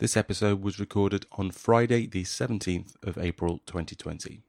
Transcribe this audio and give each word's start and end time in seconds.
This 0.00 0.16
episode 0.16 0.62
was 0.62 0.78
recorded 0.78 1.26
on 1.32 1.50
Friday, 1.50 2.06
the 2.06 2.22
17th 2.22 2.94
of 3.02 3.18
April 3.18 3.58
2020. 3.66 4.44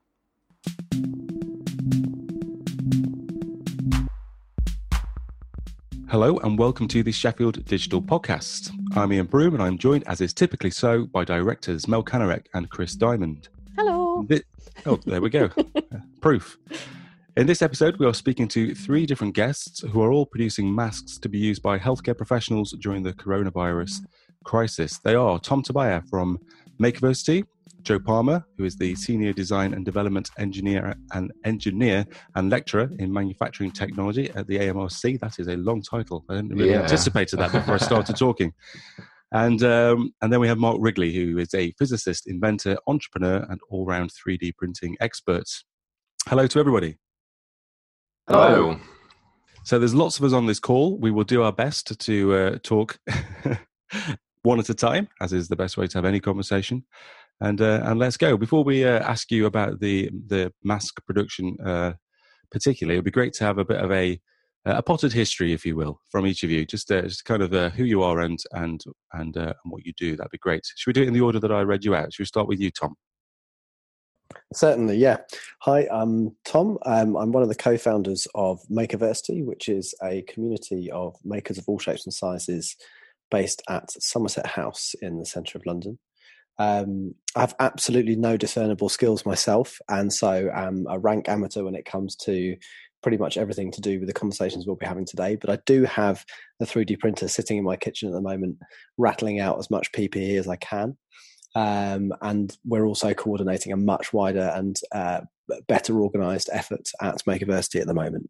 Hello 6.08 6.38
and 6.38 6.60
welcome 6.60 6.88
to 6.90 7.02
the 7.02 7.12
Sheffield 7.12 7.66
Digital 7.66 8.00
Podcast. 8.00 8.70
I'm 8.96 9.12
Ian 9.12 9.26
Broom 9.26 9.56
and 9.56 9.64
I'm 9.64 9.80
joined, 9.80 10.04
as 10.06 10.22
is 10.22 10.36
typically 10.36 10.70
so, 10.70 11.08
by 11.08 11.26
directors 11.26 11.88
Mel 11.88 12.04
Kanarek 12.04 12.46
and 12.54 12.70
Chris 12.70 12.94
Diamond. 12.94 13.50
Hello. 13.76 14.28
Oh, 14.86 15.00
there 15.08 15.20
we 15.20 15.32
go. 15.32 15.50
Proof. 16.22 16.60
In 17.36 17.48
this 17.48 17.64
episode, 17.64 17.98
we 17.98 18.06
are 18.06 18.14
speaking 18.14 18.48
to 18.50 18.76
three 18.76 19.08
different 19.08 19.34
guests 19.34 19.80
who 19.82 20.04
are 20.04 20.12
all 20.12 20.28
producing 20.28 20.76
masks 20.76 21.18
to 21.18 21.28
be 21.28 21.40
used 21.40 21.64
by 21.64 21.80
healthcare 21.80 22.16
professionals 22.16 22.76
during 22.80 23.02
the 23.02 23.14
coronavirus 23.14 24.02
crisis. 24.44 25.00
They 25.04 25.16
are 25.16 25.40
Tom 25.40 25.64
Tabori 25.64 26.08
from 26.10 26.40
Makerversity, 26.82 27.44
Joe 27.82 28.00
Palmer, 28.00 28.44
who 28.58 28.66
is 28.66 28.76
the 28.78 28.96
Senior 28.96 29.34
Design 29.34 29.74
and 29.74 29.86
Development 29.86 30.30
Engineer 30.38 30.96
and 31.14 31.32
Engineer 31.46 32.06
and 32.36 32.50
Lecturer 32.50 32.90
in 33.00 33.12
Manufacturing 33.12 33.72
Technology 33.72 34.30
at 34.36 34.48
the 34.48 34.58
AMRC. 34.60 35.20
That 35.20 35.40
is 35.40 35.48
a 35.48 35.56
long 35.58 35.82
title. 35.82 36.26
I 36.30 36.36
didn't 36.36 36.56
really 36.56 36.72
Yeah. 36.72 36.82
anticipate 36.82 37.32
that 37.32 37.52
before 37.52 37.76
I 37.76 37.78
started 37.78 38.16
talking. 38.18 38.54
And 39.32 39.62
um, 39.64 40.12
and 40.22 40.34
then 40.34 40.40
we 40.40 40.48
have 40.48 40.58
Mark 40.58 40.78
Wrigley, 40.80 41.14
who 41.14 41.38
is 41.38 41.54
a 41.54 41.72
physicist, 41.78 42.28
inventor, 42.28 42.78
entrepreneur, 42.88 43.46
and 43.50 43.60
all-round 43.70 44.10
3D 44.12 44.56
printing 44.58 44.98
expert. 45.00 45.44
Hello 46.28 46.48
to 46.48 46.60
everybody. 46.60 46.98
Hello. 48.28 48.80
So 49.66 49.78
there's 49.78 49.94
lots 49.94 50.18
of 50.18 50.26
us 50.26 50.34
on 50.34 50.48
this 50.48 50.60
call. 50.60 50.98
We 50.98 51.12
will 51.12 51.24
do 51.26 51.44
our 51.44 51.52
best 51.52 52.00
to 52.00 52.34
uh, 52.34 52.58
talk 52.64 52.98
one 54.44 54.60
at 54.60 54.70
a 54.70 54.74
time, 54.74 55.08
as 55.22 55.34
is 55.34 55.48
the 55.48 55.56
best 55.56 55.78
way 55.78 55.88
to 55.88 55.98
have 55.98 56.06
any 56.06 56.20
conversation. 56.20 56.86
And 57.42 57.62
uh, 57.62 57.82
and 57.84 58.00
let's 58.00 58.18
go. 58.18 58.38
Before 58.38 58.64
we 58.64 58.86
uh, 58.86 59.00
ask 59.00 59.32
you 59.32 59.46
about 59.46 59.80
the 59.80 60.10
the 60.28 60.52
mask 60.64 61.06
production, 61.06 61.56
uh, 61.66 61.94
particularly, 62.52 62.96
it'd 62.96 63.06
be 63.06 63.12
great 63.12 63.34
to 63.34 63.46
have 63.46 63.58
a 63.58 63.66
bit 63.66 63.82
of 63.82 63.92
a 63.92 64.20
a 64.66 64.84
potted 64.84 65.14
history, 65.14 65.54
if 65.54 65.66
you 65.66 65.76
will, 65.76 66.02
from 66.10 66.28
each 66.28 66.44
of 66.44 66.50
you. 66.50 66.66
Just 66.66 66.92
uh, 66.92 67.04
just 67.04 67.24
kind 67.24 67.42
of 67.42 67.54
uh, 67.54 67.70
who 67.70 67.86
you 67.86 68.04
are 68.04 68.20
and 68.20 68.40
and 68.52 68.84
and, 69.14 69.38
uh, 69.38 69.54
and 69.64 69.72
what 69.72 69.86
you 69.86 69.94
do. 69.98 70.18
That'd 70.18 70.32
be 70.32 70.38
great. 70.38 70.64
Should 70.76 70.90
we 70.90 70.94
do 70.94 71.04
it 71.04 71.08
in 71.08 71.14
the 71.14 71.22
order 71.22 71.40
that 71.40 71.52
I 71.52 71.62
read 71.62 71.86
you 71.86 71.96
out? 71.96 72.14
Should 72.14 72.24
we 72.24 72.28
start 72.28 72.48
with 72.48 72.60
you, 72.60 72.72
Tom? 72.72 72.96
Certainly, 74.54 74.98
yeah. 74.98 75.18
Hi, 75.62 75.88
I'm 75.90 76.36
Tom. 76.46 76.78
Um, 76.86 77.16
I'm 77.16 77.32
one 77.32 77.42
of 77.42 77.50
the 77.50 77.56
co-founders 77.56 78.28
of 78.36 78.62
Makerversity, 78.70 79.44
which 79.44 79.70
is 79.70 79.96
a 80.04 80.24
community 80.24 80.92
of 80.92 81.16
makers 81.24 81.58
of 81.58 81.64
all 81.68 81.80
shapes 81.80 82.06
and 82.06 82.14
sizes 82.14 82.76
based 83.32 83.62
at 83.70 83.92
Somerset 83.92 84.48
House 84.48 84.96
in 85.02 85.20
the 85.20 85.26
centre 85.26 85.58
of 85.58 85.66
London. 85.66 86.00
Um, 86.58 87.16
I 87.36 87.42
have 87.42 87.56
absolutely 87.60 88.16
no 88.16 88.36
discernible 88.36 88.90
skills 88.90 89.26
myself, 89.26 89.80
and 89.88 90.12
so 90.12 90.50
I'm 90.54 90.86
a 90.90 91.00
rank 91.00 91.30
amateur 91.30 91.64
when 91.64 91.76
it 91.76 91.86
comes 91.86 92.16
to 92.18 92.58
pretty 93.02 93.18
much 93.18 93.38
everything 93.38 93.72
to 93.72 93.80
do 93.80 94.00
with 94.00 94.08
the 94.08 94.14
conversations 94.14 94.68
we'll 94.68 94.76
be 94.76 94.86
having 94.86 95.06
today. 95.06 95.38
But 95.38 95.50
I 95.50 95.60
do 95.66 95.86
have 95.86 96.26
the 96.60 96.66
3D 96.66 97.00
printer 97.00 97.30
sitting 97.30 97.58
in 97.58 97.64
my 97.64 97.78
kitchen 97.78 98.10
at 98.10 98.14
the 98.14 98.22
moment, 98.22 98.58
rattling 98.98 99.40
out 99.40 99.58
as 99.58 99.72
much 99.72 99.92
PPE 99.94 100.38
as 100.38 100.50
I 100.50 100.58
can 100.58 100.98
um, 101.56 102.14
and 102.22 102.56
we're 102.66 102.86
also 102.86 103.14
coordinating 103.14 103.74
a 103.74 103.78
much 103.78 104.14
wider 104.14 104.52
and 104.54 104.80
uh, 104.92 105.22
better 105.68 106.00
organised 106.00 106.50
effort 106.52 106.90
at 107.02 107.24
Makerversity 107.26 107.82
at 107.82 107.88
the 107.88 107.94
moment. 107.94 108.30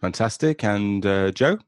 Fantastic. 0.00 0.62
And 0.62 1.04
uh, 1.04 1.32
Joe. 1.32 1.58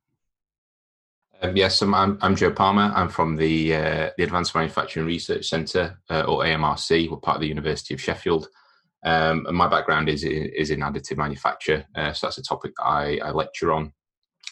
Um, 1.43 1.57
yes, 1.57 1.81
I'm, 1.81 1.95
I'm, 1.95 2.37
Joe 2.37 2.51
Palmer. 2.51 2.93
I'm 2.95 3.09
from 3.09 3.35
the 3.37 3.75
uh, 3.75 4.11
the 4.19 4.25
Advanced 4.25 4.55
Manufacturing 4.55 5.07
Research 5.07 5.49
Centre, 5.49 5.99
uh, 6.11 6.23
or 6.23 6.45
AMRC. 6.45 7.11
We're 7.11 7.17
part 7.17 7.37
of 7.37 7.41
the 7.41 7.49
University 7.49 7.95
of 7.95 8.01
Sheffield. 8.01 8.49
Um, 9.07 9.47
and 9.47 9.57
my 9.57 9.67
background 9.67 10.11
is 10.11 10.23
is 10.23 10.71
in 10.71 10.81
additive 10.81 11.17
manufacture, 11.17 11.87
uh, 11.97 12.13
so 12.13 12.27
that's 12.27 12.37
a 12.37 12.43
topic 12.43 12.73
I, 12.79 13.19
I 13.25 13.31
lecture 13.31 13.73
on. 13.73 13.93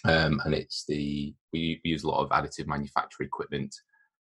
Um, 0.06 0.40
and 0.46 0.54
it's 0.54 0.86
the 0.86 1.34
we, 1.52 1.78
we 1.84 1.90
use 1.90 2.04
a 2.04 2.08
lot 2.08 2.22
of 2.22 2.30
additive 2.30 2.66
manufacture 2.66 3.22
equipment 3.22 3.74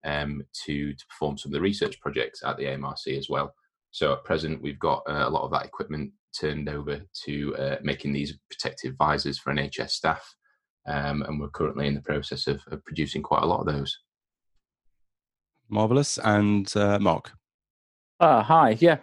um, 0.04 0.44
to 0.66 0.94
to 0.94 1.08
perform 1.08 1.38
some 1.38 1.52
of 1.52 1.54
the 1.54 1.62
research 1.62 1.98
projects 2.02 2.44
at 2.44 2.58
the 2.58 2.66
AMRC 2.66 3.18
as 3.18 3.30
well. 3.30 3.54
So 3.92 4.12
at 4.12 4.26
present, 4.26 4.62
we've 4.62 4.80
got 4.80 5.04
uh, 5.08 5.24
a 5.26 5.30
lot 5.30 5.44
of 5.44 5.52
that 5.52 5.66
equipment 5.66 6.12
turned 6.38 6.68
over 6.68 7.02
to 7.24 7.56
uh, 7.56 7.78
making 7.82 8.12
these 8.12 8.38
protective 8.52 8.96
visors 8.98 9.40
for 9.40 9.54
NHS 9.54 9.92
staff 9.92 10.36
um, 10.88 11.22
and 11.24 11.40
we're 11.40 11.50
currently 11.50 11.88
in 11.88 11.96
the 11.96 12.02
process 12.02 12.48
of, 12.48 12.62
of 12.72 12.84
producing 12.86 13.22
quite 13.22 13.44
a 13.44 13.46
lot 13.46 13.60
of 13.60 13.68
those. 13.68 13.98
Marvelous. 15.70 16.18
And 16.24 16.72
uh, 16.76 17.00
Mark. 17.00 17.32
Ah, 18.20 18.42
hi. 18.42 18.78
Yeah. 18.80 18.98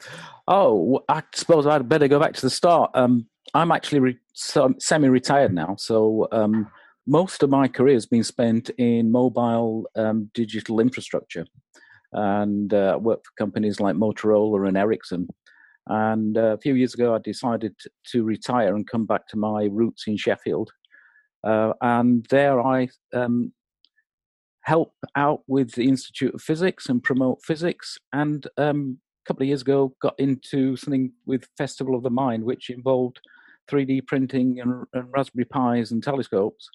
Oh, 0.49 1.05
I 1.09 1.23
suppose 1.35 1.67
I'd 1.67 1.89
better 1.89 2.09
go 2.09 2.19
back 2.19 2.35
to 2.35 2.41
the 2.41 2.51
start. 2.51 2.91
Um, 2.95 3.27
I'm 3.53 3.71
actually 3.71 4.01
re- 4.01 4.19
so, 4.33 4.75
semi-retired 4.79 5.55
now, 5.55 5.77
so 5.79 6.27
um, 6.33 6.69
most 7.07 7.43
of 7.43 7.51
my 7.51 7.69
career 7.69 7.95
has 7.95 8.07
been 8.07 8.25
spent 8.25 8.71
in 8.71 9.13
mobile 9.13 9.87
um, 9.95 10.31
digital 10.35 10.81
infrastructure, 10.81 11.47
and 12.13 12.73
uh, 12.75 12.99
worked 13.01 13.27
for 13.27 13.33
companies 13.39 13.79
like 13.79 13.95
Motorola 13.95 14.67
and 14.67 14.77
Ericsson. 14.77 15.29
And 15.87 16.37
uh, 16.39 16.55
a 16.55 16.59
few 16.59 16.75
years 16.75 16.95
ago, 16.95 17.15
I 17.15 17.19
decided 17.19 17.79
to, 17.81 17.91
to 18.13 18.25
retire 18.25 18.75
and 18.75 18.89
come 18.89 19.05
back 19.05 19.29
to 19.29 19.37
my 19.37 19.69
roots 19.71 20.05
in 20.07 20.17
Sheffield. 20.17 20.73
Uh, 21.45 21.73
and 21.81 22.27
there, 22.31 22.61
I 22.61 22.89
um, 23.13 23.53
help 24.63 24.95
out 25.15 25.43
with 25.47 25.73
the 25.73 25.87
Institute 25.89 26.35
of 26.35 26.43
Physics 26.43 26.89
and 26.89 27.03
promote 27.03 27.43
physics. 27.43 27.99
And 28.13 28.47
um, 28.57 28.99
a 29.25 29.29
couple 29.29 29.43
of 29.43 29.49
years 29.49 29.63
ago, 29.63 29.95
got 30.01 30.19
into 30.19 30.77
something 30.77 31.13
with 31.27 31.47
Festival 31.59 31.95
of 31.95 32.03
the 32.03 32.11
Mind, 32.11 32.45
which 32.45 32.71
involved 32.71 33.21
3D 33.71 34.07
printing 34.07 34.61
and, 34.61 34.87
and 34.95 35.09
Raspberry 35.13 35.45
Pis 35.45 35.93
and 35.93 36.03
telescopes. 36.03 36.69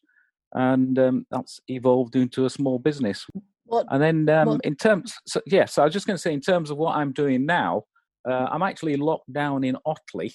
And 0.53 0.97
um, 1.00 1.25
that's 1.31 1.59
evolved 1.68 2.16
into 2.16 2.46
a 2.46 2.50
small 2.50 2.79
business. 2.79 3.25
What? 3.66 3.85
And 3.90 4.02
then, 4.02 4.29
um, 4.29 4.59
in 4.63 4.75
terms, 4.75 5.13
so, 5.28 5.41
yes, 5.46 5.53
yeah, 5.53 5.66
so 5.66 5.81
I 5.81 5.85
was 5.85 5.94
just 5.94 6.08
going 6.08 6.16
to 6.16 6.22
say, 6.22 6.34
in 6.34 6.41
terms 6.41 6.72
of 6.72 6.78
what 6.78 6.96
I'm 6.96 7.12
doing 7.12 7.46
now, 7.46 7.84
uh, 8.28 8.47
I'm 8.52 8.63
actually 8.63 8.97
locked 8.97 9.31
down 9.31 9.63
in 9.63 9.78
Otley, 9.85 10.34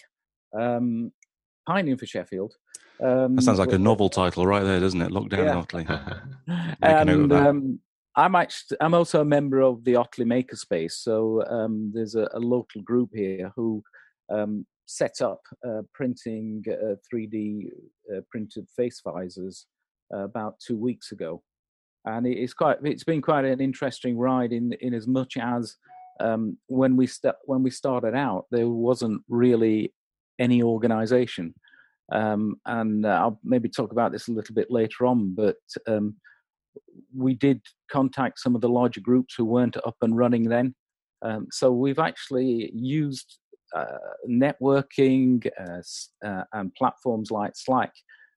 um, 0.58 1.12
pining 1.66 1.96
for 1.96 2.06
Sheffield. 2.06 2.54
Um, 3.02 3.36
That 3.36 3.42
sounds 3.42 3.58
like 3.58 3.72
a 3.72 3.78
novel 3.78 4.08
title 4.08 4.46
right 4.46 4.62
there, 4.62 4.80
doesn't 4.80 5.00
it? 5.02 5.10
Lockdown 5.10 5.44
Yeah. 5.46 5.56
Otley. 5.56 5.86
and 6.82 6.82
a 6.82 7.04
note 7.04 7.20
of 7.24 7.28
that. 7.30 7.46
um, 7.48 7.80
I'm 8.16 8.34
actually 8.36 8.76
I'm 8.80 8.94
also 8.94 9.20
a 9.20 9.24
member 9.24 9.60
of 9.60 9.82
the 9.84 9.96
Otley 9.96 10.24
Makerspace. 10.24 10.92
So 10.92 11.44
um, 11.46 11.90
there's 11.94 12.14
a, 12.14 12.28
a 12.32 12.38
local 12.38 12.82
group 12.82 13.10
here 13.12 13.52
who 13.56 13.82
um, 14.32 14.64
set 14.86 15.20
up 15.20 15.40
uh, 15.66 15.82
printing 15.92 16.62
uh, 16.70 16.94
3D 17.12 17.70
uh, 18.14 18.20
printed 18.30 18.68
face 18.76 19.00
visors 19.04 19.66
uh, 20.14 20.18
about 20.18 20.60
two 20.60 20.76
weeks 20.76 21.10
ago, 21.10 21.42
and 22.04 22.26
it- 22.26 22.38
it's 22.38 22.54
quite 22.54 22.76
it's 22.84 23.04
been 23.04 23.20
quite 23.22 23.44
an 23.44 23.60
interesting 23.60 24.16
ride 24.16 24.52
in 24.52 24.72
in 24.80 24.94
as 24.94 25.08
much 25.08 25.36
as 25.36 25.76
um, 26.20 26.56
when 26.68 26.96
we 26.96 27.08
sta- 27.08 27.40
when 27.46 27.64
we 27.64 27.70
started 27.70 28.14
out 28.14 28.46
there 28.52 28.68
wasn't 28.68 29.20
really 29.28 29.92
any 30.38 30.62
organization 30.62 31.52
um, 32.12 32.56
and 32.66 33.06
uh, 33.06 33.10
I'll 33.20 33.40
maybe 33.44 33.68
talk 33.68 33.92
about 33.92 34.12
this 34.12 34.28
a 34.28 34.32
little 34.32 34.54
bit 34.54 34.70
later 34.70 35.06
on. 35.06 35.34
But 35.34 35.56
um, 35.86 36.16
we 37.16 37.34
did 37.34 37.60
contact 37.90 38.40
some 38.40 38.54
of 38.54 38.60
the 38.60 38.68
larger 38.68 39.00
groups 39.00 39.34
who 39.36 39.44
weren't 39.44 39.76
up 39.78 39.96
and 40.02 40.16
running 40.16 40.48
then. 40.48 40.74
Um, 41.22 41.46
so 41.50 41.70
we've 41.72 41.98
actually 41.98 42.70
used 42.74 43.38
uh, 43.74 43.98
networking 44.28 45.46
uh, 45.58 46.26
uh, 46.26 46.44
and 46.52 46.74
platforms 46.74 47.30
like 47.30 47.52
Slack 47.56 47.92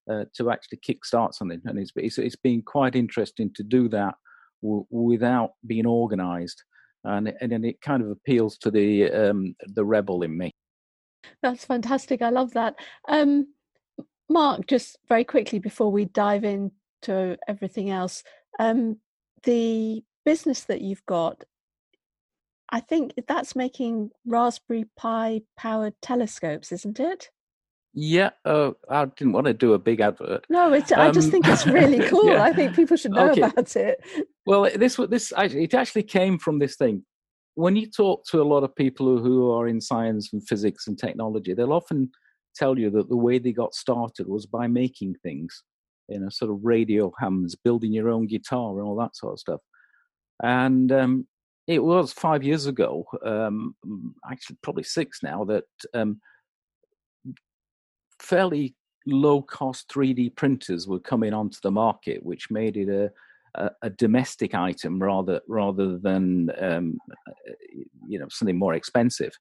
uh, 0.10 0.26
to 0.36 0.50
actually 0.50 0.80
kickstart 0.88 1.34
something, 1.34 1.62
and 1.66 1.78
it's, 1.78 1.92
it's 1.96 2.18
it's 2.18 2.36
been 2.36 2.62
quite 2.62 2.96
interesting 2.96 3.52
to 3.56 3.64
do 3.64 3.90
that 3.90 4.16
w- 4.64 4.86
without 4.90 5.52
being 5.68 5.86
organised, 5.86 6.64
and 7.04 7.34
and 7.42 7.66
it 7.66 7.82
kind 7.82 8.02
of 8.02 8.10
appeals 8.10 8.58
to 8.60 8.72
the 8.72 9.12
um, 9.12 9.54
the 9.76 9.84
rebel 9.84 10.24
in 10.24 10.38
me. 10.38 10.56
That's 11.44 11.66
fantastic. 11.66 12.22
I 12.22 12.30
love 12.30 12.54
that. 12.54 12.76
Um, 13.10 13.48
Mark, 14.30 14.68
just 14.68 14.98
very 15.08 15.24
quickly 15.24 15.60
before 15.60 15.92
we 15.92 16.06
dive 16.06 16.44
into 16.44 17.38
everything 17.48 17.90
else, 17.90 18.24
um, 18.60 18.98
the 19.44 20.04
business 20.26 20.62
that 20.66 20.82
you've 20.82 21.06
got, 21.06 21.44
I 22.70 22.82
think 22.82 23.14
that's 23.28 23.56
making 23.56 24.10
Raspberry 24.26 24.86
Pi 24.98 25.42
powered 25.58 25.94
telescopes, 26.02 26.72
isn't 26.72 27.00
it? 27.00 27.30
Yeah, 27.94 28.32
uh, 28.46 28.72
I 28.90 29.06
didn't 29.06 29.34
want 29.34 29.48
to 29.48 29.54
do 29.54 29.74
a 29.74 29.80
big 29.80 30.02
advert. 30.02 30.46
No, 30.50 30.74
it's. 30.74 30.92
I 30.92 31.10
just 31.10 31.28
Um, 31.28 31.32
think 31.32 31.48
it's 31.48 31.66
really 31.66 32.00
cool. 32.10 32.26
yeah. 32.28 32.44
I 32.44 32.54
think 32.54 32.76
people 32.76 32.98
should 32.98 33.12
know 33.14 33.32
Okay. 33.32 33.42
about 33.42 33.76
it. 33.76 34.00
Well, 34.46 34.70
this 34.76 34.98
this 35.10 35.34
actually, 35.36 35.64
it 35.64 35.74
actually 35.74 36.04
came 36.04 36.38
from 36.38 36.60
this 36.60 36.76
thing. 36.76 37.04
When 37.56 37.76
you 37.76 37.90
talk 37.90 38.24
to 38.28 38.42
a 38.42 38.44
lot 38.44 38.64
of 38.64 38.76
people 38.76 39.18
who 39.18 39.50
are 39.52 39.68
in 39.68 39.82
science 39.82 40.32
and 40.32 40.48
physics 40.48 40.86
and 40.88 40.96
technology, 41.00 41.54
they'll 41.56 41.74
often 41.74 42.12
tell 42.58 42.78
you 42.78 42.90
that 42.92 43.10
the 43.10 43.18
way 43.18 43.40
they 43.40 43.52
got 43.52 43.76
started 43.76 44.28
was 44.28 44.46
by 44.46 44.68
making 44.68 45.16
things, 45.24 45.64
you 46.10 46.20
know, 46.20 46.30
sort 46.30 46.52
of 46.52 46.64
radio 46.64 47.12
hams, 47.20 47.56
building 47.56 47.92
your 47.92 48.10
own 48.10 48.28
guitar, 48.28 48.78
and 48.78 48.88
all 48.88 48.96
that 48.98 49.16
sort 49.16 49.34
of 49.34 49.40
stuff. 49.40 49.62
And 50.44 50.92
um, 50.92 51.28
it 51.68 51.84
was 51.84 52.14
five 52.14 52.44
years 52.44 52.66
ago, 52.66 53.06
um, 53.26 53.76
actually 54.30 54.58
probably 54.62 54.84
six 54.84 55.22
now, 55.24 55.44
that 55.46 55.66
um, 55.94 56.22
fairly 58.20 58.76
low 59.06 59.42
cost 59.42 59.90
3D 59.90 60.36
printers 60.36 60.88
were 60.88 61.00
coming 61.00 61.34
onto 61.34 61.60
the 61.62 61.72
market, 61.72 62.24
which 62.24 62.52
made 62.52 62.78
it 62.78 62.90
a, 62.90 63.12
a, 63.56 63.72
a 63.84 63.90
domestic 63.90 64.54
item 64.54 65.00
rather 65.02 65.42
rather 65.48 65.98
than 65.98 66.52
um, 66.60 66.98
you 68.08 68.20
know 68.20 68.28
something 68.30 68.58
more 68.58 68.74
expensive. 68.76 69.34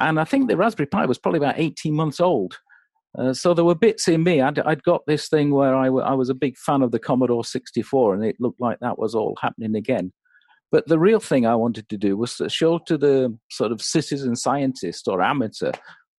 And 0.00 0.18
I 0.18 0.24
think 0.24 0.48
the 0.48 0.56
Raspberry 0.56 0.86
Pi 0.86 1.06
was 1.06 1.18
probably 1.18 1.38
about 1.38 1.58
18 1.58 1.94
months 1.94 2.20
old. 2.20 2.58
Uh, 3.16 3.32
so 3.32 3.54
there 3.54 3.64
were 3.64 3.76
bits 3.76 4.08
in 4.08 4.24
me. 4.24 4.40
I'd, 4.40 4.58
I'd 4.58 4.82
got 4.82 5.02
this 5.06 5.28
thing 5.28 5.52
where 5.52 5.76
I, 5.76 5.86
w- 5.86 6.04
I 6.04 6.14
was 6.14 6.30
a 6.30 6.34
big 6.34 6.56
fan 6.58 6.82
of 6.82 6.90
the 6.90 6.98
Commodore 6.98 7.44
64, 7.44 8.14
and 8.14 8.24
it 8.24 8.36
looked 8.40 8.60
like 8.60 8.80
that 8.80 8.98
was 8.98 9.14
all 9.14 9.38
happening 9.40 9.76
again. 9.76 10.12
But 10.72 10.88
the 10.88 10.98
real 10.98 11.20
thing 11.20 11.46
I 11.46 11.54
wanted 11.54 11.88
to 11.90 11.96
do 11.96 12.16
was 12.16 12.36
to 12.36 12.48
show 12.48 12.78
to 12.78 12.98
the 12.98 13.38
sort 13.50 13.70
of 13.70 13.80
citizen 13.80 14.34
scientist 14.34 15.06
or 15.06 15.22
amateur 15.22 15.70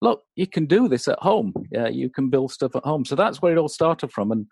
look, 0.02 0.24
you 0.36 0.48
can 0.48 0.66
do 0.66 0.88
this 0.88 1.08
at 1.08 1.20
home. 1.20 1.54
Yeah, 1.72 1.88
you 1.88 2.10
can 2.10 2.30
build 2.30 2.52
stuff 2.52 2.76
at 2.76 2.84
home. 2.84 3.06
So 3.06 3.16
that's 3.16 3.42
where 3.42 3.52
it 3.52 3.58
all 3.58 3.68
started 3.68 4.12
from. 4.12 4.32
And 4.32 4.46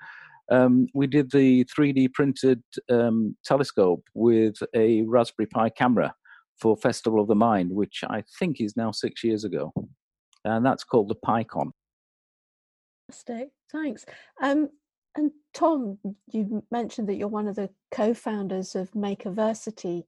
um, 0.52 0.88
we 0.94 1.08
did 1.08 1.32
the 1.32 1.66
3D 1.66 2.14
printed 2.14 2.62
um, 2.90 3.36
telescope 3.46 4.04
with 4.14 4.56
a 4.76 5.04
Raspberry 5.04 5.48
Pi 5.48 5.70
camera 5.70 6.14
for 6.64 6.78
Festival 6.78 7.20
of 7.20 7.28
the 7.28 7.36
Mind, 7.36 7.70
which 7.70 8.06
I 8.10 8.24
think 8.40 8.62
is 8.62 8.78
now 8.78 8.92
six 8.92 9.22
years 9.22 9.44
ago. 9.44 9.74
And 10.46 10.66
that's 10.66 10.86
called 10.86 11.10
the 11.10 11.16
PiKon. 11.16 11.72
Fantastic. 13.12 13.50
Thanks. 13.70 14.06
Um, 14.42 14.70
and 15.18 15.32
Tom, 15.54 15.98
you 16.32 16.64
mentioned 16.72 17.10
that 17.10 17.16
you're 17.16 17.28
one 17.28 17.50
of 17.50 17.58
the 17.58 17.70
co-founders 17.92 18.76
of 18.76 18.90
Makerversity. 18.92 20.06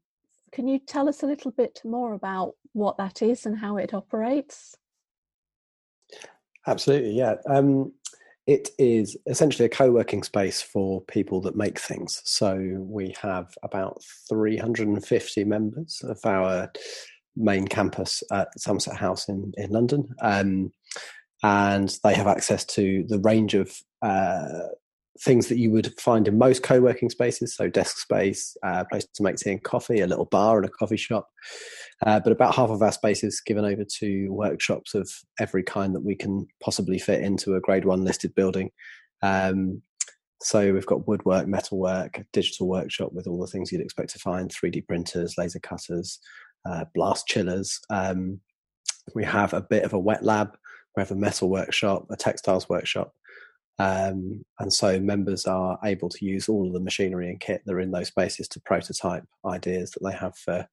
Can 0.54 0.66
you 0.69 0.80
tell 0.80 1.10
us 1.10 1.24
a 1.24 1.28
little 1.28 1.52
bit 1.52 1.81
more 1.84 2.13
about 2.13 2.54
what 2.72 2.98
that 2.98 3.22
is 3.22 3.46
and 3.46 3.58
how 3.60 3.75
it 3.75 3.94
operates? 3.94 4.78
Absolutely, 6.68 7.18
yeah. 7.18 7.36
Um, 7.50 7.92
it 8.48 8.70
is 8.78 9.18
essentially 9.26 9.66
a 9.66 9.70
co-working 9.70 10.24
space 10.24 10.62
for 10.62 11.02
people 11.02 11.42
that 11.42 11.56
make 11.56 11.80
things. 11.80 12.22
So 12.26 12.56
we 12.80 13.16
have 13.22 13.54
about 13.64 14.04
350 14.30 15.44
members 15.46 16.02
of 16.04 16.20
our 16.26 16.72
main 17.36 17.68
campus 17.68 18.24
at 18.32 18.48
Somerset 18.60 18.98
House 18.98 19.28
in 19.30 19.52
in 19.58 19.72
London, 19.72 20.08
um, 20.22 20.72
and 21.44 21.98
they 22.04 22.14
have 22.14 22.28
access 22.28 22.66
to 22.66 23.04
the 23.08 23.20
range 23.20 23.56
of 23.56 23.76
uh, 24.02 24.70
things 25.22 25.48
that 25.48 25.58
you 25.58 25.72
would 25.72 25.98
find 26.00 26.28
in 26.28 26.38
most 26.38 26.64
co-working 26.64 27.10
spaces. 27.10 27.56
So 27.56 27.70
desk 27.70 27.98
space 27.98 28.56
a 28.64 28.68
uh, 28.68 28.84
place 28.86 29.08
to 29.14 29.24
make 29.24 29.38
tea 29.38 29.52
and 29.52 29.64
coffee 29.64 30.02
a 30.02 30.08
little 30.08 30.26
bar 30.26 30.58
and 30.58 30.66
a 30.66 30.70
coffee 30.70 30.98
shop. 30.98 31.30
Uh, 32.06 32.20
but 32.20 32.34
about 32.34 32.56
half 32.56 32.70
of 32.70 32.82
our 32.82 32.92
space 32.92 33.24
is 33.24 33.42
given 33.42 33.64
over 33.64 33.86
to 34.00 34.28
workshops 34.30 34.94
of 34.94 35.10
every 35.40 35.64
kind 35.64 35.96
that 35.96 36.04
we 36.04 36.16
can 36.16 36.46
possibly 36.62 37.00
fit 37.00 37.22
into 37.22 37.56
a 37.56 37.62
grade 37.62 37.86
one 37.86 38.04
listed 38.04 38.36
building. 38.36 38.72
Um, 39.22 39.82
so 40.42 40.74
we've 40.74 40.86
got 40.86 41.08
woodwork 41.08 41.48
metalwork 41.48 42.22
digital 42.34 42.68
workshop 42.68 43.14
with 43.14 43.26
all 43.26 43.40
the 43.40 43.48
things 43.48 43.72
you'd 43.72 43.82
expect 43.82 44.10
to 44.12 44.20
find 44.20 44.52
3d 44.52 44.86
printers 44.86 45.36
laser 45.38 45.60
cutters 45.60 46.20
uh, 46.70 46.84
blast 46.94 47.26
chillers. 47.28 47.80
Um, 47.90 48.42
we 49.14 49.24
have 49.24 49.54
a 49.54 49.62
bit 49.62 49.84
of 49.84 49.94
a 49.94 50.00
wet 50.00 50.24
lab. 50.24 50.58
We 50.96 51.02
have 51.02 51.12
a 51.12 51.16
metal 51.16 51.50
workshop 51.50 52.08
a 52.10 52.18
textiles 52.18 52.68
workshop 52.68 53.14
um, 53.77 54.45
and 54.60 54.72
so 54.72 55.00
members 55.00 55.45
are 55.45 55.77
able 55.83 56.10
to 56.10 56.25
use 56.25 56.48
all 56.48 56.68
of 56.68 56.74
the 56.74 56.80
machinery 56.80 57.30
and 57.30 57.39
kit 57.39 57.62
that 57.66 57.74
are 57.74 57.81
in 57.81 57.92
those 57.92 58.07
spaces 58.07 58.48
to 58.50 58.62
prototype 58.62 59.25
ideas 59.45 59.92
that 59.92 60.04
they 60.04 60.16
have 60.16 60.36
for 60.38 60.66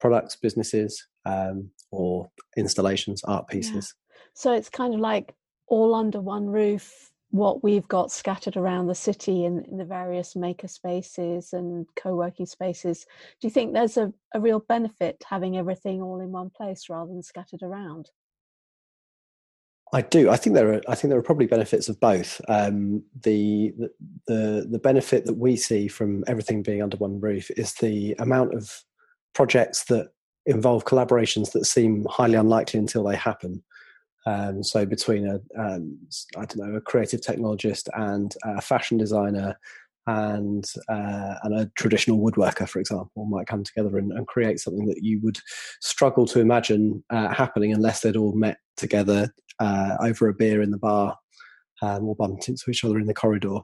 products, 0.00 0.36
businesses, 0.36 1.06
um, 1.26 1.70
or 1.90 2.30
installations, 2.56 3.22
art 3.24 3.46
pieces. 3.48 3.94
Yeah. 3.94 4.16
So 4.34 4.52
it's 4.52 4.70
kind 4.70 4.94
of 4.94 5.00
like 5.00 5.34
all 5.66 5.94
under 5.94 6.20
one 6.20 6.46
roof, 6.46 7.10
what 7.30 7.62
we've 7.62 7.88
got 7.88 8.10
scattered 8.10 8.56
around 8.56 8.86
the 8.86 8.94
city 8.94 9.44
in, 9.44 9.64
in 9.64 9.76
the 9.76 9.84
various 9.84 10.34
maker 10.34 10.68
spaces 10.68 11.52
and 11.52 11.86
co 11.96 12.14
working 12.14 12.46
spaces. 12.46 13.04
Do 13.40 13.48
you 13.48 13.50
think 13.50 13.74
there's 13.74 13.98
a, 13.98 14.12
a 14.34 14.40
real 14.40 14.60
benefit 14.60 15.22
having 15.28 15.58
everything 15.58 16.00
all 16.00 16.20
in 16.20 16.32
one 16.32 16.50
place 16.50 16.88
rather 16.88 17.12
than 17.12 17.22
scattered 17.22 17.62
around? 17.62 18.10
I 19.92 20.00
do. 20.00 20.30
I 20.30 20.36
think 20.36 20.56
there 20.56 20.74
are. 20.74 20.80
I 20.88 20.94
think 20.94 21.10
there 21.10 21.18
are 21.18 21.22
probably 21.22 21.46
benefits 21.46 21.88
of 21.88 22.00
both. 22.00 22.40
Um, 22.48 23.04
the, 23.22 23.72
the 24.26 24.66
the 24.68 24.80
benefit 24.80 25.26
that 25.26 25.38
we 25.38 25.56
see 25.56 25.86
from 25.86 26.24
everything 26.26 26.62
being 26.62 26.82
under 26.82 26.96
one 26.96 27.20
roof 27.20 27.50
is 27.56 27.74
the 27.74 28.14
amount 28.18 28.54
of 28.54 28.82
projects 29.32 29.84
that 29.84 30.08
involve 30.44 30.84
collaborations 30.84 31.52
that 31.52 31.66
seem 31.66 32.04
highly 32.08 32.34
unlikely 32.34 32.80
until 32.80 33.04
they 33.04 33.16
happen. 33.16 33.62
Um, 34.26 34.64
so 34.64 34.84
between 34.84 35.28
a 35.28 35.34
um, 35.56 35.98
I 36.36 36.46
don't 36.46 36.56
know 36.56 36.76
a 36.76 36.80
creative 36.80 37.20
technologist 37.20 37.88
and 37.94 38.34
a 38.42 38.60
fashion 38.60 38.98
designer 38.98 39.56
and 40.08 40.64
uh, 40.88 41.34
and 41.44 41.58
a 41.60 41.70
traditional 41.76 42.18
woodworker, 42.18 42.68
for 42.68 42.80
example, 42.80 43.24
might 43.26 43.46
come 43.46 43.62
together 43.62 43.98
and, 43.98 44.10
and 44.12 44.26
create 44.26 44.58
something 44.58 44.86
that 44.86 45.04
you 45.04 45.20
would 45.22 45.38
struggle 45.80 46.26
to 46.26 46.40
imagine 46.40 47.04
uh, 47.10 47.32
happening 47.32 47.72
unless 47.72 48.00
they'd 48.00 48.16
all 48.16 48.32
met 48.32 48.58
together 48.76 49.32
uh, 49.58 49.96
over 50.00 50.28
a 50.28 50.34
beer 50.34 50.62
in 50.62 50.70
the 50.70 50.78
bar 50.78 51.16
um, 51.82 52.08
or 52.08 52.16
bumped 52.16 52.48
into 52.48 52.70
each 52.70 52.84
other 52.84 52.98
in 52.98 53.06
the 53.06 53.14
corridor. 53.14 53.58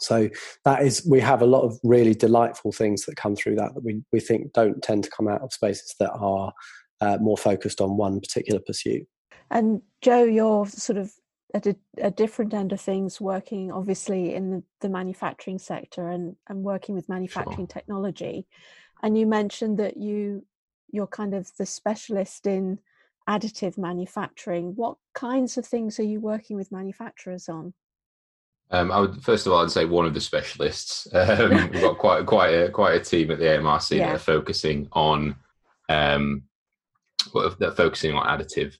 So 0.00 0.28
that 0.64 0.82
is, 0.82 1.06
we 1.08 1.20
have 1.20 1.40
a 1.40 1.46
lot 1.46 1.62
of 1.62 1.78
really 1.84 2.14
delightful 2.14 2.72
things 2.72 3.04
that 3.06 3.16
come 3.16 3.36
through 3.36 3.56
that 3.56 3.74
that 3.74 3.84
we, 3.84 4.02
we 4.12 4.20
think 4.20 4.52
don't 4.52 4.82
tend 4.82 5.04
to 5.04 5.10
come 5.10 5.28
out 5.28 5.40
of 5.40 5.52
spaces 5.52 5.94
that 6.00 6.10
are 6.10 6.52
uh, 7.00 7.18
more 7.20 7.36
focused 7.36 7.80
on 7.80 7.96
one 7.96 8.20
particular 8.20 8.60
pursuit. 8.66 9.06
And 9.50 9.82
Joe, 10.02 10.24
you're 10.24 10.66
sort 10.66 10.98
of 10.98 11.12
at 11.54 11.66
a, 11.66 11.76
a 11.98 12.10
different 12.10 12.52
end 12.52 12.72
of 12.72 12.80
things, 12.80 13.20
working 13.20 13.70
obviously 13.70 14.34
in 14.34 14.50
the, 14.50 14.62
the 14.80 14.88
manufacturing 14.88 15.58
sector 15.58 16.08
and, 16.08 16.34
and 16.48 16.64
working 16.64 16.94
with 16.94 17.08
manufacturing 17.08 17.58
sure. 17.58 17.66
technology. 17.66 18.46
And 19.02 19.16
you 19.16 19.26
mentioned 19.26 19.78
that 19.78 19.96
you 19.96 20.44
you're 20.90 21.06
kind 21.06 21.34
of 21.34 21.50
the 21.58 21.66
specialist 21.66 22.46
in 22.46 22.78
additive 23.28 23.78
manufacturing. 23.78 24.74
What 24.74 24.96
kinds 25.14 25.56
of 25.56 25.66
things 25.66 25.98
are 25.98 26.04
you 26.04 26.20
working 26.20 26.56
with 26.56 26.72
manufacturers 26.72 27.48
on? 27.48 27.74
Um, 28.70 28.90
I 28.90 29.00
would 29.00 29.22
first 29.22 29.46
of 29.46 29.52
all, 29.52 29.62
I'd 29.62 29.70
say 29.70 29.84
one 29.84 30.06
of 30.06 30.14
the 30.14 30.20
specialists. 30.20 31.06
Um, 31.14 31.70
we've 31.70 31.80
got 31.80 31.98
quite 31.98 32.26
quite 32.26 32.50
a 32.50 32.70
quite 32.70 33.00
a 33.00 33.04
team 33.04 33.30
at 33.30 33.38
the 33.38 33.44
AMRC 33.44 33.96
yeah. 33.96 34.06
that 34.06 34.16
are 34.16 34.18
focusing 34.18 34.88
on 34.92 35.36
um, 35.88 36.44
they're 37.58 37.70
focusing 37.72 38.14
on 38.14 38.26
additive. 38.26 38.76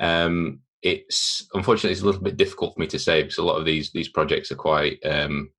Um, 0.00 0.60
it's 0.82 1.48
unfortunately 1.54 1.92
it's 1.92 2.02
a 2.02 2.06
little 2.06 2.20
bit 2.20 2.36
difficult 2.36 2.74
for 2.74 2.80
me 2.80 2.86
to 2.88 2.98
say 2.98 3.22
because 3.22 3.38
a 3.38 3.44
lot 3.44 3.58
of 3.58 3.64
these 3.64 3.90
these 3.92 4.08
projects 4.08 4.50
are 4.50 4.56
quite 4.56 4.98
um, 5.04 5.50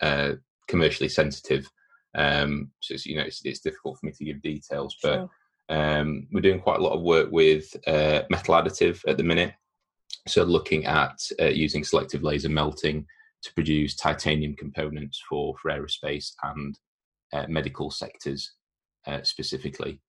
uh, 0.00 0.32
commercially 0.66 1.08
sensitive. 1.08 1.70
Um, 2.14 2.70
so 2.80 2.94
it's, 2.94 3.06
you 3.06 3.16
know 3.16 3.22
it's, 3.22 3.42
it's 3.44 3.60
difficult 3.60 3.98
for 3.98 4.06
me 4.06 4.12
to 4.12 4.24
give 4.24 4.42
details, 4.42 4.96
but 5.02 5.14
sure. 5.16 5.30
Um, 5.68 6.28
we're 6.32 6.40
doing 6.40 6.60
quite 6.60 6.78
a 6.78 6.82
lot 6.82 6.94
of 6.94 7.02
work 7.02 7.30
with 7.30 7.74
uh, 7.86 8.22
metal 8.30 8.54
additive 8.54 9.02
at 9.08 9.16
the 9.16 9.24
minute. 9.24 9.54
So, 10.28 10.44
looking 10.44 10.86
at 10.86 11.18
uh, 11.40 11.46
using 11.46 11.84
selective 11.84 12.22
laser 12.22 12.48
melting 12.48 13.06
to 13.42 13.54
produce 13.54 13.94
titanium 13.94 14.54
components 14.56 15.22
for, 15.28 15.54
for 15.58 15.70
aerospace 15.70 16.32
and 16.42 16.78
uh, 17.32 17.46
medical 17.48 17.90
sectors 17.90 18.52
uh, 19.06 19.22
specifically. 19.22 20.00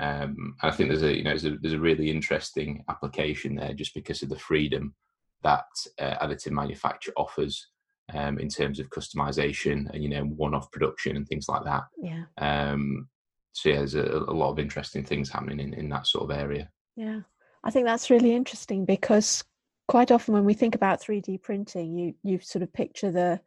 Um, 0.00 0.56
and 0.62 0.70
I 0.72 0.74
think 0.74 0.88
there's 0.88 1.02
a 1.02 1.14
you 1.14 1.22
know 1.22 1.30
there's 1.30 1.44
a, 1.44 1.56
there's 1.60 1.74
a, 1.74 1.78
really 1.78 2.10
interesting 2.10 2.82
application 2.88 3.54
there 3.54 3.74
just 3.74 3.94
because 3.94 4.22
of 4.22 4.30
the 4.30 4.38
freedom 4.38 4.94
that 5.42 5.66
uh, 5.98 6.16
additive 6.24 6.52
manufacture 6.52 7.12
offers 7.16 7.68
um, 8.14 8.38
in 8.38 8.48
terms 8.48 8.78
of 8.78 8.88
customization 8.88 9.92
and 9.92 10.02
you 10.02 10.08
know 10.08 10.24
one-off 10.24 10.70
production 10.72 11.16
and 11.16 11.28
things 11.28 11.46
like 11.48 11.64
that. 11.64 11.82
Yeah. 11.98 12.24
Um, 12.38 13.08
so 13.52 13.68
yeah, 13.68 13.76
there's 13.76 13.94
a, 13.94 14.04
a 14.04 14.34
lot 14.34 14.50
of 14.50 14.58
interesting 14.58 15.04
things 15.04 15.30
happening 15.30 15.60
in, 15.60 15.74
in 15.74 15.88
that 15.90 16.06
sort 16.06 16.24
of 16.30 16.36
area. 16.36 16.70
Yeah, 16.96 17.20
I 17.64 17.70
think 17.70 17.86
that's 17.86 18.10
really 18.10 18.34
interesting 18.34 18.84
because 18.84 19.44
quite 19.88 20.10
often 20.10 20.34
when 20.34 20.44
we 20.44 20.54
think 20.54 20.74
about 20.74 21.02
3D 21.02 21.42
printing, 21.42 21.96
you 21.96 22.14
you 22.22 22.40
sort 22.40 22.62
of 22.62 22.72
picture 22.72 23.10
the, 23.10 23.40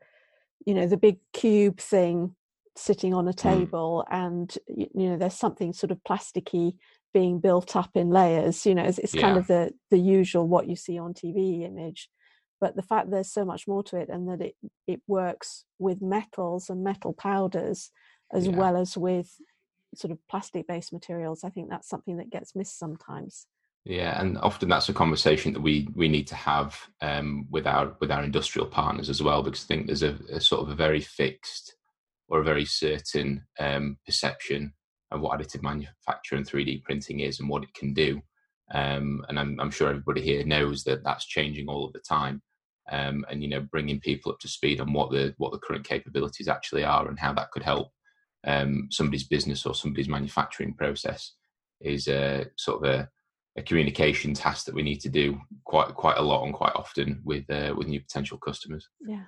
you 0.65 0.73
know, 0.73 0.87
the 0.87 0.97
big 0.97 1.17
cube 1.33 1.79
thing 1.79 2.35
sitting 2.77 3.13
on 3.13 3.27
a 3.27 3.31
hmm. 3.31 3.37
table, 3.37 4.05
mm. 4.09 4.15
and 4.15 4.57
you, 4.67 4.87
you, 4.93 5.09
know, 5.09 5.17
there's 5.17 5.33
something 5.33 5.73
sort 5.73 5.91
of 5.91 6.03
plasticky 6.07 6.75
being 7.13 7.39
built 7.39 7.75
up 7.75 7.91
in 7.95 8.09
layers. 8.09 8.65
You 8.65 8.75
know, 8.75 8.83
it's, 8.83 8.99
it's 8.99 9.15
yeah. 9.15 9.21
kind 9.21 9.37
of 9.37 9.47
the 9.47 9.71
the 9.89 9.99
usual 9.99 10.47
what 10.47 10.67
you 10.67 10.75
see 10.75 10.99
on 10.99 11.13
TV 11.13 11.63
image. 11.63 12.09
But 12.61 12.75
the 12.75 12.83
fact 12.83 13.11
there's 13.11 13.31
so 13.31 13.43
much 13.43 13.67
more 13.67 13.83
to 13.83 13.97
it, 13.97 14.09
and 14.09 14.29
that 14.29 14.41
it 14.41 14.55
it 14.87 15.01
works 15.07 15.65
with 15.79 16.01
metals 16.01 16.69
and 16.69 16.83
metal 16.83 17.13
powders 17.13 17.91
as 18.33 18.47
yeah. 18.47 18.55
well 18.55 18.75
as 18.75 18.97
with 18.97 19.35
sort 19.97 20.11
of 20.11 20.19
plastic 20.29 20.67
based 20.67 20.93
materials 20.93 21.43
i 21.43 21.49
think 21.49 21.69
that's 21.69 21.89
something 21.89 22.17
that 22.17 22.29
gets 22.29 22.55
missed 22.55 22.77
sometimes 22.77 23.47
yeah 23.83 24.19
and 24.19 24.37
often 24.39 24.69
that's 24.69 24.89
a 24.89 24.93
conversation 24.93 25.53
that 25.53 25.61
we 25.61 25.87
we 25.95 26.07
need 26.07 26.27
to 26.27 26.35
have 26.35 26.77
um, 27.01 27.47
with 27.49 27.67
our 27.67 27.95
with 27.99 28.11
our 28.11 28.23
industrial 28.23 28.67
partners 28.67 29.09
as 29.09 29.21
well 29.21 29.43
because 29.43 29.63
i 29.63 29.67
think 29.67 29.87
there's 29.87 30.03
a, 30.03 30.17
a 30.31 30.39
sort 30.39 30.61
of 30.61 30.69
a 30.69 30.75
very 30.75 31.01
fixed 31.01 31.75
or 32.27 32.39
a 32.39 32.43
very 32.43 32.65
certain 32.65 33.45
um, 33.59 33.97
perception 34.05 34.73
of 35.11 35.21
what 35.21 35.39
additive 35.39 35.61
manufacture 35.61 36.35
and 36.35 36.45
3D 36.45 36.83
printing 36.83 37.19
is 37.19 37.39
and 37.39 37.49
what 37.49 37.63
it 37.63 37.73
can 37.73 37.93
do. 37.93 38.21
Um, 38.73 39.23
and 39.29 39.39
I'm, 39.39 39.59
I'm, 39.59 39.69
sure 39.69 39.89
everybody 39.89 40.21
here 40.21 40.43
knows 40.43 40.83
that 40.85 41.03
that's 41.03 41.27
changing 41.27 41.67
all 41.67 41.85
of 41.85 41.93
the 41.93 41.99
time. 41.99 42.41
Um, 42.91 43.25
and 43.29 43.43
you 43.43 43.49
know, 43.49 43.61
bringing 43.61 43.99
people 43.99 44.31
up 44.31 44.39
to 44.39 44.47
speed 44.47 44.79
on 44.79 44.91
what 44.93 45.11
the 45.11 45.33
what 45.37 45.51
the 45.51 45.59
current 45.59 45.87
capabilities 45.87 46.47
actually 46.47 46.83
are 46.83 47.07
and 47.07 47.17
how 47.17 47.33
that 47.33 47.51
could 47.51 47.63
help 47.63 47.91
um, 48.45 48.87
somebody's 48.91 49.23
business 49.23 49.65
or 49.65 49.73
somebody's 49.73 50.07
manufacturing 50.07 50.73
process 50.73 51.33
is 51.81 52.07
a 52.07 52.45
sort 52.55 52.83
of 52.83 52.89
a, 52.89 53.09
a, 53.57 53.63
communication 53.63 54.33
task 54.33 54.65
that 54.65 54.75
we 54.75 54.83
need 54.83 55.01
to 55.01 55.09
do 55.09 55.39
quite 55.63 55.93
quite 55.95 56.17
a 56.17 56.21
lot 56.21 56.45
and 56.45 56.53
quite 56.53 56.75
often 56.75 57.21
with 57.23 57.49
uh, 57.49 57.73
with 57.75 57.87
new 57.87 57.99
potential 57.99 58.37
customers. 58.37 58.87
Yeah, 59.01 59.25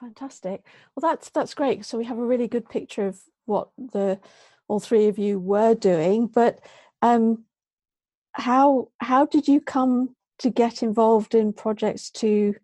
fantastic. 0.00 0.64
Well, 0.94 1.10
that's 1.10 1.30
that's 1.30 1.54
great. 1.54 1.84
So 1.84 1.98
we 1.98 2.04
have 2.04 2.18
a 2.18 2.24
really 2.24 2.48
good 2.48 2.68
picture 2.68 3.06
of 3.06 3.20
what 3.44 3.68
the 3.78 4.18
all 4.66 4.80
three 4.80 5.08
of 5.08 5.18
you 5.18 5.38
were 5.38 5.74
doing, 5.74 6.26
but 6.26 6.60
um, 7.02 7.44
how 8.32 8.88
how 8.98 9.26
did 9.26 9.46
you 9.46 9.60
come 9.60 10.16
to 10.38 10.50
get 10.50 10.82
involved 10.82 11.34
in 11.34 11.52
projects 11.52 12.10
to 12.10 12.54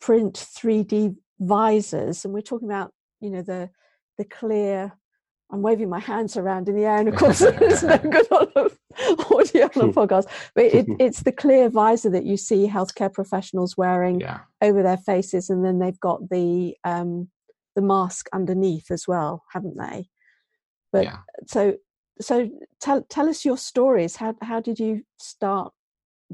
print 0.00 0.34
3D 0.34 1.16
visors? 1.40 2.24
And 2.24 2.34
we're 2.34 2.42
talking 2.42 2.68
about 2.68 2.92
you 3.20 3.30
know 3.30 3.42
the 3.42 3.70
the 4.20 4.26
clear 4.26 4.92
I'm 5.52 5.62
waving 5.62 5.88
my 5.88 5.98
hands 5.98 6.36
around 6.36 6.68
in 6.68 6.76
the 6.76 6.84
air, 6.84 6.98
and 6.98 7.08
of 7.08 7.14
course, 7.22 7.40
it's 7.44 7.82
no 7.82 7.98
good 7.98 8.30
on 8.30 8.70
audio 9.32 9.64
on 9.64 9.92
podcast. 9.92 10.26
But 10.54 10.66
it, 10.66 10.86
it's 11.00 11.22
the 11.22 11.32
clear 11.32 11.68
visor 11.68 12.10
that 12.10 12.24
you 12.24 12.36
see 12.36 12.68
healthcare 12.68 13.12
professionals 13.12 13.76
wearing 13.76 14.20
yeah. 14.20 14.40
over 14.60 14.82
their 14.82 14.98
faces, 14.98 15.50
and 15.50 15.64
then 15.64 15.78
they've 15.78 15.98
got 15.98 16.28
the 16.28 16.76
um, 16.84 17.28
the 17.74 17.82
mask 17.82 18.28
underneath 18.32 18.90
as 18.90 19.08
well, 19.08 19.42
haven't 19.52 19.78
they? 19.78 20.08
But 20.92 21.04
yeah. 21.04 21.18
so 21.46 21.76
so 22.20 22.50
tell 22.80 23.02
tell 23.08 23.28
us 23.28 23.44
your 23.44 23.56
stories. 23.56 24.16
How 24.16 24.34
how 24.42 24.60
did 24.60 24.78
you 24.78 25.02
start 25.18 25.72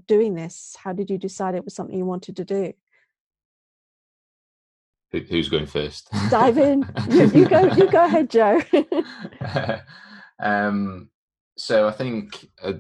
doing 0.07 0.35
this? 0.35 0.75
How 0.83 0.93
did 0.93 1.09
you 1.09 1.17
decide 1.17 1.55
it 1.55 1.65
was 1.65 1.75
something 1.75 1.97
you 1.97 2.05
wanted 2.05 2.37
to 2.37 2.45
do? 2.45 2.73
Who's 5.13 5.49
going 5.49 5.67
first? 5.67 6.09
Dive 6.31 6.59
in. 6.59 6.89
you, 7.11 7.27
you, 7.31 7.49
go. 7.49 7.73
You 7.75 7.91
go 7.91 8.05
ahead, 8.05 8.31
Joe. 8.31 8.61
um, 10.41 11.11
so 11.59 11.89
I 11.89 11.93
think 11.93 12.49
uh, 12.63 12.75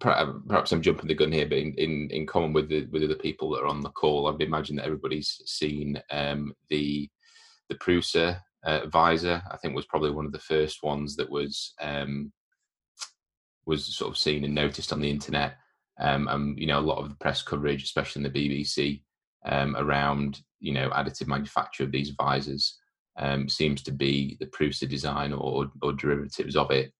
perhaps 0.00 0.72
I'm 0.72 0.80
jumping 0.80 1.08
the 1.08 1.14
gun 1.14 1.30
here, 1.30 1.46
but 1.46 1.58
in, 1.58 1.74
in, 1.74 2.08
in 2.10 2.26
common 2.26 2.52
with 2.52 2.68
the 2.68 2.86
with 2.86 3.06
the 3.06 3.14
people 3.16 3.50
that 3.50 3.60
are 3.60 3.66
on 3.66 3.82
the 3.82 3.90
call, 3.90 4.28
I'd 4.28 4.40
imagine 4.40 4.76
that 4.76 4.86
everybody's 4.86 5.42
seen 5.44 6.00
um, 6.10 6.54
the 6.70 7.08
the 7.68 7.74
Prusa 7.74 8.40
uh, 8.64 8.86
visor. 8.86 9.42
I 9.50 9.56
think 9.58 9.74
was 9.74 9.86
probably 9.86 10.10
one 10.10 10.26
of 10.26 10.32
the 10.32 10.38
first 10.38 10.82
ones 10.82 11.16
that 11.16 11.30
was 11.30 11.74
um, 11.80 12.32
was 13.66 13.94
sort 13.94 14.10
of 14.10 14.18
seen 14.18 14.44
and 14.44 14.54
noticed 14.54 14.92
on 14.92 15.00
the 15.00 15.10
internet. 15.10 15.56
Um, 16.00 16.28
and 16.28 16.58
you 16.58 16.66
know, 16.66 16.78
a 16.78 16.80
lot 16.80 16.98
of 16.98 17.10
the 17.10 17.16
press 17.16 17.42
coverage, 17.42 17.84
especially 17.84 18.24
in 18.24 18.32
the 18.32 18.50
BBC, 18.50 19.02
um, 19.44 19.76
around 19.76 20.40
you 20.62 20.72
know 20.72 20.88
additive 20.90 21.26
manufacture 21.26 21.84
of 21.84 21.92
these 21.92 22.10
visors 22.10 22.78
um, 23.18 23.48
seems 23.48 23.82
to 23.82 23.92
be 23.92 24.36
the 24.40 24.46
Prusa 24.46 24.88
design 24.88 25.32
or, 25.32 25.70
or 25.82 25.92
derivatives 25.92 26.56
of 26.56 26.70
it. 26.70 26.92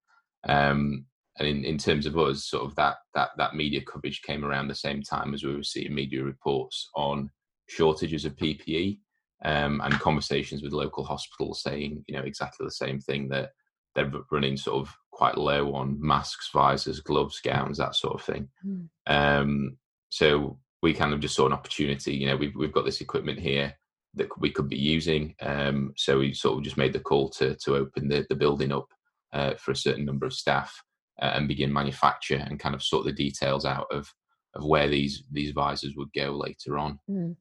Um, 0.46 1.06
and 1.38 1.48
in, 1.48 1.64
in 1.64 1.78
terms 1.78 2.04
of 2.04 2.18
us, 2.18 2.44
sort 2.44 2.64
of 2.64 2.74
that 2.76 2.96
that 3.14 3.30
that 3.38 3.54
media 3.54 3.80
coverage 3.80 4.20
came 4.22 4.44
around 4.44 4.68
the 4.68 4.74
same 4.74 5.02
time 5.02 5.32
as 5.32 5.42
we 5.42 5.54
were 5.54 5.62
seeing 5.62 5.94
media 5.94 6.22
reports 6.22 6.90
on 6.94 7.30
shortages 7.68 8.26
of 8.26 8.36
PPE 8.36 8.98
um, 9.44 9.80
and 9.82 9.94
conversations 9.94 10.62
with 10.62 10.72
local 10.72 11.04
hospitals 11.04 11.62
saying 11.62 12.04
you 12.06 12.14
know 12.14 12.22
exactly 12.24 12.66
the 12.66 12.72
same 12.72 13.00
thing 13.00 13.28
that 13.30 13.50
they're 13.94 14.12
running 14.30 14.58
sort 14.58 14.86
of 14.86 14.94
quite 15.10 15.38
low 15.38 15.74
on 15.74 15.96
masks, 16.00 16.50
visors, 16.52 17.00
gloves, 17.00 17.40
gowns, 17.40 17.78
that 17.78 17.94
sort 17.94 18.14
of 18.14 18.22
thing. 18.22 18.48
Mm. 18.66 18.88
Um, 19.06 19.76
so 20.10 20.58
we 20.82 20.92
kind 20.92 21.14
of 21.14 21.20
just 21.20 21.36
saw 21.36 21.46
an 21.46 21.52
opportunity. 21.52 22.14
You 22.14 22.26
know, 22.26 22.36
we've 22.36 22.54
we've 22.54 22.72
got 22.72 22.84
this 22.84 23.00
equipment 23.00 23.38
here 23.38 23.72
that 24.14 24.28
we 24.38 24.50
could 24.50 24.68
be 24.68 24.78
using. 24.78 25.34
Um, 25.40 25.94
so 25.96 26.18
we 26.18 26.34
sort 26.34 26.58
of 26.58 26.64
just 26.64 26.76
made 26.76 26.92
the 26.92 27.00
call 27.00 27.30
to 27.30 27.54
to 27.56 27.76
open 27.76 28.08
the 28.08 28.26
the 28.28 28.36
building 28.36 28.72
up 28.72 28.88
uh, 29.32 29.54
for 29.54 29.70
a 29.70 29.76
certain 29.76 30.04
number 30.04 30.26
of 30.26 30.34
staff 30.34 30.74
uh, 31.20 31.32
and 31.34 31.48
begin 31.48 31.72
manufacture 31.72 32.44
and 32.46 32.60
kind 32.60 32.74
of 32.74 32.82
sort 32.82 33.04
the 33.04 33.12
details 33.12 33.64
out 33.64 33.86
of 33.90 34.12
of 34.54 34.64
where 34.64 34.88
these 34.88 35.24
these 35.30 35.52
visors 35.52 35.94
would 35.96 36.12
go 36.14 36.32
later 36.32 36.78
on. 36.78 36.98
Mm. 37.08 37.36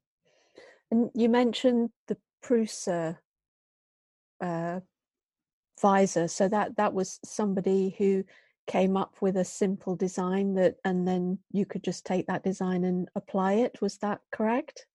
And 0.92 1.10
you 1.16 1.30
mentioned 1.30 1.90
the 2.08 2.18
Prusa 2.44 3.18
uh, 4.42 4.80
visor, 5.82 6.28
so 6.28 6.48
that 6.48 6.78
that 6.78 6.94
was 6.94 7.20
somebody 7.26 7.96
who 7.98 8.24
came 8.68 8.96
up 8.96 9.16
with 9.22 9.38
a 9.38 9.46
simple 9.46 9.96
design 9.96 10.54
that 10.54 10.76
and 10.86 11.08
then 11.08 11.38
you 11.52 11.66
could 11.66 11.84
just 11.84 12.06
take 12.06 12.28
that 12.28 12.44
design 12.44 12.84
and 12.84 13.10
apply 13.16 13.54
it 13.54 13.82
was 13.82 13.98
that 13.98 14.22
correct 14.32 14.86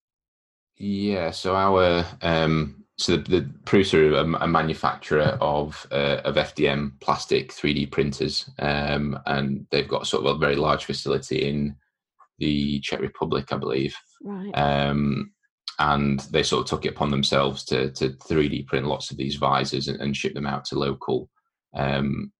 yeah 0.76 1.30
so 1.30 1.54
our 1.54 2.04
um 2.22 2.86
so 2.98 3.16
the, 3.16 3.22
the 3.22 3.40
Prusa 3.64 4.12
are 4.12 4.42
a 4.42 4.48
manufacturer 4.48 5.36
of 5.40 5.86
uh, 5.90 6.20
of 6.24 6.36
FDM 6.36 6.98
plastic 7.00 7.52
3D 7.52 7.90
printers, 7.90 8.50
um, 8.58 9.18
and 9.26 9.66
they've 9.70 9.88
got 9.88 10.06
sort 10.06 10.24
of 10.24 10.36
a 10.36 10.38
very 10.38 10.56
large 10.56 10.86
facility 10.86 11.46
in 11.46 11.76
the 12.38 12.80
Czech 12.80 13.00
Republic, 13.00 13.52
I 13.52 13.58
believe. 13.58 13.94
Right. 14.22 14.50
Um, 14.52 15.32
and 15.78 16.20
they 16.30 16.42
sort 16.42 16.62
of 16.62 16.70
took 16.70 16.86
it 16.86 16.94
upon 16.94 17.10
themselves 17.10 17.64
to 17.64 17.90
to 17.92 18.10
3D 18.10 18.66
print 18.66 18.86
lots 18.86 19.10
of 19.10 19.18
these 19.18 19.36
visors 19.36 19.88
and, 19.88 20.00
and 20.00 20.16
ship 20.16 20.32
them 20.32 20.46
out 20.46 20.64
to 20.66 20.78
local 20.78 21.28
um, 21.74 22.32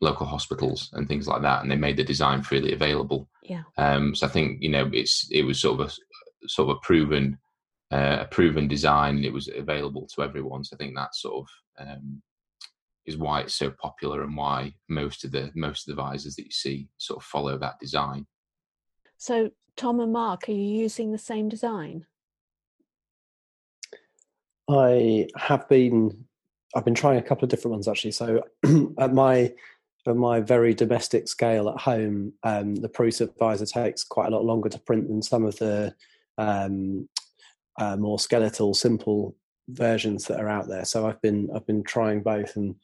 local 0.00 0.26
hospitals 0.26 0.90
and 0.92 1.08
things 1.08 1.26
like 1.26 1.42
that, 1.42 1.62
and 1.62 1.70
they 1.70 1.76
made 1.76 1.96
the 1.96 2.04
design 2.04 2.42
freely 2.42 2.72
available. 2.72 3.28
Yeah. 3.42 3.62
Um, 3.76 4.14
so 4.14 4.26
I 4.26 4.30
think 4.30 4.62
you 4.62 4.68
know 4.68 4.90
it's 4.92 5.28
it 5.30 5.42
was 5.42 5.60
sort 5.60 5.80
of 5.80 5.88
a 5.88 6.48
sort 6.48 6.70
of 6.70 6.76
a 6.76 6.80
proven 6.80 7.38
uh, 7.90 8.18
a 8.20 8.24
proven 8.26 8.68
design. 8.68 9.24
It 9.24 9.32
was 9.32 9.48
available 9.48 10.06
to 10.14 10.22
everyone. 10.22 10.64
So 10.64 10.76
I 10.76 10.78
think 10.78 10.94
that 10.94 11.14
sort 11.14 11.46
of 11.46 11.86
um, 11.86 12.22
is 13.06 13.16
why 13.16 13.40
it's 13.40 13.54
so 13.54 13.70
popular 13.70 14.22
and 14.22 14.36
why 14.36 14.74
most 14.88 15.24
of 15.24 15.32
the 15.32 15.50
most 15.54 15.88
of 15.88 15.96
the 15.96 16.02
visors 16.02 16.36
that 16.36 16.44
you 16.44 16.52
see 16.52 16.88
sort 16.98 17.18
of 17.18 17.24
follow 17.24 17.58
that 17.58 17.78
design. 17.80 18.26
So 19.16 19.50
Tom 19.76 20.00
and 20.00 20.12
Mark, 20.12 20.48
are 20.48 20.52
you 20.52 20.82
using 20.82 21.12
the 21.12 21.18
same 21.18 21.48
design? 21.48 22.06
I 24.68 25.28
have 25.36 25.68
been. 25.68 26.24
I've 26.74 26.84
been 26.84 26.94
trying 26.94 27.16
a 27.16 27.22
couple 27.22 27.44
of 27.44 27.50
different 27.50 27.72
ones 27.72 27.88
actually. 27.88 28.10
So 28.10 28.42
at 28.98 29.14
my 29.14 29.54
for 30.08 30.14
my 30.14 30.40
very 30.40 30.72
domestic 30.72 31.28
scale 31.28 31.68
at 31.68 31.78
home, 31.78 32.32
um, 32.42 32.76
the 32.76 32.88
Prusa 32.88 33.28
visor 33.38 33.66
takes 33.66 34.04
quite 34.04 34.28
a 34.28 34.34
lot 34.34 34.42
longer 34.42 34.70
to 34.70 34.78
print 34.78 35.06
than 35.06 35.20
some 35.20 35.44
of 35.44 35.54
the 35.56 35.94
um, 36.38 37.06
uh, 37.78 37.94
more 37.98 38.18
skeletal, 38.18 38.72
simple 38.72 39.36
versions 39.68 40.24
that 40.24 40.40
are 40.40 40.48
out 40.48 40.66
there. 40.66 40.86
So 40.86 41.06
I've 41.06 41.20
been 41.20 41.50
I've 41.54 41.66
been 41.66 41.82
trying 41.82 42.22
both 42.22 42.56
and 42.56 42.74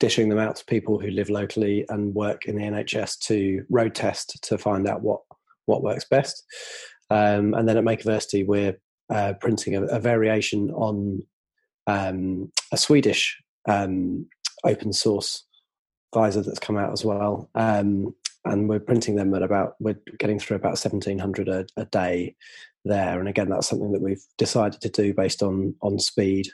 dishing 0.00 0.28
them 0.28 0.38
out 0.38 0.56
to 0.56 0.66
people 0.66 0.98
who 0.98 1.08
live 1.08 1.30
locally 1.30 1.86
and 1.88 2.14
work 2.14 2.44
in 2.44 2.56
the 2.56 2.64
NHS 2.64 3.20
to 3.20 3.64
road 3.70 3.94
test 3.94 4.38
to 4.42 4.58
find 4.58 4.86
out 4.86 5.00
what 5.00 5.22
what 5.64 5.82
works 5.82 6.04
best. 6.04 6.44
Um, 7.08 7.54
and 7.54 7.66
then 7.66 7.78
at 7.78 7.84
Makerversity, 7.84 8.46
we're 8.46 8.76
uh, 9.08 9.32
printing 9.40 9.76
a, 9.76 9.84
a, 9.84 9.98
variation 9.98 10.70
on 10.72 11.22
um, 11.86 12.52
a 12.70 12.76
Swedish 12.76 13.42
um, 13.66 14.26
open 14.62 14.92
source 14.92 15.45
visor 16.14 16.42
that's 16.42 16.58
come 16.58 16.76
out 16.76 16.92
as 16.92 17.04
well. 17.04 17.50
Um, 17.54 18.14
and 18.44 18.68
we're 18.68 18.80
printing 18.80 19.16
them 19.16 19.34
at 19.34 19.42
about 19.42 19.74
we're 19.80 20.00
getting 20.18 20.38
through 20.38 20.56
about 20.56 20.78
1700 20.78 21.48
a, 21.48 21.66
a, 21.76 21.84
day 21.86 22.36
there. 22.84 23.18
And 23.18 23.28
again 23.28 23.48
that's 23.48 23.68
something 23.68 23.92
that 23.92 24.02
we've 24.02 24.24
decided 24.38 24.80
to 24.80 24.88
do 24.88 25.12
based 25.12 25.42
on 25.42 25.74
on 25.82 25.98
speed 25.98 26.48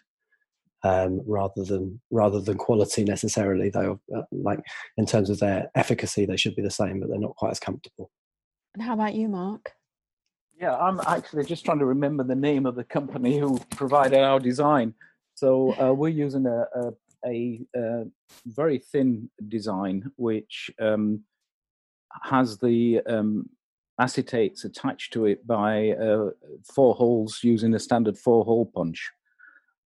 um, 0.85 1.21
rather 1.27 1.65
than 1.65 2.01
rather 2.11 2.41
than 2.41 2.57
quality 2.57 3.05
necessarily 3.05 3.71
though 3.71 4.01
uh, 4.17 4.23
like 4.33 4.61
in 4.97 5.07
terms 5.07 5.31
of 5.31 5.39
their 5.39 5.71
efficacy 5.75 6.27
they 6.27 6.37
should 6.37 6.57
be 6.57 6.63
the 6.63 6.71
same 6.71 7.01
but 7.01 7.09
they're 7.09 7.19
not 7.19 7.37
quite 7.37 7.51
as 7.51 7.61
comfortable. 7.61 8.11
And 8.75 8.83
how 8.83 8.95
about 8.95 9.15
you 9.15 9.29
mark? 9.29 9.73
Yeah 10.59 10.77
i'm 10.77 11.01
actually 11.07 11.45
just 11.45 11.65
trying 11.65 11.81
to 11.81 11.87
remember 11.87 12.25
the 12.25 12.35
name 12.35 12.67
of 12.67 12.75
the 12.75 12.85
company 12.85 13.39
who 13.39 13.59
provided 13.71 14.19
our 14.19 14.41
design. 14.41 14.95
So 15.35 15.75
uh, 15.81 15.93
we're 15.93 16.09
using 16.09 16.47
a, 16.47 16.67
a 16.75 16.93
a, 17.27 17.61
uh, 17.79 18.05
very 18.47 18.79
thin 18.79 19.31
design 19.49 20.11
which 20.17 20.71
um, 20.81 21.23
has 22.23 22.59
the 22.59 23.01
um, 23.07 23.49
acetates 24.01 24.65
attached 24.65 25.13
to 25.13 25.27
it 25.27 25.47
by 25.47 25.91
uh, 25.91 26.31
four 26.75 26.95
holes 26.95 27.41
using 27.43 27.75
a 27.75 27.79
standard 27.79 28.19
four 28.19 28.45
hole 28.45 28.67
punch. 28.67 29.11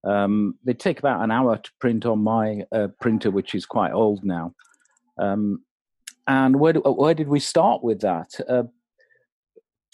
Um, 0.04 0.56
they 0.64 0.74
take 0.74 0.98
about 0.98 1.22
an 1.22 1.30
hour 1.30 1.56
to 1.56 1.70
print 1.80 2.06
on 2.06 2.20
my 2.20 2.64
uh, 2.72 2.88
printer, 3.00 3.30
which 3.30 3.54
is 3.54 3.66
quite 3.66 3.92
old 3.92 4.24
now. 4.24 4.54
Um, 5.18 5.62
and 6.28 6.58
where, 6.58 6.72
do, 6.72 6.80
where 6.80 7.14
did 7.14 7.28
we 7.28 7.40
start 7.40 7.82
with 7.82 8.00
that? 8.00 8.28
Uh, 8.48 8.64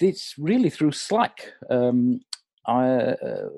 it's 0.01 0.35
really 0.39 0.71
through 0.71 0.93
Slack. 0.93 1.53
Um, 1.71 2.21
I, 2.67 2.89
uh, 2.89 3.49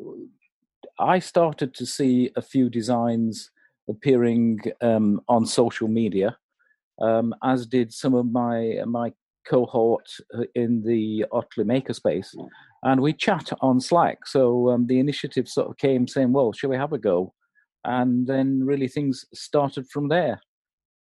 I 0.99 1.19
started 1.19 1.75
to 1.75 1.87
see 1.87 2.31
a 2.37 2.43
few 2.43 2.69
designs 2.69 3.51
appearing 3.89 4.61
um, 4.81 5.21
on 5.29 5.47
social 5.47 5.89
media, 5.89 6.37
um, 7.01 7.35
as 7.43 7.67
did 7.67 7.93
some 7.93 8.15
of 8.15 8.27
my 8.27 8.81
my 8.87 9.13
cohort 9.49 10.07
uh, 10.35 10.45
in 10.55 10.83
the 10.83 11.27
Otley 11.33 11.65
Makerspace, 11.65 12.35
and 12.83 13.01
we 13.01 13.13
chat 13.13 13.51
on 13.61 13.81
Slack. 13.81 14.27
So 14.27 14.71
um, 14.71 14.87
the 14.87 14.99
initiative 14.99 15.49
sort 15.49 15.69
of 15.69 15.77
came 15.77 16.07
saying, 16.09 16.33
"Well, 16.33 16.53
shall 16.53 16.71
we 16.71 16.77
have 16.77 16.93
a 16.93 16.99
go?" 16.99 17.33
And 17.85 18.27
then 18.27 18.65
really 18.65 18.89
things 18.89 19.27
started 19.35 19.87
from 19.91 20.09
there. 20.09 20.41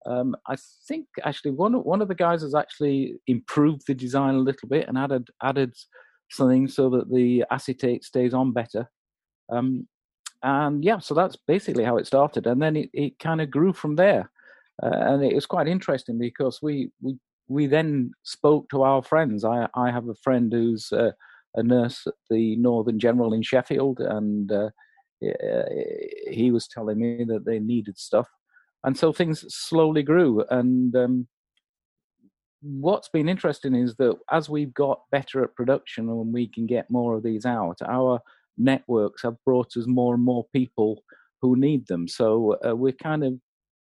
Um, 0.06 0.34
I 0.46 0.56
think 0.88 1.06
actually 1.24 1.50
one 1.50 1.74
of, 1.74 1.82
one 1.84 2.00
of 2.00 2.08
the 2.08 2.14
guys 2.14 2.42
has 2.42 2.54
actually 2.54 3.16
improved 3.26 3.82
the 3.86 3.94
design 3.94 4.34
a 4.34 4.38
little 4.38 4.68
bit 4.68 4.88
and 4.88 4.96
added 4.96 5.28
added 5.42 5.74
something 6.30 6.68
so 6.68 6.88
that 6.90 7.10
the 7.10 7.44
acetate 7.50 8.04
stays 8.04 8.32
on 8.32 8.52
better. 8.52 8.88
Um, 9.52 9.88
and 10.42 10.84
yeah, 10.84 10.98
so 10.98 11.14
that's 11.14 11.36
basically 11.36 11.84
how 11.84 11.96
it 11.96 12.06
started, 12.06 12.46
and 12.46 12.60
then 12.60 12.76
it, 12.76 12.90
it 12.92 13.18
kind 13.18 13.40
of 13.40 13.50
grew 13.50 13.72
from 13.72 13.96
there. 13.96 14.30
Uh, 14.82 14.88
and 14.92 15.24
it 15.24 15.34
was 15.34 15.46
quite 15.46 15.68
interesting 15.68 16.18
because 16.18 16.60
we 16.62 16.90
we 17.00 17.16
we 17.48 17.66
then 17.66 18.12
spoke 18.22 18.68
to 18.70 18.82
our 18.82 19.02
friends. 19.02 19.44
I 19.44 19.68
I 19.74 19.90
have 19.90 20.08
a 20.08 20.14
friend 20.14 20.52
who's 20.52 20.90
uh, 20.92 21.12
a 21.54 21.62
nurse 21.62 22.06
at 22.06 22.14
the 22.30 22.56
Northern 22.56 22.98
General 22.98 23.34
in 23.34 23.42
Sheffield, 23.42 24.00
and 24.00 24.50
uh, 24.50 24.70
he 26.30 26.50
was 26.52 26.66
telling 26.66 26.98
me 26.98 27.24
that 27.24 27.44
they 27.44 27.58
needed 27.58 27.98
stuff, 27.98 28.28
and 28.84 28.96
so 28.96 29.12
things 29.12 29.44
slowly 29.54 30.02
grew. 30.02 30.44
And 30.50 30.96
um, 30.96 31.28
what's 32.62 33.08
been 33.08 33.28
interesting 33.28 33.74
is 33.74 33.94
that 33.96 34.16
as 34.30 34.48
we've 34.48 34.74
got 34.74 35.02
better 35.10 35.42
at 35.42 35.54
production 35.54 36.08
and 36.08 36.32
we 36.32 36.46
can 36.46 36.66
get 36.66 36.90
more 36.90 37.16
of 37.16 37.22
these 37.22 37.46
out, 37.46 37.78
our 37.86 38.20
networks 38.58 39.22
have 39.22 39.36
brought 39.44 39.76
us 39.76 39.86
more 39.86 40.14
and 40.14 40.24
more 40.24 40.46
people 40.52 41.02
who 41.40 41.56
need 41.56 41.86
them. 41.86 42.06
So 42.08 42.56
uh, 42.66 42.76
we're 42.76 42.92
kind 42.92 43.24
of 43.24 43.34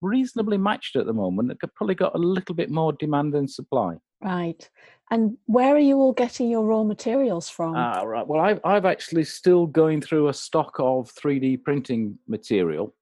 reasonably 0.03 0.59
matched 0.59 0.97
at 0.97 1.07
the 1.07 1.13
moment. 1.13 1.51
It 1.51 1.75
probably 1.75 1.95
got 1.95 2.15
a 2.15 2.19
little 2.19 2.55
bit 2.55 2.71
more 2.71 2.93
demand 2.93 3.33
than 3.33 3.49
supply. 3.49 3.97
Right. 4.23 4.69
And 5.11 5.37
where 5.47 5.75
are 5.75 5.81
you 5.81 5.99
all 5.99 6.13
getting 6.13 6.51
your 6.51 6.65
raw 6.65 6.83
materials 6.83 7.49
from? 7.49 7.77
Ah, 7.77 8.03
right. 8.03 8.27
Well, 8.27 8.41
I've, 8.41 8.61
I've 8.65 8.85
actually 8.85 9.25
still 9.25 9.67
going 9.67 10.01
through 10.01 10.29
a 10.29 10.35
stock 10.35 10.75
of 10.79 11.13
3D 11.15 11.63
printing 11.63 12.19
material. 12.27 12.95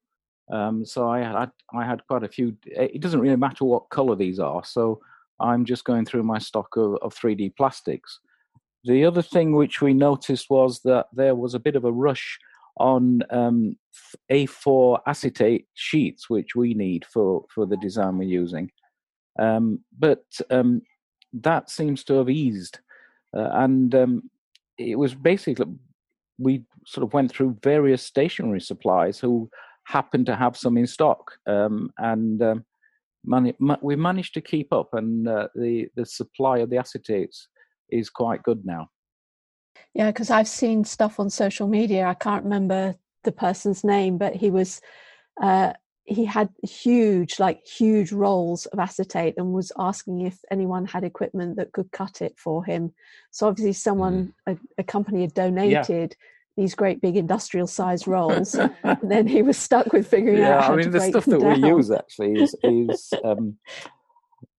Um, 0.53 0.85
so 0.85 1.09
I 1.09 1.21
had 1.21 1.51
I 1.73 1.87
had 1.87 2.07
quite 2.07 2.23
a 2.23 2.29
few. 2.29 2.55
It 2.67 3.01
doesn't 3.01 3.21
really 3.21 3.37
matter 3.37 3.65
what 3.65 3.89
color 3.89 4.15
these 4.15 4.39
are. 4.39 4.63
So 4.65 5.01
I'm 5.41 5.65
just 5.65 5.85
going 5.85 6.05
through 6.05 6.25
my 6.25 6.39
stock 6.39 6.77
of, 6.77 6.97
of 6.97 7.15
3D 7.15 7.57
plastics. 7.57 8.21
The 8.85 9.05
other 9.05 9.23
thing 9.23 9.55
which 9.57 9.81
we 9.81 9.95
noticed 9.95 10.51
was 10.51 10.81
that 10.81 11.07
there 11.13 11.35
was 11.35 11.55
a 11.55 11.59
bit 11.61 11.75
of 11.75 11.85
a 11.85 11.93
rush 11.93 12.39
on 12.77 13.23
um, 13.31 13.77
A4 14.31 15.01
acetate 15.07 15.67
sheets, 15.75 16.29
which 16.29 16.55
we 16.55 16.75
need 16.75 17.05
for, 17.07 17.45
for 17.55 17.67
the 17.67 17.79
design 17.79 18.19
we're 18.19 18.25
using. 18.25 18.71
Um, 19.39 19.81
but 19.99 20.25
um, 20.51 20.83
that 21.33 21.71
seems 21.71 22.05
to 22.05 22.15
have 22.15 22.29
eased. 22.29 22.81
Uh, 23.35 23.49
and 23.53 23.95
um, 23.95 24.31
it 24.77 24.99
was 24.99 25.15
basically, 25.15 25.67
we 26.39 26.65
sort 26.87 27.05
of 27.05 27.15
went 27.15 27.33
through 27.33 27.57
various 27.63 28.03
stationery 28.03 28.61
suppliers 28.61 29.19
who 29.19 29.49
happened 29.85 30.27
to 30.27 30.37
have 30.37 30.57
some 30.57 30.77
in 30.77 30.87
stock. 30.87 31.33
Um, 31.47 31.91
and 31.99 32.43
um, 32.43 32.65
we 33.81 33.97
managed 33.97 34.35
to 34.35 34.41
keep 34.43 34.73
up, 34.73 34.91
and 34.93 35.27
uh, 35.27 35.49
the, 35.55 35.89
the 35.97 36.05
supply 36.05 36.59
of 36.59 36.69
the 36.69 36.77
acetates 36.77 37.47
is 37.91 38.11
quite 38.11 38.43
good 38.43 38.65
now. 38.65 38.89
Yeah, 39.95 40.11
because 40.11 40.31
I've 40.31 40.49
seen 40.49 40.85
stuff 40.85 41.21
on 41.21 41.31
social 41.31 41.69
media. 41.69 42.07
I 42.07 42.15
can't 42.15 42.45
remember 42.45 42.97
the 43.23 43.33
person's 43.33 43.85
name, 43.85 44.19
but 44.19 44.35
he 44.35 44.51
was 44.51 44.81
uh, 45.43 45.73
he 46.05 46.25
had 46.25 46.51
huge, 46.63 47.41
like 47.41 47.67
huge 47.67 48.13
rolls 48.13 48.67
of 48.67 48.79
acetate, 48.79 49.35
and 49.37 49.53
was 49.53 49.73
asking 49.79 50.21
if 50.21 50.39
anyone 50.51 50.85
had 50.85 51.03
equipment 51.03 51.57
that 51.57 51.73
could 51.73 51.91
cut 51.93 52.21
it 52.21 52.39
for 52.39 52.65
him. 52.65 52.93
So 53.31 53.49
obviously, 53.49 53.73
someone 53.73 54.35
mm. 54.49 54.59
a, 54.79 54.81
a, 54.81 54.85
company 54.85 55.23
had 55.23 55.35
donated. 55.35 56.17
Yeah. 56.19 56.27
These 56.57 56.77
great 56.77 57.01
big 57.01 57.17
industrial 57.17 57.67
size 57.67 58.07
rolls, 58.07 58.55
and 58.55 58.99
then 59.03 59.27
he 59.27 59.43
was 59.43 59.57
stuck 59.57 59.93
with 59.93 60.07
figuring 60.07 60.39
yeah, 60.39 60.59
out. 60.59 60.71
I 60.71 60.77
mean, 60.77 60.93
the 60.93 61.01
stuff 61.01 61.25
that 61.25 61.41
down. 61.41 61.61
we 61.63 61.69
use 61.69 61.91
actually 61.91 62.41
is, 62.41 62.55
is 62.63 63.13
um, 63.25 63.57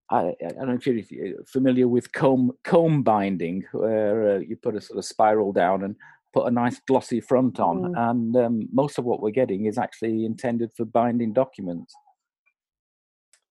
I, 0.10 0.36
I, 0.46 0.50
don't 0.50 0.68
know 0.68 0.74
if 0.80 0.86
you're 0.86 1.44
familiar 1.46 1.88
with 1.88 2.12
comb 2.12 2.52
comb 2.64 3.02
binding, 3.02 3.64
where 3.72 4.36
uh, 4.36 4.40
you 4.40 4.56
put 4.56 4.76
a 4.76 4.82
sort 4.82 5.00
of 5.00 5.06
spiral 5.06 5.52
down 5.52 5.84
and 5.84 5.96
put 6.34 6.48
a 6.48 6.52
nice 6.52 6.80
glossy 6.88 7.20
front 7.22 7.60
on, 7.60 7.82
mm. 7.82 8.10
and 8.10 8.36
um, 8.36 8.70
most 8.72 9.00
of 9.00 9.06
what 9.06 9.22
we're 9.22 9.32
getting 9.32 9.66
is 9.66 9.78
actually 9.78 10.26
intended 10.26 10.72
for 10.76 10.86
binding 10.86 11.34
documents. 11.34 11.96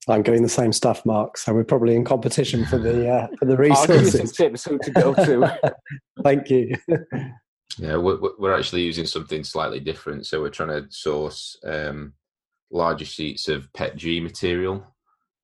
I'm 0.06 0.22
getting 0.22 0.42
the 0.42 0.48
same 0.48 0.72
stuff, 0.72 1.04
Mark. 1.04 1.38
So 1.38 1.54
we're 1.54 1.64
probably 1.64 1.96
in 1.96 2.04
competition 2.04 2.66
for 2.66 2.78
the 2.78 3.08
uh, 3.08 3.26
for 3.38 3.46
the 3.46 3.56
resources. 3.56 4.20
I'll 4.20 4.26
tips 4.26 4.64
who 4.64 4.78
to 4.78 4.90
go 4.92 5.14
to. 5.14 5.74
Thank 6.22 6.50
you. 6.50 6.76
yeah, 7.78 7.96
we're, 7.96 8.18
we're 8.38 8.56
actually 8.56 8.82
using 8.82 9.06
something 9.06 9.42
slightly 9.42 9.80
different. 9.80 10.26
So 10.26 10.40
we're 10.40 10.50
trying 10.50 10.68
to 10.68 10.86
source 10.90 11.58
um, 11.64 12.12
larger 12.70 13.06
sheets 13.06 13.48
of 13.48 13.72
PETG 13.72 14.22
material 14.22 14.93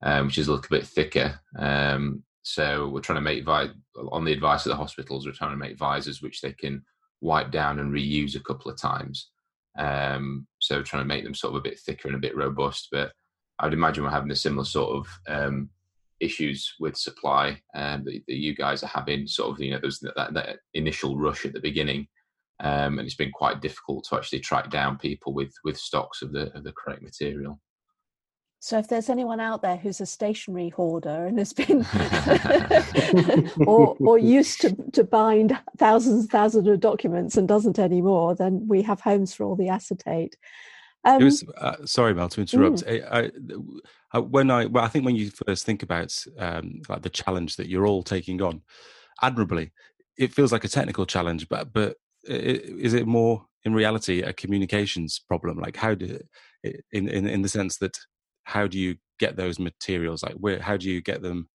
um, 0.02 0.26
which 0.26 0.38
is 0.38 0.48
a 0.48 0.52
little 0.52 0.66
bit 0.70 0.86
thicker. 0.86 1.40
Um, 1.58 2.22
so 2.42 2.88
we're 2.88 3.00
trying 3.00 3.18
to 3.18 3.20
make 3.20 3.46
on 3.46 4.24
the 4.24 4.32
advice 4.32 4.64
of 4.66 4.70
the 4.70 4.76
hospitals, 4.76 5.26
we're 5.26 5.32
trying 5.32 5.52
to 5.52 5.56
make 5.56 5.78
visors 5.78 6.22
which 6.22 6.40
they 6.40 6.52
can 6.52 6.82
wipe 7.20 7.50
down 7.50 7.78
and 7.78 7.92
reuse 7.92 8.34
a 8.34 8.40
couple 8.40 8.70
of 8.70 8.80
times. 8.80 9.30
Um, 9.78 10.46
so 10.58 10.82
trying 10.82 11.02
to 11.02 11.08
make 11.08 11.24
them 11.24 11.34
sort 11.34 11.54
of 11.54 11.60
a 11.60 11.62
bit 11.62 11.78
thicker 11.78 12.08
and 12.08 12.16
a 12.16 12.20
bit 12.20 12.36
robust. 12.36 12.88
But 12.90 13.12
I'd 13.58 13.74
imagine 13.74 14.04
we're 14.04 14.10
having 14.10 14.30
a 14.30 14.36
similar 14.36 14.64
sort 14.64 14.96
of 14.96 15.08
um, 15.28 15.70
issues 16.18 16.74
with 16.80 16.96
supply 16.96 17.60
um, 17.74 18.04
that, 18.04 18.20
that, 18.26 18.36
you 18.36 18.54
guys 18.54 18.82
are 18.82 18.88
having. 18.88 19.26
Sort 19.26 19.50
of, 19.50 19.60
you 19.60 19.72
know, 19.72 19.78
there's 19.80 20.00
that, 20.00 20.34
that 20.34 20.58
initial 20.74 21.18
rush 21.18 21.44
at 21.44 21.52
the 21.52 21.60
beginning, 21.60 22.08
um, 22.60 22.98
and 22.98 23.06
it's 23.06 23.16
been 23.16 23.32
quite 23.32 23.60
difficult 23.60 24.06
to 24.08 24.16
actually 24.16 24.40
track 24.40 24.70
down 24.70 24.98
people 24.98 25.34
with 25.34 25.52
with 25.64 25.76
stocks 25.76 26.22
of 26.22 26.32
the 26.32 26.52
of 26.56 26.64
the 26.64 26.72
correct 26.72 27.02
material. 27.02 27.60
So 28.62 28.78
if 28.78 28.88
there's 28.88 29.08
anyone 29.08 29.40
out 29.40 29.62
there 29.62 29.78
who's 29.78 30.02
a 30.02 30.06
stationary 30.06 30.68
hoarder 30.68 31.24
and 31.24 31.38
has 31.38 31.54
been 31.54 31.86
or 33.66 33.96
or 33.98 34.18
used 34.18 34.60
to, 34.60 34.76
to 34.92 35.02
bind 35.02 35.58
thousands 35.78 36.20
and 36.20 36.30
thousands 36.30 36.68
of 36.68 36.78
documents 36.78 37.38
and 37.38 37.48
doesn't 37.48 37.78
anymore, 37.78 38.34
then 38.34 38.68
we 38.68 38.82
have 38.82 39.00
homes 39.00 39.32
for 39.32 39.44
all 39.44 39.56
the 39.56 39.70
acetate. 39.70 40.36
Um, 41.04 41.24
was, 41.24 41.42
uh, 41.56 41.86
sorry, 41.86 42.12
Mel, 42.12 42.28
to 42.28 42.42
interrupt. 42.42 42.84
Mm. 42.84 43.08
I, 43.10 43.30
I, 44.12 44.18
when 44.18 44.50
I, 44.50 44.66
well, 44.66 44.84
I 44.84 44.88
think 44.88 45.06
when 45.06 45.16
you 45.16 45.30
first 45.46 45.64
think 45.64 45.82
about 45.82 46.14
um, 46.38 46.82
like 46.88 47.00
the 47.00 47.08
challenge 47.08 47.56
that 47.56 47.68
you're 47.68 47.86
all 47.86 48.02
taking 48.02 48.42
on, 48.42 48.60
admirably, 49.22 49.72
it 50.18 50.34
feels 50.34 50.52
like 50.52 50.64
a 50.64 50.68
technical 50.68 51.06
challenge, 51.06 51.48
but 51.48 51.72
but 51.72 51.96
is 52.24 52.92
it 52.92 53.06
more 53.06 53.46
in 53.64 53.72
reality 53.72 54.20
a 54.20 54.34
communications 54.34 55.18
problem? 55.18 55.58
Like 55.58 55.76
how 55.76 55.94
do 55.94 56.20
in 56.92 57.08
in 57.08 57.26
in 57.26 57.40
the 57.40 57.48
sense 57.48 57.78
that 57.78 57.98
how 58.50 58.66
do 58.66 58.78
you 58.78 58.96
get 59.18 59.36
those 59.36 59.58
materials? 59.58 60.22
Like, 60.22 60.34
where, 60.34 60.60
how 60.60 60.76
do 60.76 60.90
you 60.90 61.00
get 61.00 61.22
them? 61.22 61.48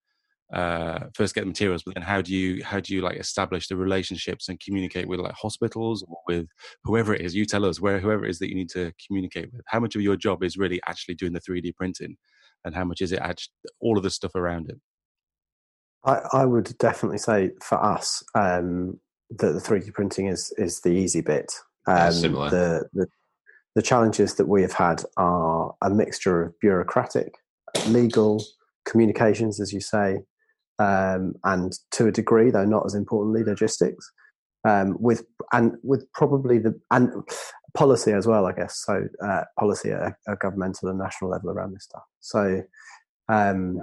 Uh, 0.53 0.99
first 1.15 1.34
get 1.34 1.41
the 1.41 1.47
materials, 1.47 1.81
but 1.84 1.95
then 1.95 2.03
how 2.03 2.21
do 2.21 2.34
you 2.34 2.63
how 2.63 2.79
do 2.79 2.93
you 2.93 3.01
like 3.01 3.17
establish 3.17 3.67
the 3.67 3.75
relationships 3.75 4.47
and 4.47 4.60
communicate 4.60 5.08
with 5.08 5.19
like 5.19 5.34
hospitals 5.34 6.05
or 6.08 6.17
with 6.27 6.47
whoever 6.84 7.15
it 7.15 7.21
is? 7.21 7.36
You 7.36 7.45
tell 7.45 7.65
us 7.65 7.81
where 7.81 7.99
whoever 7.99 8.25
it 8.25 8.29
is 8.29 8.39
that 8.39 8.49
you 8.49 8.55
need 8.55 8.69
to 8.69 8.93
communicate 9.05 9.51
with. 9.51 9.62
How 9.65 9.79
much 9.79 9.95
of 9.95 10.01
your 10.01 10.15
job 10.15 10.43
is 10.43 10.55
really 10.55 10.79
actually 10.88 11.15
doing 11.15 11.34
the 11.34 11.39
three 11.39 11.62
D 11.62 11.71
printing, 11.71 12.15
and 12.63 12.75
how 12.75 12.86
much 12.86 13.01
is 13.01 13.12
it 13.12 13.19
actually 13.19 13.53
all 13.81 13.97
of 13.97 14.03
the 14.03 14.12
stuff 14.12 14.36
around 14.36 14.69
it? 14.69 14.79
I, 16.05 16.21
I 16.31 16.45
would 16.45 16.77
definitely 16.77 17.17
say 17.17 17.51
for 17.62 17.84
us 17.84 18.23
um, 18.36 18.99
that 19.31 19.53
the 19.53 19.60
3D 19.60 19.93
printing 19.93 20.27
is 20.27 20.53
is 20.58 20.81
the 20.81 20.91
easy 20.91 21.21
bit. 21.21 21.51
Um, 21.88 22.12
similar. 22.12 22.49
The, 22.49 22.86
the 22.93 23.08
the 23.75 23.81
challenges 23.81 24.35
that 24.35 24.47
we 24.47 24.61
have 24.61 24.73
had 24.73 25.03
are 25.17 25.75
a 25.81 25.89
mixture 25.89 26.43
of 26.43 26.59
bureaucratic, 26.59 27.35
legal, 27.88 28.43
communications, 28.85 29.59
as 29.59 29.73
you 29.73 29.81
say, 29.81 30.19
um, 30.79 31.35
and 31.43 31.73
to 31.91 32.07
a 32.07 32.11
degree, 32.11 32.51
though 32.51 32.65
not 32.65 32.85
as 32.85 32.95
importantly, 32.95 33.43
logistics. 33.43 34.11
Um, 34.67 34.97
with 34.99 35.23
and 35.53 35.73
with 35.83 36.11
probably 36.13 36.57
the 36.57 36.73
and 36.89 37.11
policy 37.75 38.13
as 38.13 38.25
well, 38.25 38.47
I 38.47 38.53
guess. 38.53 38.83
So 38.83 39.03
uh, 39.23 39.43
policy 39.59 39.91
at 39.91 40.15
a, 40.27 40.35
governmental 40.38 40.89
and 40.89 40.97
national 40.97 41.29
level 41.29 41.51
around 41.51 41.75
this 41.75 41.83
stuff. 41.83 42.01
So 42.19 42.63
um, 43.29 43.81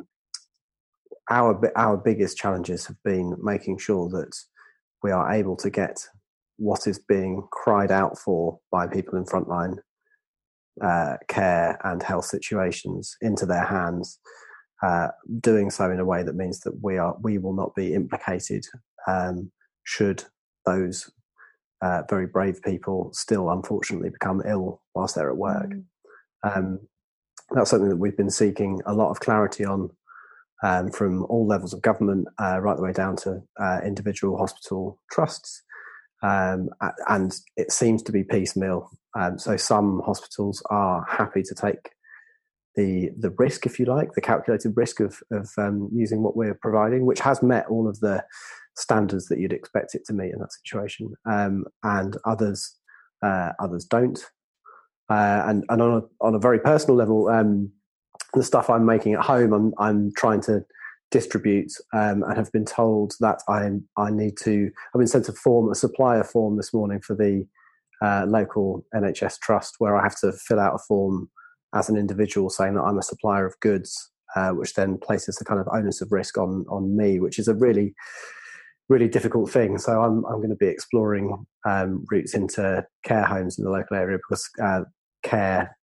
our 1.31 1.71
our 1.77 1.97
biggest 1.97 2.37
challenges 2.37 2.87
have 2.87 2.97
been 3.05 3.37
making 3.41 3.79
sure 3.79 4.09
that 4.09 4.35
we 5.05 5.13
are 5.13 5.33
able 5.33 5.57
to 5.59 5.71
get 5.71 6.05
what 6.63 6.87
is 6.87 6.99
being 6.99 7.43
cried 7.51 7.91
out 7.91 8.17
for 8.17 8.59
by 8.71 8.87
people 8.87 9.19
in 9.19 9.25
frontline 9.25 9.77
uh, 10.81 11.17
care 11.29 11.79
and 11.85 12.03
health 12.03 12.25
situations 12.25 13.17
into 13.21 13.45
their 13.45 13.65
hands, 13.65 14.21
uh, 14.83 15.09
doing 15.41 15.71
so 15.71 15.91
in 15.91 15.99
a 15.99 16.05
way 16.05 16.23
that 16.23 16.37
means 16.37 16.61
that 16.61 16.73
we 16.81 16.99
are 16.99 17.17
we 17.21 17.37
will 17.37 17.53
not 17.53 17.75
be 17.75 17.95
implicated 17.95 18.65
um, 19.09 19.51
should 19.85 20.25
those 20.65 21.11
uh, 21.83 22.03
very 22.09 22.27
brave 22.27 22.63
people 22.63 23.11
still 23.13 23.51
unfortunately 23.51 24.11
become 24.11 24.41
ill 24.47 24.81
whilst 24.95 25.17
they're 25.17 25.31
at 25.31 25.37
work. 25.37 25.69
Mm. 25.69 25.85
Um, 26.45 26.79
that's 27.51 27.71
something 27.71 27.89
that 27.89 27.97
we've 27.97 28.17
been 28.17 28.31
seeking 28.31 28.81
a 28.87 28.95
lot 28.95 29.11
of 29.11 29.19
clarity 29.19 29.65
on 29.65 29.91
um, 30.63 30.93
from 30.93 31.25
all 31.25 31.45
levels 31.45 31.73
of 31.73 31.83
government, 31.83 32.29
uh, 32.41 32.61
right 32.61 32.77
the 32.77 32.83
way 32.83 32.93
down 32.93 33.17
to 33.17 33.43
uh, 33.61 33.81
individual 33.85 34.39
hospital 34.39 35.01
trusts. 35.11 35.65
Um, 36.23 36.71
and 37.09 37.35
it 37.57 37.73
seems 37.73 38.03
to 38.05 38.13
be 38.13 38.23
piecemeal. 38.23 38.89
Um, 39.19 39.39
so 39.39 39.57
some 39.57 40.03
hospitals 40.05 40.63
are 40.71 41.05
happy 41.09 41.43
to 41.43 41.55
take 41.55 41.91
the 42.75 43.11
the 43.19 43.31
risk, 43.31 43.67
if 43.67 43.79
you 43.79 43.87
like, 43.87 44.13
the 44.13 44.21
calculated 44.21 44.73
risk 44.77 45.01
of 45.01 45.19
of 45.31 45.51
um, 45.59 45.91
using 45.93 46.23
what 46.23 46.37
we're 46.37 46.59
providing, 46.63 47.05
which 47.05 47.21
has 47.21 47.43
met 47.43 47.67
all 47.69 47.89
of 47.89 48.01
the 48.01 48.25
standards 48.77 49.27
that 49.27 49.39
you'd 49.39 49.53
expect 49.53 49.95
it 49.95 50.05
to 50.07 50.15
meet 50.15 50.33
in 50.33 50.39
that 50.39 50.53
situation, 50.53 51.13
um, 51.31 51.65
and 51.83 52.17
others 52.25 52.77
uh, 53.23 53.53
others 53.59 53.85
don't. 53.85 54.25
Uh, 55.11 55.43
and 55.47 55.65
and 55.69 55.83
on 55.83 55.99
a 55.99 56.25
on 56.25 56.35
a 56.35 56.39
very 56.39 56.59
personal 56.59 56.97
level, 56.97 57.29
um, 57.29 57.71
the 58.35 58.43
stuff 58.43 58.71
I'm 58.71 58.87
making 58.87 59.15
at 59.15 59.21
home, 59.21 59.53
I'm 59.53 59.75
I'm 59.79 60.13
trying 60.17 60.41
to 60.43 60.65
distribute 61.13 61.71
um, 61.93 62.25
and 62.25 62.37
have 62.37 62.51
been 62.51 62.65
told 62.65 63.15
that 63.21 63.41
I 63.49 63.71
I 63.97 64.11
need 64.11 64.37
to. 64.39 64.71
I've 64.93 64.99
been 64.99 65.07
sent 65.07 65.29
a 65.29 65.33
form, 65.33 65.71
a 65.71 65.77
supplier 65.77 66.25
form 66.25 66.57
this 66.57 66.75
morning 66.75 67.01
for 67.01 67.15
the 67.15 67.47
uh, 68.03 68.27
local 68.27 68.85
NHS 68.95 69.39
trust, 69.39 69.77
where 69.79 69.97
I 69.97 70.03
have 70.03 70.19
to 70.21 70.33
fill 70.33 70.59
out 70.59 70.75
a 70.75 70.79
form 70.79 71.31
as 71.75 71.89
an 71.89 71.97
individual 71.97 72.51
saying 72.51 72.75
that 72.75 72.83
I'm 72.83 72.99
a 72.99 73.03
supplier 73.03 73.47
of 73.47 73.59
goods, 73.61 74.11
uh, 74.35 74.51
which 74.51 74.75
then 74.75 74.99
places 74.99 75.37
the 75.37 75.45
kind 75.45 75.61
of 75.61 75.69
onus 75.73 76.01
of 76.01 76.11
risk 76.11 76.37
on 76.39 76.65
on 76.69 76.97
me, 76.97 77.21
which 77.21 77.39
is 77.39 77.47
a 77.47 77.55
really 77.55 77.95
really 78.89 79.09
difficult 79.09 79.51
thing. 79.51 79.79
So 79.79 80.03
I'm 80.03 80.25
I'm 80.25 80.39
going 80.39 80.51
to 80.51 80.57
be 80.57 80.67
exploring 80.67 81.45
um, 81.69 82.05
routes 82.11 82.35
into 82.35 82.85
care 83.05 83.25
homes 83.25 83.59
in 83.59 83.65
the 83.65 83.71
local 83.71 83.97
area 83.97 84.19
because 84.19 84.49
uh, 84.63 84.83
care, 85.23 85.77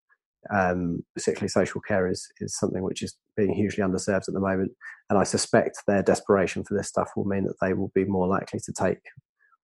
um, 0.54 1.04
particularly 1.16 1.50
social 1.50 1.82
care, 1.82 2.08
is 2.08 2.28
is 2.40 2.58
something 2.58 2.84
which 2.84 3.02
is 3.02 3.16
being 3.36 3.54
hugely 3.54 3.84
underserved 3.84 4.28
at 4.28 4.34
the 4.34 4.40
moment. 4.40 4.72
And 5.10 5.20
I 5.20 5.24
suspect 5.24 5.84
their 5.88 6.04
desperation 6.04 6.64
for 6.64 6.76
this 6.76 6.88
stuff 6.88 7.12
will 7.16 7.26
mean 7.26 7.46
that 7.46 7.60
they 7.62 7.74
will 7.74 7.92
be 7.94 8.06
more 8.06 8.28
likely 8.28 8.60
to 8.60 8.74
take 8.74 9.00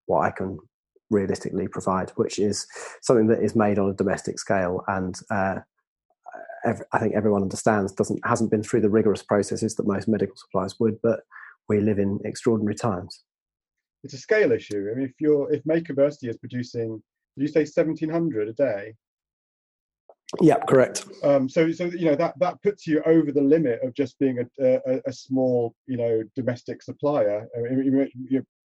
what 0.05 0.21
I 0.21 0.31
can 0.31 0.57
realistically 1.09 1.67
provide, 1.67 2.09
which 2.15 2.39
is 2.39 2.65
something 3.01 3.27
that 3.27 3.43
is 3.43 3.55
made 3.55 3.79
on 3.79 3.89
a 3.89 3.93
domestic 3.93 4.39
scale 4.39 4.83
and 4.87 5.15
uh, 5.29 5.55
every, 6.65 6.85
I 6.91 6.99
think 6.99 7.15
everyone 7.15 7.43
understands 7.43 7.93
doesn't 7.93 8.19
hasn't 8.25 8.51
been 8.51 8.63
through 8.63 8.81
the 8.81 8.89
rigorous 8.89 9.23
processes 9.23 9.75
that 9.75 9.87
most 9.87 10.07
medical 10.07 10.35
supplies 10.35 10.79
would, 10.79 10.97
but 11.01 11.21
we 11.69 11.79
live 11.79 11.99
in 11.99 12.19
extraordinary 12.25 12.75
times. 12.75 13.23
It's 14.03 14.13
a 14.13 14.17
scale 14.17 14.51
issue. 14.51 14.89
I 14.91 14.95
mean, 14.97 15.05
if 15.05 15.13
you're 15.19 15.51
if 15.53 15.63
Makerversity 15.63 16.29
is 16.29 16.37
producing, 16.37 17.01
you 17.35 17.47
say 17.47 17.65
seventeen 17.65 18.09
hundred 18.09 18.49
a 18.49 18.53
day? 18.53 18.95
Yeah, 20.41 20.57
correct. 20.67 21.05
Um, 21.23 21.47
so, 21.47 21.71
so 21.71 21.85
you 21.85 22.05
know 22.05 22.15
that 22.15 22.37
that 22.39 22.61
puts 22.63 22.87
you 22.87 23.01
over 23.05 23.31
the 23.31 23.41
limit 23.41 23.79
of 23.83 23.93
just 23.93 24.17
being 24.19 24.39
a, 24.39 24.81
a, 24.87 25.01
a 25.05 25.13
small, 25.13 25.75
you 25.87 25.97
know, 25.97 26.23
domestic 26.35 26.81
supplier. 26.81 27.47
It, 27.55 28.09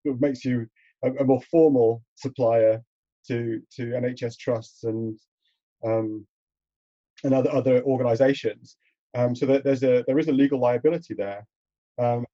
it 0.05 0.21
makes 0.21 0.45
you 0.45 0.67
a, 1.05 1.13
a, 1.13 1.25
more 1.25 1.43
formal 1.51 2.03
supplier 2.17 2.83
to 3.29 3.61
to 3.77 3.83
NHS 3.83 4.39
trusts 4.39 4.85
and 4.85 5.19
um, 5.85 6.27
and 7.25 7.35
other 7.35 7.53
other 7.53 7.83
organisations. 7.83 8.77
Um, 9.15 9.35
so 9.37 9.45
that 9.47 9.65
there's 9.65 9.83
a 9.83 10.03
there 10.07 10.19
is 10.19 10.29
a 10.29 10.33
legal 10.33 10.61
liability 10.61 11.15
there. 11.15 11.47
Um, 11.99 12.25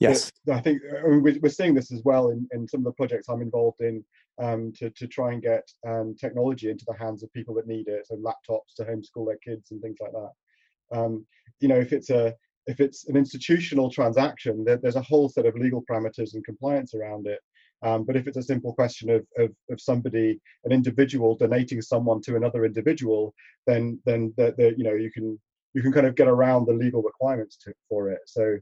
yes, 0.00 0.30
I 0.50 0.60
think 0.60 0.82
we're, 1.02 1.38
we're 1.40 1.48
seeing 1.48 1.74
this 1.74 1.92
as 1.92 2.02
well 2.04 2.30
in, 2.30 2.46
in 2.52 2.68
some 2.68 2.80
of 2.80 2.84
the 2.84 2.92
projects 2.92 3.28
I'm 3.28 3.42
involved 3.42 3.80
in 3.80 4.04
um, 4.42 4.72
to 4.78 4.90
to 4.90 5.06
try 5.06 5.32
and 5.32 5.42
get 5.42 5.68
um, 5.86 6.14
technology 6.18 6.70
into 6.70 6.84
the 6.86 6.96
hands 6.96 7.22
of 7.22 7.32
people 7.32 7.54
that 7.54 7.66
need 7.66 7.88
it, 7.88 8.06
so 8.06 8.16
laptops 8.16 8.74
to 8.76 8.84
homeschool 8.84 9.26
their 9.26 9.38
kids 9.38 9.70
and 9.70 9.80
things 9.80 9.98
like 10.00 10.12
that. 10.12 10.98
Um, 10.98 11.26
you 11.60 11.68
know, 11.68 11.78
if 11.78 11.92
it's 11.92 12.10
a 12.10 12.34
if 12.66 12.80
it's 12.80 13.08
an 13.08 13.16
institutional 13.16 13.90
transaction, 13.90 14.64
there, 14.64 14.76
there's 14.76 14.96
a 14.96 15.02
whole 15.02 15.28
set 15.28 15.46
of 15.46 15.54
legal 15.54 15.84
parameters 15.88 16.34
and 16.34 16.44
compliance 16.44 16.94
around 16.94 17.26
it. 17.26 17.38
Um, 17.82 18.04
but 18.04 18.16
if 18.16 18.26
it's 18.26 18.38
a 18.38 18.42
simple 18.42 18.74
question 18.74 19.10
of, 19.10 19.26
of, 19.38 19.50
of, 19.70 19.80
somebody, 19.80 20.40
an 20.64 20.72
individual 20.72 21.36
donating 21.36 21.82
someone 21.82 22.22
to 22.22 22.36
another 22.36 22.64
individual, 22.64 23.34
then 23.66 24.00
then 24.06 24.32
the, 24.36 24.54
the, 24.56 24.74
you 24.76 24.84
know 24.84 24.94
you 24.94 25.10
can 25.10 25.38
you 25.74 25.82
can 25.82 25.92
kind 25.92 26.06
of 26.06 26.14
get 26.14 26.26
around 26.26 26.66
the 26.66 26.72
legal 26.72 27.02
requirements 27.02 27.56
to, 27.58 27.72
for 27.88 28.10
it. 28.10 28.20
So 28.26 28.56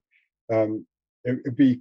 um, 0.52 0.84
it 1.24 1.40
would 1.44 1.56
be 1.56 1.80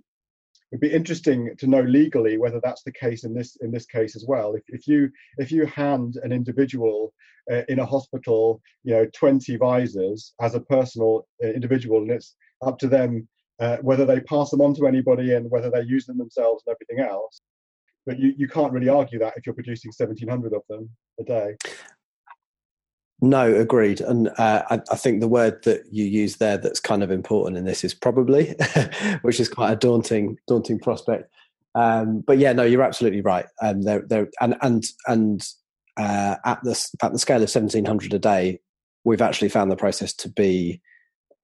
it'd 0.72 0.82
be 0.82 0.92
interesting 0.92 1.56
to 1.60 1.68
know 1.68 1.82
legally 1.82 2.38
whether 2.38 2.60
that's 2.64 2.84
the 2.84 2.92
case 2.92 3.24
in 3.24 3.34
this 3.34 3.58
in 3.58 3.72
this 3.72 3.86
case 3.86 4.16
as 4.16 4.26
well. 4.28 4.56
If, 4.56 4.64
if 4.68 4.88
you 4.88 5.10
if 5.38 5.52
you 5.52 5.66
hand 5.66 6.18
an 6.24 6.32
individual 6.32 7.14
uh, 7.52 7.62
in 7.68 7.80
a 7.80 7.86
hospital, 7.86 8.62
you 8.84 8.94
know, 8.94 9.06
20 9.14 9.56
visors 9.58 10.34
as 10.42 10.56
a 10.56 10.62
personal 10.62 11.28
uh, 11.44 11.48
individual, 11.48 12.02
and 12.02 12.12
it's 12.12 12.36
up 12.66 12.80
to 12.80 12.88
them 12.88 13.28
uh, 13.60 13.78
whether 13.78 14.06
they 14.06 14.20
pass 14.22 14.50
them 14.50 14.62
on 14.62 14.74
to 14.76 14.88
anybody 14.88 15.34
and 15.34 15.50
whether 15.52 15.70
they 15.70 15.82
use 15.82 16.06
them 16.06 16.18
themselves 16.18 16.64
and 16.66 16.76
everything 16.76 17.08
else. 17.08 17.42
But 18.06 18.20
you, 18.20 18.34
you 18.38 18.48
can't 18.48 18.74
really 18.74 18.90
argue 18.90 19.20
that 19.20 19.34
if 19.38 19.46
you're 19.46 19.56
producing 19.56 19.92
1,700 19.96 20.54
of 20.54 20.64
them 20.70 20.90
a 21.20 21.24
day. 21.24 21.56
No, 23.24 23.56
agreed. 23.56 24.02
And 24.02 24.28
uh, 24.38 24.64
I, 24.70 24.82
I, 24.92 24.98
think 24.98 25.22
the 25.22 25.30
word 25.30 25.64
that 25.64 25.86
you 25.90 26.04
use 26.04 26.36
there 26.36 26.58
that's 26.58 26.82
kind 26.82 27.02
of 27.02 27.10
important 27.10 27.56
in 27.58 27.64
this 27.64 27.86
is 27.86 27.94
probably, 27.94 28.54
which 29.22 29.40
is 29.40 29.48
quite 29.48 29.72
a 29.72 29.78
daunting, 29.78 30.38
daunting 30.46 30.78
prospect. 30.78 31.32
Um, 31.74 32.20
but 32.20 32.38
yeah, 32.38 32.52
no, 32.52 32.64
you're 32.64 32.84
absolutely 32.84 33.22
right. 33.22 33.46
Um, 33.62 33.84
they're, 33.84 34.02
they're, 34.02 34.28
and 34.42 34.58
and 34.62 34.84
and 35.08 35.48
uh, 35.96 36.36
at 36.44 36.62
the 36.64 36.72
at 37.02 37.14
the 37.14 37.20
scale 37.20 37.38
of 37.38 37.44
1,700 37.44 38.14
a 38.14 38.20
day, 38.20 38.60
we've 39.06 39.22
actually 39.22 39.48
found 39.48 39.72
the 39.72 39.78
process 39.78 40.12
to 40.16 40.28
be, 40.28 40.82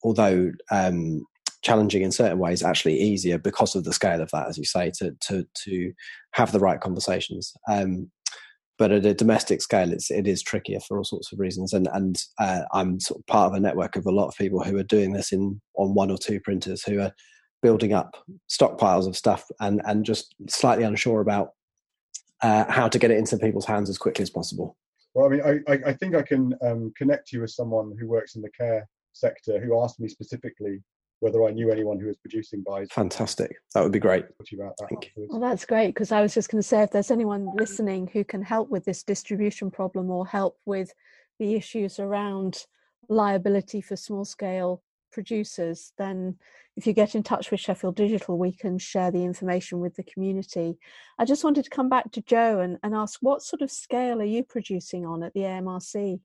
although 0.04 0.52
um, 0.72 1.26
challenging 1.62 2.02
in 2.02 2.12
certain 2.12 2.40
ways, 2.40 2.62
actually 2.62 3.00
easier 3.00 3.38
because 3.38 3.74
of 3.74 3.86
the 3.86 3.94
scale 3.94 4.22
of 4.22 4.32
that, 4.32 4.50
as 4.50 4.58
you 4.58 4.66
say, 4.66 4.92
to 4.98 5.16
to 5.22 5.46
to 5.64 5.94
have 6.32 6.52
the 6.52 6.60
right 6.60 6.82
conversations. 6.82 7.54
Um, 7.70 8.12
but 8.80 8.94
at 8.94 9.06
a 9.06 9.14
domestic 9.14 9.62
scale, 9.62 9.92
it's 9.92 10.10
it 10.10 10.26
is 10.26 10.42
trickier 10.42 10.80
for 10.80 10.98
all 10.98 11.04
sorts 11.04 11.32
of 11.32 11.40
reasons. 11.40 11.74
And 11.74 11.88
and 11.94 12.24
uh, 12.40 12.62
I'm 12.74 13.00
sort 13.00 13.20
of 13.20 13.28
part 13.28 13.52
of 13.52 13.58
a 13.58 13.60
network 13.60 13.98
of 13.98 14.06
a 14.08 14.12
lot 14.12 14.30
of 14.30 14.38
people 14.38 14.64
who 14.64 14.78
are 14.78 14.84
doing 14.84 15.12
this 15.12 15.34
in 15.34 15.62
on 15.76 15.94
one 15.94 16.10
or 16.10 16.18
two 16.18 16.40
printers 16.40 16.82
who 16.84 17.02
are 17.02 17.14
building 17.62 17.92
up 17.92 18.16
stockpiles 18.50 19.06
of 19.06 19.18
stuff 19.18 19.46
and 19.60 19.82
and 19.86 20.06
just 20.06 20.34
slightly 20.48 20.86
unsure 20.86 21.20
about 21.20 21.50
uh, 22.42 22.72
how 22.72 22.88
to 22.88 22.98
get 22.98 23.12
it 23.12 23.18
into 23.18 23.38
people's 23.38 23.66
hands 23.66 23.90
as 23.90 23.98
quickly 23.98 24.24
as 24.24 24.30
possible. 24.30 24.78
Well, 25.14 25.26
I 25.26 25.30
mean, 25.30 25.64
I, 25.68 25.90
I 25.90 25.94
think 25.94 26.16
I 26.16 26.22
can 26.22 26.56
um, 26.62 26.94
connect 26.96 27.34
you 27.34 27.42
with 27.42 27.52
someone 27.52 27.96
who 28.00 28.08
works 28.08 28.36
in 28.36 28.42
the 28.42 28.52
care 28.52 28.88
sector 29.12 29.60
who 29.60 29.82
asked 29.82 30.00
me 30.00 30.08
specifically 30.08 30.82
whether 31.20 31.44
I 31.44 31.52
knew 31.52 31.72
anyone 31.72 32.00
who 32.00 32.08
was 32.08 32.18
producing 32.18 32.64
buys. 32.64 32.88
Fantastic. 32.92 33.56
That 33.74 33.84
would 33.84 33.92
be 33.92 34.00
great. 34.00 34.26
That 34.28 35.10
well, 35.30 35.40
that's 35.40 35.66
great 35.66 35.88
because 35.88 36.12
I 36.12 36.22
was 36.22 36.34
just 36.34 36.50
going 36.50 36.62
to 36.62 36.68
say 36.68 36.82
if 36.82 36.92
there's 36.92 37.12
anyone 37.12 37.50
listening 37.56 38.08
who 38.08 38.24
can 38.24 38.42
help 38.42 38.70
with 38.70 38.86
this 38.86 39.04
distribution 39.04 39.70
problem 39.72 40.10
or 40.10 40.26
help 40.26 40.58
with 40.66 40.94
the 41.40 41.56
issues 41.56 42.00
around 42.00 42.66
liability 43.10 43.82
for 43.82 43.96
small 43.96 44.26
scale 44.26 44.82
producers, 45.12 45.92
then 45.98 46.38
if 46.78 46.88
you 46.88 46.94
get 46.94 47.16
in 47.16 47.24
touch 47.24 47.52
with 47.52 47.60
Sheffield 47.60 47.96
Digital, 47.96 48.38
we 48.38 48.54
can 48.54 48.78
share 48.78 49.12
the 49.12 49.24
information 49.24 49.80
with 49.80 49.96
the 49.96 50.04
community. 50.04 50.78
I 51.18 51.26
just 51.26 51.44
wanted 51.44 51.66
to 51.66 51.70
come 51.70 51.90
back 51.90 52.12
to 52.14 52.22
Joe 52.22 52.60
and, 52.60 52.78
and 52.84 52.96
ask 52.96 53.20
what 53.22 53.42
sort 53.42 53.62
of 53.62 53.72
scale 53.72 54.22
are 54.22 54.26
you 54.26 54.44
producing 54.44 55.06
on 55.06 55.24
at 55.24 55.34
the 55.34 55.42
AMRC? 55.42 56.22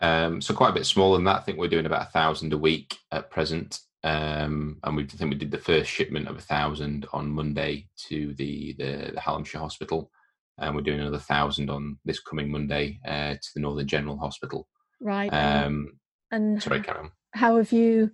Um, 0.00 0.40
so 0.40 0.54
quite 0.54 0.70
a 0.70 0.74
bit 0.74 0.86
smaller 0.86 1.18
than 1.18 1.24
that. 1.24 1.36
I 1.36 1.40
think 1.40 1.58
we're 1.58 1.68
doing 1.68 1.86
about 1.86 2.08
a 2.08 2.10
thousand 2.10 2.52
a 2.52 2.58
week 2.58 2.96
at 3.12 3.30
present. 3.30 3.80
Um, 4.04 4.78
and 4.84 4.96
we 4.96 5.04
I 5.04 5.06
think 5.06 5.30
we 5.30 5.38
did 5.38 5.50
the 5.50 5.58
first 5.58 5.90
shipment 5.90 6.28
of 6.28 6.36
a 6.36 6.42
thousand 6.42 7.06
on 7.12 7.30
Monday 7.30 7.88
to 8.08 8.34
the 8.34 8.74
the, 8.78 9.12
the 9.14 9.20
Hallamshire 9.20 9.60
Hospital, 9.60 10.10
and 10.58 10.76
we're 10.76 10.82
doing 10.82 11.00
another 11.00 11.18
thousand 11.18 11.70
on 11.70 11.98
this 12.04 12.20
coming 12.20 12.50
Monday 12.50 13.00
uh, 13.08 13.32
to 13.32 13.48
the 13.54 13.60
Northern 13.60 13.88
General 13.88 14.18
Hospital. 14.18 14.68
Right. 15.00 15.28
Um, 15.28 15.98
and 16.30 16.62
sorry, 16.62 16.82
Karen. 16.82 17.10
How 17.32 17.56
have 17.56 17.72
you 17.72 18.10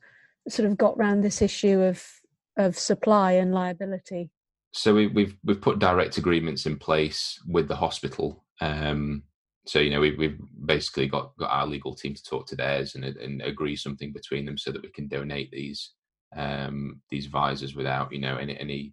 sort 0.48 0.70
of 0.70 0.78
got 0.78 0.96
around 0.96 1.22
this 1.22 1.42
issue 1.42 1.80
of 1.80 2.06
of 2.56 2.78
supply 2.78 3.32
and 3.32 3.52
liability? 3.52 4.30
So 4.72 4.94
we, 4.94 5.08
we've 5.08 5.36
we've 5.42 5.60
put 5.60 5.80
direct 5.80 6.18
agreements 6.18 6.66
in 6.66 6.76
place 6.76 7.40
with 7.48 7.66
the 7.66 7.76
hospital. 7.76 8.44
Um, 8.60 9.24
so 9.66 9.78
you 9.78 9.90
know 9.90 10.00
we, 10.00 10.14
we've 10.16 10.38
basically 10.64 11.06
got, 11.06 11.36
got 11.36 11.50
our 11.50 11.66
legal 11.66 11.94
team 11.94 12.14
to 12.14 12.22
talk 12.22 12.46
to 12.46 12.56
theirs 12.56 12.94
and, 12.94 13.04
and 13.04 13.42
agree 13.42 13.76
something 13.76 14.12
between 14.12 14.46
them 14.46 14.58
so 14.58 14.70
that 14.70 14.82
we 14.82 14.90
can 14.90 15.08
donate 15.08 15.50
these 15.50 15.92
um, 16.36 17.00
these 17.10 17.26
visors 17.26 17.74
without 17.74 18.12
you 18.12 18.20
know 18.20 18.36
any 18.36 18.58
any 18.58 18.92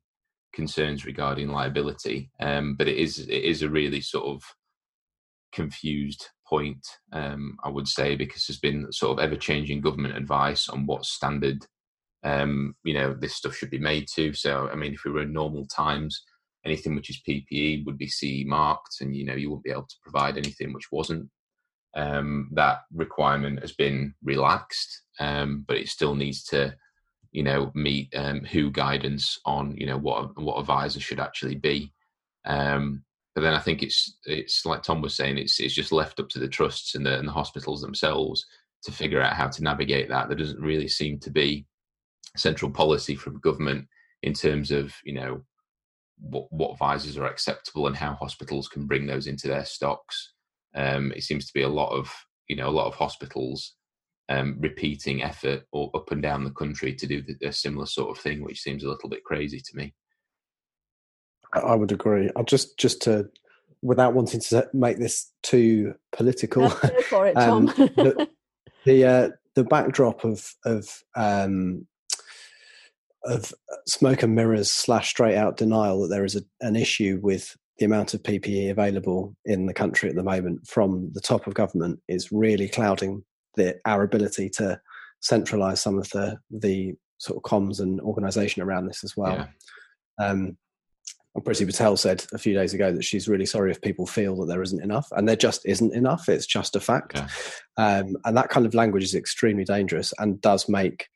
concerns 0.53 1.05
regarding 1.05 1.49
liability. 1.49 2.31
Um, 2.39 2.75
but 2.75 2.87
it 2.87 2.97
is 2.97 3.19
it 3.19 3.29
is 3.29 3.61
a 3.61 3.69
really 3.69 4.01
sort 4.01 4.25
of 4.25 4.43
confused 5.53 6.27
point, 6.47 6.85
um, 7.13 7.57
I 7.63 7.69
would 7.69 7.87
say, 7.87 8.15
because 8.15 8.45
there's 8.45 8.59
been 8.59 8.91
sort 8.91 9.17
of 9.17 9.23
ever 9.23 9.35
changing 9.35 9.81
government 9.81 10.17
advice 10.17 10.69
on 10.69 10.85
what 10.85 11.05
standard 11.05 11.65
um, 12.23 12.75
you 12.83 12.93
know 12.93 13.13
this 13.13 13.35
stuff 13.35 13.55
should 13.55 13.69
be 13.69 13.79
made 13.79 14.07
to. 14.15 14.33
So 14.33 14.69
I 14.71 14.75
mean, 14.75 14.93
if 14.93 15.03
we 15.05 15.11
were 15.11 15.21
in 15.21 15.33
normal 15.33 15.65
times, 15.67 16.23
anything 16.67 16.95
which 16.95 17.09
is 17.09 17.21
PPE 17.27 17.85
would 17.85 17.97
be 17.97 18.07
CE 18.07 18.45
marked, 18.45 19.01
and 19.01 19.15
you 19.15 19.25
know 19.25 19.35
you 19.35 19.49
wouldn't 19.49 19.63
be 19.63 19.71
able 19.71 19.87
to 19.87 19.95
provide 20.03 20.37
anything 20.37 20.73
which 20.73 20.91
wasn't. 20.91 21.29
Um, 21.95 22.49
that 22.53 22.81
requirement 22.93 23.61
has 23.61 23.71
been 23.71 24.13
relaxed, 24.23 25.03
um, 25.19 25.65
but 25.67 25.77
it 25.77 25.87
still 25.87 26.13
needs 26.13 26.43
to, 26.45 26.75
you 27.31 27.41
know, 27.41 27.71
meet 27.73 28.13
um, 28.15 28.41
WHO 28.41 28.69
guidance 28.71 29.39
on 29.45 29.75
you 29.77 29.87
know 29.87 29.97
what 29.97 30.39
what 30.39 30.57
a 30.57 30.63
visor 30.63 30.99
should 30.99 31.19
actually 31.19 31.55
be. 31.55 31.91
Um, 32.45 33.03
but 33.33 33.41
then 33.41 33.53
I 33.53 33.59
think 33.59 33.83
it's 33.83 34.17
it's 34.25 34.65
like 34.65 34.83
Tom 34.83 35.01
was 35.01 35.15
saying, 35.15 35.37
it's 35.37 35.59
it's 35.59 35.75
just 35.75 35.91
left 35.91 36.19
up 36.19 36.29
to 36.29 36.39
the 36.39 36.47
trusts 36.47 36.95
and 36.95 37.05
the, 37.05 37.17
and 37.17 37.27
the 37.27 37.31
hospitals 37.31 37.81
themselves 37.81 38.45
to 38.83 38.91
figure 38.91 39.21
out 39.21 39.33
how 39.33 39.47
to 39.47 39.63
navigate 39.63 40.09
that. 40.09 40.27
There 40.27 40.37
doesn't 40.37 40.59
really 40.59 40.87
seem 40.87 41.19
to 41.19 41.29
be 41.29 41.65
central 42.35 42.71
policy 42.71 43.15
from 43.15 43.39
government 43.39 43.87
in 44.23 44.33
terms 44.33 44.71
of 44.71 44.93
you 45.03 45.13
know 45.13 45.41
what, 46.19 46.51
what 46.51 46.77
visors 46.77 47.17
are 47.17 47.25
acceptable 47.25 47.87
and 47.87 47.95
how 47.95 48.13
hospitals 48.15 48.67
can 48.67 48.85
bring 48.85 49.05
those 49.05 49.27
into 49.27 49.47
their 49.47 49.65
stocks. 49.65 50.33
Um, 50.75 51.11
it 51.15 51.23
seems 51.23 51.45
to 51.47 51.53
be 51.53 51.63
a 51.63 51.69
lot 51.69 51.91
of 51.91 52.13
you 52.47 52.55
know 52.55 52.69
a 52.69 52.71
lot 52.71 52.87
of 52.87 52.95
hospitals 52.95 53.73
um, 54.29 54.57
repeating 54.59 55.23
effort 55.23 55.63
or 55.71 55.89
up 55.95 56.11
and 56.11 56.21
down 56.21 56.43
the 56.43 56.51
country 56.51 56.93
to 56.93 57.07
do 57.07 57.21
the, 57.21 57.47
a 57.47 57.53
similar 57.53 57.85
sort 57.85 58.15
of 58.15 58.21
thing, 58.21 58.43
which 58.43 58.61
seems 58.61 58.83
a 58.83 58.89
little 58.89 59.09
bit 59.09 59.23
crazy 59.23 59.59
to 59.59 59.75
me. 59.75 59.93
I 61.53 61.75
would 61.75 61.91
agree. 61.91 62.29
I 62.35 62.43
just 62.43 62.77
just 62.77 63.01
to 63.03 63.29
without 63.81 64.13
wanting 64.13 64.41
to 64.41 64.67
make 64.73 64.97
this 64.97 65.31
too 65.43 65.93
political. 66.11 66.69
for 66.69 67.27
it, 67.27 67.33
Tom. 67.35 67.69
um, 67.69 67.75
the 67.75 68.27
the, 68.85 69.05
uh, 69.05 69.29
the 69.55 69.63
backdrop 69.63 70.23
of 70.23 70.53
of 70.65 71.03
um, 71.15 71.87
of 73.27 73.53
smoke 73.87 74.23
and 74.23 74.35
mirrors 74.35 74.71
slash 74.71 75.09
straight 75.09 75.35
out 75.35 75.57
denial 75.57 76.01
that 76.01 76.07
there 76.09 76.25
is 76.25 76.35
a, 76.35 76.41
an 76.61 76.75
issue 76.75 77.19
with 77.21 77.55
the 77.77 77.85
amount 77.85 78.13
of 78.13 78.23
PPE 78.23 78.71
available 78.71 79.35
in 79.45 79.65
the 79.65 79.73
country 79.73 80.09
at 80.09 80.15
the 80.15 80.23
moment 80.23 80.67
from 80.67 81.11
the 81.13 81.21
top 81.21 81.45
of 81.45 81.53
government 81.53 81.99
is 82.07 82.31
really 82.31 82.67
clouding 82.67 83.23
the, 83.55 83.77
our 83.85 84.03
ability 84.03 84.49
to 84.49 84.79
centralize 85.19 85.81
some 85.81 85.97
of 85.97 86.09
the 86.09 86.37
the 86.49 86.93
sort 87.19 87.37
of 87.37 87.43
comms 87.49 87.79
and 87.79 87.99
organization 88.01 88.61
around 88.61 88.85
this 88.85 89.03
as 89.03 89.17
well. 89.17 89.47
Yeah. 90.19 90.27
Um, 90.27 90.57
Priti 91.39 91.67
Patel 91.67 91.97
said 91.97 92.25
a 92.33 92.39
few 92.39 92.55
days 92.55 92.73
ago 92.73 92.91
that 92.91 93.03
she's 93.03 93.27
really 93.27 93.45
sorry 93.45 93.69
if 93.69 93.79
people 93.81 94.07
feel 94.07 94.35
that 94.37 94.47
there 94.47 94.63
isn't 94.63 94.81
enough, 94.81 95.07
and 95.11 95.29
there 95.29 95.35
just 95.35 95.61
isn't 95.65 95.93
enough. 95.93 96.29
It's 96.29 96.47
just 96.47 96.75
a 96.75 96.79
fact, 96.79 97.17
yeah. 97.17 97.27
um, 97.77 98.15
and 98.25 98.35
that 98.35 98.49
kind 98.49 98.65
of 98.65 98.73
language 98.73 99.03
is 99.03 99.13
extremely 99.13 99.63
dangerous 99.63 100.13
and 100.17 100.41
does 100.41 100.67
make 100.67 101.07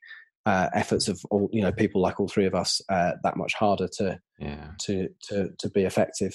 uh, 0.45 0.69
efforts 0.73 1.08
of 1.08 1.19
all 1.30 1.49
you 1.51 1.62
know 1.62 1.71
people 1.71 2.01
like 2.01 2.19
all 2.19 2.27
three 2.27 2.45
of 2.45 2.56
us 2.56 2.82
uh, 2.89 3.12
that 3.23 3.38
much 3.38 3.54
harder 3.54 3.88
to 3.88 4.19
yeah. 4.39 4.71
to 4.80 5.10
to 5.30 5.49
to 5.60 5.69
be 5.69 5.84
effective. 5.84 6.34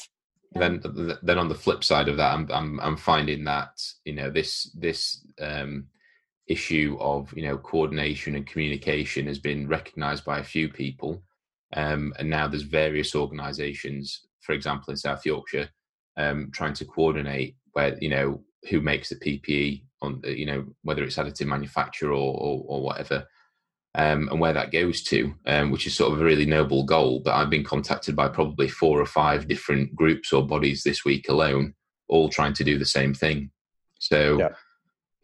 Then 0.52 0.80
then 1.22 1.38
on 1.38 1.48
the 1.48 1.54
flip 1.54 1.84
side 1.84 2.08
of 2.08 2.16
that, 2.16 2.32
I'm 2.32 2.48
I'm, 2.50 2.80
I'm 2.80 2.96
finding 2.96 3.44
that 3.44 3.70
you 4.04 4.14
know 4.14 4.30
this 4.30 4.70
this 4.78 5.24
um, 5.40 5.86
issue 6.46 6.96
of 7.00 7.32
you 7.36 7.42
know 7.42 7.58
coordination 7.58 8.36
and 8.36 8.46
communication 8.46 9.26
has 9.26 9.38
been 9.38 9.68
recognised 9.68 10.24
by 10.24 10.38
a 10.38 10.44
few 10.44 10.68
people, 10.68 11.22
um, 11.74 12.14
and 12.18 12.30
now 12.30 12.46
there's 12.46 12.62
various 12.62 13.14
organisations, 13.14 14.26
for 14.40 14.52
example 14.52 14.92
in 14.92 14.96
South 14.96 15.26
Yorkshire, 15.26 15.68
um, 16.16 16.50
trying 16.54 16.74
to 16.74 16.84
coordinate 16.84 17.56
where 17.72 17.98
you 18.00 18.08
know 18.08 18.40
who 18.70 18.80
makes 18.80 19.10
the 19.10 19.16
PPE 19.16 19.82
on 20.00 20.22
you 20.24 20.46
know 20.46 20.64
whether 20.82 21.02
it's 21.02 21.16
additive 21.16 21.46
manufacture 21.46 22.12
or, 22.12 22.34
or, 22.34 22.64
or 22.66 22.82
whatever 22.82 23.26
um, 23.96 24.28
and 24.30 24.38
where 24.38 24.52
that 24.52 24.72
goes 24.72 25.02
to, 25.04 25.34
um, 25.46 25.70
which 25.70 25.86
is 25.86 25.94
sort 25.94 26.12
of 26.12 26.20
a 26.20 26.24
really 26.24 26.44
noble 26.44 26.84
goal. 26.84 27.20
But 27.24 27.34
I've 27.34 27.48
been 27.50 27.64
contacted 27.64 28.14
by 28.14 28.28
probably 28.28 28.68
four 28.68 29.00
or 29.00 29.06
five 29.06 29.48
different 29.48 29.96
groups 29.96 30.34
or 30.34 30.46
bodies 30.46 30.82
this 30.82 31.04
week 31.04 31.30
alone, 31.30 31.74
all 32.06 32.28
trying 32.28 32.52
to 32.54 32.64
do 32.64 32.78
the 32.78 32.84
same 32.84 33.14
thing. 33.14 33.50
So, 33.98 34.38
yeah. 34.38 34.48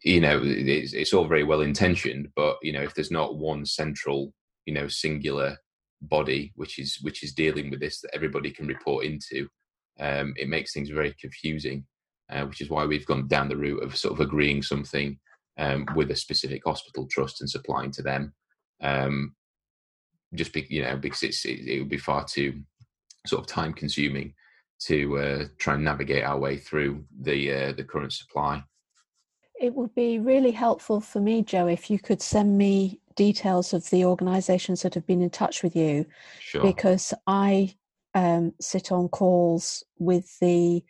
you 0.03 0.19
know, 0.19 0.41
it's, 0.43 0.93
it's 0.93 1.13
all 1.13 1.27
very 1.27 1.43
well 1.43 1.61
intentioned, 1.61 2.29
but 2.35 2.57
you 2.63 2.73
know, 2.73 2.81
if 2.81 2.95
there's 2.95 3.11
not 3.11 3.37
one 3.37 3.63
central, 3.67 4.33
you 4.65 4.73
know, 4.73 4.87
singular 4.87 5.57
body 6.01 6.51
which 6.55 6.79
is 6.79 6.97
which 7.01 7.23
is 7.23 7.33
dealing 7.33 7.69
with 7.69 7.79
this 7.79 8.01
that 8.01 8.13
everybody 8.13 8.49
can 8.49 8.65
report 8.65 9.05
into, 9.05 9.47
um, 9.99 10.33
it 10.35 10.49
makes 10.49 10.73
things 10.73 10.89
very 10.89 11.15
confusing. 11.21 11.85
Uh, 12.29 12.45
which 12.45 12.61
is 12.61 12.69
why 12.69 12.85
we've 12.85 13.05
gone 13.05 13.27
down 13.27 13.49
the 13.49 13.55
route 13.55 13.83
of 13.83 13.97
sort 13.97 14.13
of 14.13 14.19
agreeing 14.21 14.63
something 14.63 15.19
um, 15.59 15.85
with 15.93 16.09
a 16.09 16.15
specific 16.15 16.61
hospital 16.65 17.05
trust 17.11 17.41
and 17.41 17.49
supplying 17.49 17.91
to 17.91 18.01
them 18.01 18.33
um, 18.83 19.33
just 20.35 20.53
be, 20.53 20.67
you 20.69 20.83
know 20.83 20.97
because 20.97 21.23
it's 21.23 21.45
it, 21.45 21.67
it, 21.67 21.79
would 21.79 21.89
be 21.89 21.97
far 21.97 22.23
too 22.25 22.61
sort 23.25 23.41
of 23.41 23.47
time 23.47 23.73
consuming 23.73 24.33
to 24.79 25.17
uh, 25.17 25.45
try 25.57 25.75
and 25.75 25.83
navigate 25.83 26.23
our 26.23 26.37
way 26.37 26.57
through 26.57 27.03
the 27.21 27.51
uh, 27.51 27.71
the 27.73 27.83
current 27.83 28.13
supply. 28.13 28.61
It 29.59 29.73
would 29.73 29.95
be 29.95 30.19
really 30.19 30.51
helpful 30.51 30.99
for 30.99 31.21
me, 31.21 31.41
Joe, 31.41 31.67
if 31.67 31.89
you 31.89 31.99
could 31.99 32.21
send 32.21 32.57
me 32.57 32.99
details 33.15 33.73
of 33.73 33.89
the 33.91 34.03
organisations 34.03 34.81
that 34.81 34.93
have 34.95 35.05
been 35.05 35.21
in 35.21 35.29
touch 35.29 35.63
with 35.63 35.75
you, 35.75 36.05
sure. 36.39 36.63
because 36.63 37.13
I 37.27 37.75
um, 38.15 38.53
sit 38.59 38.91
on 38.91 39.07
calls 39.07 39.83
with 39.99 40.37
the 40.39 40.83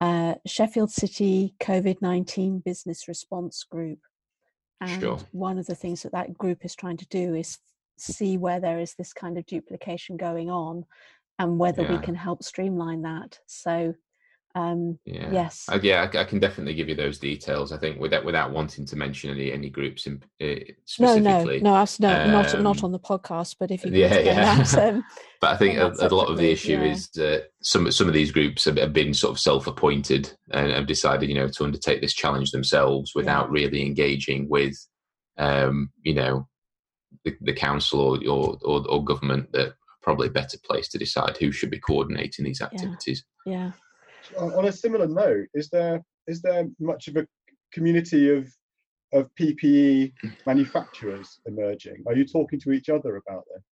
uh, 0.00 0.34
Sheffield 0.46 0.90
City 0.92 1.54
COVID 1.60 2.00
nineteen 2.00 2.60
Business 2.60 3.08
Response 3.08 3.64
Group, 3.64 3.98
and 4.80 5.00
sure. 5.00 5.18
one 5.32 5.58
of 5.58 5.66
the 5.66 5.74
things 5.74 6.02
that 6.02 6.12
that 6.12 6.36
group 6.36 6.64
is 6.64 6.74
trying 6.74 6.96
to 6.98 7.06
do 7.06 7.34
is 7.34 7.58
see 7.98 8.36
where 8.36 8.60
there 8.60 8.78
is 8.78 8.94
this 8.94 9.12
kind 9.12 9.38
of 9.38 9.46
duplication 9.46 10.16
going 10.16 10.50
on 10.50 10.84
and 11.38 11.58
whether 11.58 11.82
yeah. 11.82 11.92
we 11.92 11.98
can 11.98 12.14
help 12.14 12.42
streamline 12.42 13.02
that. 13.02 13.38
So, 13.46 13.94
um, 14.56 14.98
yeah. 15.04 15.30
yes, 15.30 15.66
uh, 15.70 15.78
yeah, 15.82 16.08
I, 16.14 16.20
I, 16.20 16.24
can 16.24 16.38
definitely 16.38 16.72
give 16.72 16.88
you 16.88 16.94
those 16.94 17.18
details. 17.18 17.72
I 17.72 17.76
think 17.76 18.00
without 18.00 18.24
without 18.24 18.52
wanting 18.52 18.86
to 18.86 18.96
mention 18.96 19.30
any 19.30 19.52
any 19.52 19.68
groups 19.68 20.06
in, 20.06 20.22
uh, 20.40 20.72
specifically. 20.86 21.60
No, 21.60 21.74
no, 21.74 21.86
no, 22.00 22.08
no 22.08 22.24
um, 22.24 22.32
not 22.32 22.62
not 22.62 22.82
on 22.82 22.90
the 22.90 22.98
podcast. 22.98 23.56
But 23.60 23.70
if 23.70 23.84
you 23.84 23.90
yeah, 23.92 24.18
yeah. 24.20 24.56
That, 24.64 24.94
um, 24.94 25.04
but 25.42 25.50
I 25.50 25.56
think 25.58 25.76
a, 25.76 25.92
a, 26.00 26.08
lot 26.08 26.30
of 26.30 26.38
the 26.38 26.50
issue 26.50 26.72
yeah. 26.72 26.84
is 26.84 27.10
that 27.10 27.50
some 27.60 27.90
some 27.92 28.08
of 28.08 28.14
these 28.14 28.32
groups 28.32 28.64
have, 28.64 28.78
have 28.78 28.94
been 28.94 29.12
sort 29.12 29.32
of 29.32 29.38
self 29.38 29.66
appointed 29.66 30.32
and 30.52 30.72
have 30.72 30.86
decided, 30.86 31.28
you 31.28 31.34
know, 31.34 31.48
to 31.48 31.64
undertake 31.64 32.00
this 32.00 32.14
challenge 32.14 32.50
themselves 32.50 33.12
without 33.14 33.48
yeah. 33.48 33.52
really 33.52 33.84
engaging 33.84 34.48
with, 34.48 34.74
um, 35.36 35.90
you 36.02 36.14
know, 36.14 36.48
the, 37.26 37.36
the 37.42 37.52
council 37.52 38.00
or, 38.00 38.18
or, 38.26 38.56
or 38.64 38.88
or 38.88 39.04
government 39.04 39.52
that 39.52 39.74
probably 40.00 40.30
better 40.30 40.56
place 40.64 40.88
to 40.88 40.98
decide 40.98 41.36
who 41.36 41.52
should 41.52 41.70
be 41.70 41.80
coordinating 41.80 42.46
these 42.46 42.62
activities. 42.62 43.22
yeah. 43.44 43.72
Yeah 44.32 44.40
on 44.40 44.66
a 44.66 44.72
similar 44.72 45.06
note, 45.06 45.48
is 45.54 45.68
there 45.70 46.02
is 46.26 46.42
there 46.42 46.66
much 46.78 47.08
of 47.08 47.16
a 47.16 47.26
community 47.72 48.30
of 48.30 48.48
of 49.12 49.30
PPE 49.38 50.12
manufacturers 50.46 51.40
emerging? 51.46 52.02
Are 52.06 52.14
you 52.14 52.26
talking 52.26 52.60
to 52.60 52.72
each 52.72 52.88
other 52.88 53.16
about 53.16 53.44
this? 53.54 53.62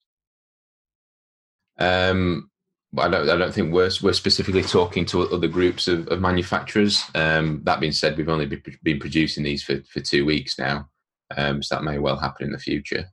Um, 1.87 2.51
I 2.97 3.09
don't. 3.09 3.29
I 3.29 3.37
don't 3.37 3.53
think 3.53 3.73
we're 3.73 3.90
we're 4.03 4.12
specifically 4.12 4.62
talking 4.62 5.05
to 5.07 5.23
other 5.23 5.49
groups 5.49 5.88
of, 5.88 6.07
of 6.09 6.21
manufacturers. 6.21 7.03
Um, 7.14 7.62
that 7.64 7.81
being 7.81 7.93
said, 7.93 8.17
we've 8.17 8.29
only 8.29 8.47
been 8.47 9.01
producing 9.01 9.43
these 9.43 9.64
for, 9.64 9.83
for 9.90 10.01
two 10.01 10.25
weeks 10.25 10.59
now, 10.59 10.88
um, 11.37 11.62
so 11.62 11.75
that 11.75 11.85
may 11.85 11.99
well 11.99 12.17
happen 12.17 12.47
in 12.47 12.53
the 12.53 12.59
future. 12.59 13.07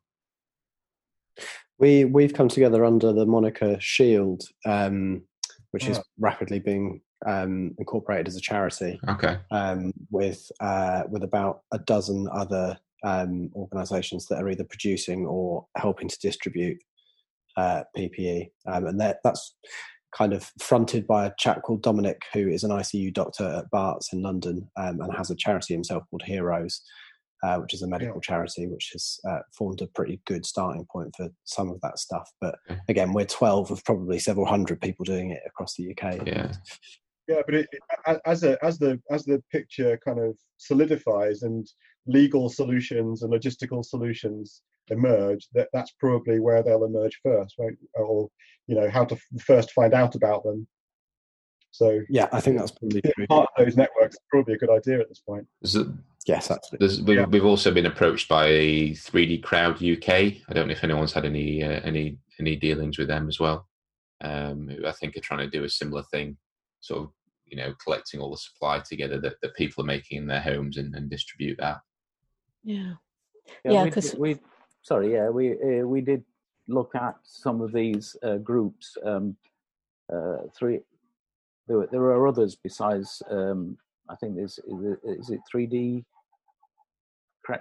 We 1.80 2.06
we've 2.06 2.34
come 2.34 2.48
together 2.48 2.86
under 2.86 3.12
the 3.12 3.26
moniker 3.26 3.78
Shield, 3.80 4.44
um, 4.66 5.24
which 5.72 5.88
is 5.88 6.00
rapidly 6.20 6.60
being 6.60 7.02
um, 7.26 7.76
incorporated 7.78 8.28
as 8.28 8.36
a 8.36 8.42
charity. 8.42 9.00
Okay. 9.08 9.38
Um, 9.52 9.94
with 10.10 10.52
uh, 10.60 11.04
with 11.10 11.24
about 11.24 11.62
a 11.72 11.80
dozen 11.80 12.28
other 12.32 12.78
um, 13.04 13.50
organisations 13.56 14.28
that 14.28 14.42
are 14.42 14.50
either 14.50 14.64
producing 14.64 15.26
or 15.26 15.66
helping 15.76 16.08
to 16.08 16.20
distribute 16.20 16.78
uh, 17.58 17.84
PPE, 17.98 18.52
um, 18.68 18.86
and 18.86 19.00
that, 19.00 19.18
that's 19.24 19.56
kind 20.16 20.34
of 20.34 20.52
fronted 20.60 21.08
by 21.08 21.26
a 21.26 21.34
chap 21.40 21.62
called 21.64 21.82
Dominic, 21.82 22.22
who 22.34 22.48
is 22.48 22.64
an 22.64 22.72
ICU 22.72 23.14
doctor 23.14 23.46
at 23.46 23.70
Barts 23.72 24.12
in 24.14 24.22
London 24.22 24.70
um, 24.78 25.00
and 25.02 25.16
has 25.16 25.32
a 25.32 25.36
charity 25.36 25.74
himself 25.74 26.04
called 26.10 26.24
Heroes. 26.24 26.82
Uh, 27.44 27.58
which 27.58 27.74
is 27.74 27.82
a 27.82 27.88
medical 27.88 28.18
yeah. 28.18 28.22
charity, 28.22 28.68
which 28.68 28.92
has 28.94 29.20
uh, 29.28 29.40
formed 29.58 29.82
a 29.82 29.88
pretty 29.88 30.22
good 30.28 30.46
starting 30.46 30.86
point 30.92 31.12
for 31.18 31.28
some 31.46 31.72
of 31.72 31.82
that 31.82 31.98
stuff. 31.98 32.30
But 32.40 32.54
again, 32.88 33.14
we're 33.14 33.26
12 33.26 33.72
of 33.72 33.84
probably 33.84 34.20
several 34.20 34.46
hundred 34.46 34.80
people 34.80 35.06
doing 35.06 35.32
it 35.32 35.42
across 35.48 35.74
the 35.74 35.90
UK. 35.90 36.28
Yeah. 36.28 36.52
Yeah, 37.32 37.42
but 37.46 37.56
it, 37.56 37.68
as 38.26 38.44
a 38.44 38.64
as 38.64 38.78
the 38.78 39.00
as 39.10 39.26
the 39.26 39.42
picture 39.52 39.98
kind 40.04 40.20
of 40.20 40.38
solidifies 40.58 41.44
and 41.44 41.68
legal 42.08 42.50
solutions 42.50 43.24
and 43.24 43.32
logistical 43.32 43.86
solutions 43.86 44.62
emerge, 44.90 45.48
that 45.54 45.70
that's 45.74 45.92
probably 46.00 46.40
where 46.40 46.64
they'll 46.64 46.86
emerge 46.86 47.20
first, 47.24 47.56
right? 47.60 47.74
Or 47.96 48.30
you 48.68 48.76
know 48.76 48.90
how 48.90 49.06
to 49.06 49.18
first 49.40 49.72
find 49.72 49.94
out 49.94 50.16
about 50.16 50.44
them. 50.44 50.68
So 51.72 52.02
yeah, 52.10 52.28
I 52.34 52.42
think 52.42 52.58
that's 52.58 52.72
probably 52.72 53.02
true. 53.02 53.28
part 53.28 53.48
of 53.56 53.66
those 53.66 53.78
networks 53.78 54.16
is 54.16 54.22
probably 54.30 54.56
a 54.56 54.58
good 54.58 54.70
idea 54.70 55.00
at 55.00 55.08
this 55.08 55.22
point. 55.22 55.48
It, 55.62 55.88
yes, 56.28 56.52
absolutely. 56.52 57.04
We've, 57.06 57.18
yeah. 57.18 57.26
we've, 57.28 57.46
also 57.46 57.72
been 57.74 57.86
approached 57.86 58.28
by 58.28 58.50
3D 58.50 59.42
Crowd 59.42 59.82
UK. 59.82 60.10
I 60.10 60.54
don't 60.54 60.68
know 60.68 60.74
if 60.74 60.84
anyone's 60.84 61.14
had 61.14 61.24
any 61.26 61.64
uh, 61.64 61.80
any 61.84 62.18
any 62.40 62.58
dealings 62.58 62.98
with 62.98 63.08
them 63.08 63.30
as 63.30 63.40
well. 63.40 63.68
um, 64.22 64.68
who 64.68 64.86
I 64.86 64.92
think 64.92 65.16
are 65.18 65.22
trying 65.22 65.50
to 65.50 65.58
do 65.58 65.64
a 65.64 65.70
similar 65.70 66.04
thing, 66.04 66.38
sort 66.82 67.04
of 67.04 67.10
you 67.52 67.58
know 67.58 67.74
collecting 67.84 68.20
all 68.20 68.32
the 68.32 68.38
supply 68.38 68.80
together 68.80 69.20
that, 69.20 69.36
that 69.42 69.56
people 69.56 69.84
are 69.84 69.88
making 69.88 70.18
in 70.18 70.28
their 70.28 70.42
homes 70.42 70.78
and, 70.78 70.96
and 70.96 71.10
distribute 71.10 71.58
that. 71.60 71.78
Yeah, 72.64 72.94
yeah, 73.66 73.84
because 73.84 74.16
we, 74.16 74.34
we, 74.34 74.40
sorry, 74.82 75.14
yeah, 75.14 75.30
we 75.30 75.54
uh, 75.54 75.86
we 75.86 76.02
did 76.02 76.24
look 76.68 76.96
at 76.96 77.16
some 77.24 77.62
of 77.62 77.74
these 77.74 78.16
uh, 78.24 78.38
groups. 78.38 78.98
Um, 79.04 79.36
uh, 80.12 80.38
three, 80.58 80.80
there, 81.68 81.88
there 81.92 82.02
are 82.02 82.28
others 82.28 82.56
besides. 82.56 83.22
Um, 83.30 83.78
I 84.10 84.16
think 84.16 84.36
there's 84.36 84.60
is 85.04 85.30
it 85.30 85.40
3D 85.54 86.04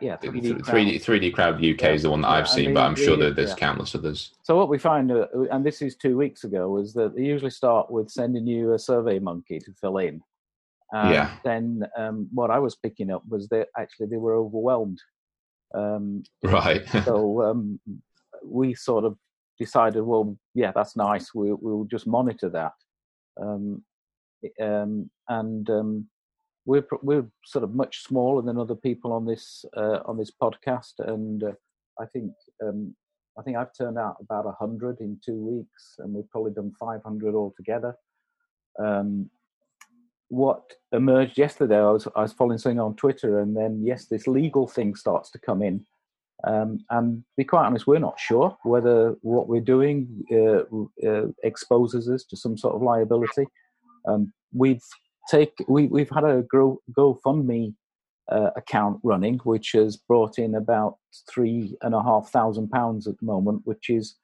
yeah, 0.01 0.17
3D, 0.17 0.61
3D, 0.61 1.03
3D 1.03 1.35
Crowd 1.35 1.55
UK 1.57 1.81
yeah. 1.81 1.89
is 1.91 2.03
the 2.03 2.11
one 2.11 2.21
that 2.23 2.29
yeah, 2.29 2.35
I've 2.35 2.49
seen, 2.49 2.75
but 2.75 2.83
I'm 2.83 2.95
sure 2.95 3.17
that 3.17 3.37
there's 3.37 3.55
countless 3.55 3.95
others. 3.95 4.35
So 4.43 4.57
what 4.57 4.69
we 4.69 4.79
find, 4.79 5.11
uh, 5.11 5.27
and 5.51 5.65
this 5.65 5.83
is 5.83 5.97
two 5.97 6.17
weeks 6.17 6.45
ago, 6.45 6.69
was 6.69 6.93
that 6.95 7.17
they 7.17 7.23
usually 7.23 7.51
start 7.51 7.91
with 7.91 8.11
sending 8.11 8.47
you 8.47 8.73
a 8.73 8.77
SurveyMonkey 8.77 9.65
to 9.65 9.73
fill 9.81 9.99
in. 9.99 10.21
And 10.93 11.15
yeah. 11.15 11.31
Then 11.45 11.85
um, 11.97 12.29
what 12.33 12.51
I 12.51 12.59
was 12.59 12.77
picking 12.77 13.11
up 13.11 13.23
was 13.29 13.49
that 13.49 13.69
actually 13.79 14.07
they 14.07 14.17
were 14.17 14.35
overwhelmed. 14.35 15.01
Um, 15.75 16.25
right. 16.43 16.87
so 17.05 17.43
um, 17.43 17.81
we 18.45 18.75
sort 18.75 19.05
of 19.05 19.17
decided, 19.59 20.03
well, 20.03 20.37
yeah, 20.55 20.73
that's 20.75 20.97
nice. 20.97 21.33
We, 21.35 21.53
we'll 21.53 21.85
just 21.85 22.07
monitor 22.07 22.49
that. 22.51 22.73
Um, 23.41 23.85
um, 24.61 25.11
and 25.29 25.69
um, 25.71 26.09
we're 26.71 26.87
we're 27.03 27.27
sort 27.45 27.65
of 27.65 27.75
much 27.75 28.05
smaller 28.05 28.43
than 28.43 28.57
other 28.57 28.77
people 28.77 29.13
on 29.13 29.27
this 29.27 29.65
uh, 29.77 29.99
on 30.07 30.17
this 30.17 30.31
podcast, 30.31 30.95
and 31.01 31.43
uh, 31.43 31.53
I 32.01 32.07
think 32.07 32.33
um, 32.63 32.95
I 33.37 33.43
think 33.43 33.57
I've 33.57 33.75
turned 33.77 33.99
out 33.99 34.17
about 34.21 34.55
hundred 34.61 35.01
in 35.01 35.19
two 35.25 35.41
weeks, 35.53 35.97
and 35.99 36.15
we've 36.15 36.31
probably 36.31 36.53
done 36.53 36.73
five 36.79 37.03
hundred 37.03 37.35
altogether. 37.35 37.97
Um, 38.79 39.31
what 40.29 40.63
emerged 40.93 41.39
yesterday, 41.39 41.79
I 41.79 41.91
was 41.91 42.07
I 42.15 42.23
was 42.23 42.33
following 42.33 42.59
something 42.59 42.79
on 42.79 42.95
Twitter, 42.95 43.41
and 43.41 43.57
then 43.57 43.83
yes, 43.85 44.07
this 44.07 44.29
legal 44.29 44.69
thing 44.69 44.95
starts 44.95 45.29
to 45.33 45.41
come 45.41 45.63
in. 45.63 45.85
Um, 46.47 46.85
and 46.89 47.25
be 47.37 47.45
quite 47.45 47.67
honest, 47.67 47.89
we're 47.89 47.99
not 47.99 48.21
sure 48.21 48.57
whether 48.63 49.17
what 49.23 49.49
we're 49.49 49.61
doing 49.77 50.25
uh, 50.33 50.63
uh 51.07 51.27
exposes 51.43 52.09
us 52.09 52.25
to 52.27 52.37
some 52.37 52.57
sort 52.57 52.77
of 52.77 52.83
liability. 52.83 53.47
Um, 54.07 54.33
we've 54.53 54.87
take 55.31 55.53
we 55.69 55.87
we've 55.87 56.11
had 56.11 56.25
a 56.25 56.43
Go 56.51 56.81
GoFundMe 56.93 57.75
uh, 58.31 58.51
account 58.57 59.01
running, 59.03 59.39
which 59.45 59.73
has 59.73 59.97
brought 59.97 60.39
in 60.39 60.55
about 60.55 60.97
three 61.29 61.77
and 61.83 61.95
a 61.95 62.03
half 62.03 62.31
thousand 62.31 62.71
pounds 62.71 63.07
at 63.07 63.19
the 63.19 63.27
moment, 63.27 63.63
which 63.65 63.91
is 63.91 64.17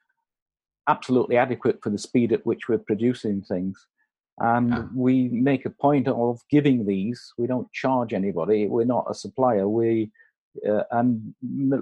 absolutely 0.88 1.36
adequate 1.36 1.78
for 1.82 1.90
the 1.90 1.98
speed 1.98 2.32
at 2.32 2.46
which 2.46 2.68
we're 2.68 2.78
producing 2.78 3.42
things. 3.42 3.86
And 4.38 4.70
yeah. 4.70 4.82
we 4.94 5.28
make 5.28 5.64
a 5.64 5.70
point 5.70 6.08
of 6.08 6.40
giving 6.50 6.86
these. 6.86 7.32
We 7.38 7.46
don't 7.46 7.72
charge 7.72 8.12
anybody. 8.12 8.66
We're 8.66 8.84
not 8.84 9.06
a 9.08 9.14
supplier. 9.14 9.68
We 9.68 10.10
uh, 10.68 10.84
and 10.90 11.34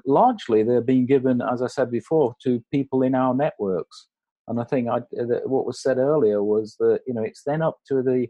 largely 0.07 0.63
they're 0.63 0.81
being 0.81 1.07
given, 1.07 1.41
as 1.41 1.63
I 1.63 1.69
said 1.69 1.91
before, 1.91 2.35
to 2.43 2.65
people 2.73 3.03
in 3.03 3.15
our 3.15 3.35
networks. 3.35 4.09
And 4.49 4.61
I 4.61 4.65
think 4.65 4.89
I, 4.89 5.01
what 5.45 5.67
was 5.67 5.83
said 5.83 5.99
earlier 5.99 6.43
was 6.43 6.77
that 6.79 7.01
you 7.07 7.15
know 7.15 7.23
it's 7.23 7.43
then 7.45 7.63
up 7.63 7.79
to 7.89 8.03
the 8.03 8.29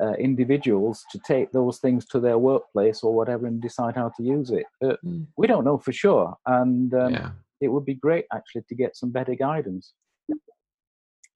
uh, 0.00 0.12
individuals 0.14 1.04
to 1.12 1.18
take 1.26 1.52
those 1.52 1.78
things 1.78 2.06
to 2.06 2.20
their 2.20 2.38
workplace 2.38 3.02
or 3.02 3.14
whatever 3.14 3.46
and 3.46 3.60
decide 3.60 3.94
how 3.94 4.10
to 4.16 4.22
use 4.22 4.50
it. 4.50 4.66
But 4.80 5.04
mm. 5.04 5.26
we 5.36 5.46
don't 5.46 5.64
know 5.64 5.78
for 5.78 5.92
sure, 5.92 6.36
and 6.46 6.92
um, 6.94 7.12
yeah. 7.12 7.30
it 7.60 7.68
would 7.68 7.84
be 7.84 7.94
great 7.94 8.24
actually 8.32 8.62
to 8.68 8.74
get 8.74 8.96
some 8.96 9.10
better 9.10 9.34
guidance. 9.34 9.92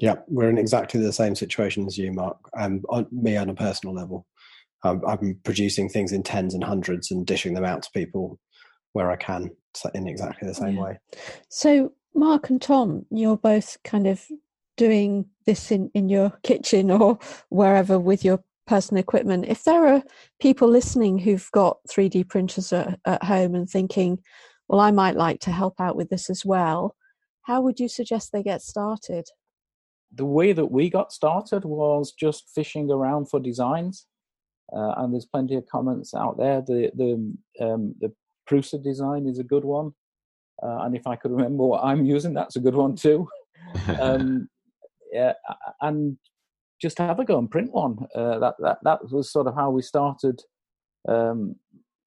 Yeah, 0.00 0.16
we're 0.26 0.50
in 0.50 0.58
exactly 0.58 1.00
the 1.00 1.12
same 1.12 1.36
situation 1.36 1.86
as 1.86 1.96
you, 1.96 2.12
Mark. 2.12 2.36
Um, 2.58 2.82
me 3.12 3.36
on 3.36 3.48
a 3.48 3.54
personal 3.54 3.94
level, 3.94 4.26
um, 4.82 5.02
I'm 5.06 5.40
producing 5.44 5.88
things 5.88 6.12
in 6.12 6.22
tens 6.22 6.52
and 6.52 6.62
hundreds 6.62 7.10
and 7.10 7.26
dishing 7.26 7.54
them 7.54 7.64
out 7.64 7.82
to 7.84 7.90
people 7.92 8.38
where 8.92 9.10
I 9.10 9.16
can 9.16 9.50
in 9.94 10.06
exactly 10.06 10.46
the 10.46 10.54
same 10.54 10.76
yeah. 10.76 10.82
way. 10.82 10.98
So, 11.48 11.92
Mark 12.14 12.50
and 12.50 12.60
Tom, 12.60 13.06
you're 13.10 13.36
both 13.36 13.76
kind 13.82 14.06
of 14.06 14.24
doing 14.76 15.26
this 15.46 15.70
in, 15.70 15.90
in 15.94 16.08
your 16.08 16.30
kitchen 16.42 16.90
or 16.90 17.18
wherever 17.48 17.98
with 17.98 18.24
your 18.24 18.42
personal 18.66 19.00
equipment. 19.00 19.46
If 19.46 19.64
there 19.64 19.86
are 19.86 20.02
people 20.40 20.68
listening 20.68 21.18
who've 21.18 21.48
got 21.52 21.78
3D 21.88 22.28
printers 22.28 22.72
at, 22.72 22.98
at 23.06 23.22
home 23.24 23.54
and 23.54 23.68
thinking, 23.68 24.18
well, 24.68 24.80
I 24.80 24.90
might 24.90 25.16
like 25.16 25.40
to 25.40 25.50
help 25.50 25.80
out 25.80 25.96
with 25.96 26.08
this 26.08 26.30
as 26.30 26.44
well, 26.44 26.96
how 27.42 27.60
would 27.60 27.78
you 27.78 27.88
suggest 27.88 28.32
they 28.32 28.42
get 28.42 28.62
started? 28.62 29.26
The 30.12 30.24
way 30.24 30.52
that 30.52 30.70
we 30.70 30.88
got 30.88 31.12
started 31.12 31.64
was 31.64 32.12
just 32.12 32.50
fishing 32.54 32.90
around 32.90 33.28
for 33.28 33.40
designs. 33.40 34.06
Uh, 34.72 34.94
and 34.96 35.12
there's 35.12 35.26
plenty 35.26 35.56
of 35.56 35.66
comments 35.66 36.14
out 36.14 36.38
there. 36.38 36.62
The 36.62 36.90
the 36.94 37.64
um, 37.64 37.94
the 38.00 38.12
Prusa 38.48 38.82
design 38.82 39.26
is 39.26 39.38
a 39.38 39.44
good 39.44 39.64
one, 39.64 39.92
uh, 40.62 40.78
and 40.82 40.96
if 40.96 41.06
I 41.06 41.16
could 41.16 41.32
remember 41.32 41.64
what 41.64 41.84
I'm 41.84 42.06
using, 42.06 42.32
that's 42.32 42.56
a 42.56 42.60
good 42.60 42.74
one 42.74 42.96
too. 42.96 43.28
um, 44.00 44.48
yeah, 45.12 45.34
and 45.82 46.16
just 46.80 46.98
have 46.98 47.18
a 47.18 47.24
go 47.24 47.38
and 47.38 47.50
print 47.50 47.72
one. 47.72 48.06
Uh, 48.14 48.38
that 48.38 48.54
that 48.58 48.78
that 48.82 49.10
was 49.10 49.30
sort 49.30 49.46
of 49.46 49.54
how 49.54 49.70
we 49.70 49.82
started 49.82 50.42
um, 51.08 51.56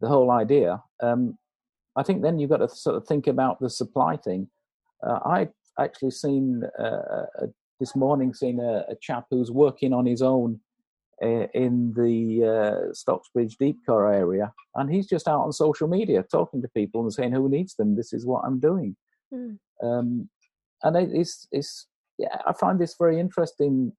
the 0.02 0.08
whole 0.08 0.32
idea. 0.32 0.82
Um, 1.02 1.38
I 1.96 2.04
think 2.04 2.22
then 2.22 2.38
you've 2.38 2.50
got 2.50 2.58
to 2.58 2.70
sort 2.70 2.96
of 2.96 3.08
think 3.08 3.28
about 3.28 3.60
the 3.60 3.70
supply 3.70 4.18
thing. 4.18 4.50
Uh, 5.06 5.20
I 5.26 5.50
actually 5.80 6.12
seen 6.12 6.64
uh, 6.80 7.26
this 7.80 7.96
morning 7.96 8.34
seen 8.34 8.60
a, 8.60 8.86
a, 8.90 8.96
chap 9.02 9.26
who's 9.30 9.52
working 9.52 9.94
on 9.94 10.06
his 10.06 10.22
own 10.22 10.60
uh, 11.22 11.48
in 11.54 11.94
the 11.96 12.44
uh, 12.44 12.92
Stocksbridge 12.94 13.56
Deepcar 13.62 14.14
area, 14.14 14.54
and 14.76 14.92
he's 14.92 15.08
just 15.08 15.28
out 15.28 15.42
on 15.42 15.52
social 15.52 15.88
media 15.88 16.24
talking 16.32 16.62
to 16.62 16.68
people 16.70 17.02
and 17.02 17.14
saying 17.14 17.32
who 17.32 17.50
needs 17.50 17.76
them. 17.76 17.96
This 17.96 18.14
is 18.14 18.26
what 18.26 18.44
I'm 18.46 18.60
doing, 18.60 18.96
mm. 19.34 19.58
um, 19.82 20.30
and 20.84 20.96
it's 20.96 21.48
it's 21.52 21.88
yeah, 22.18 22.42
I 22.46 22.54
find 22.54 22.80
this 22.80 22.96
very 22.98 23.20
interesting. 23.20 23.94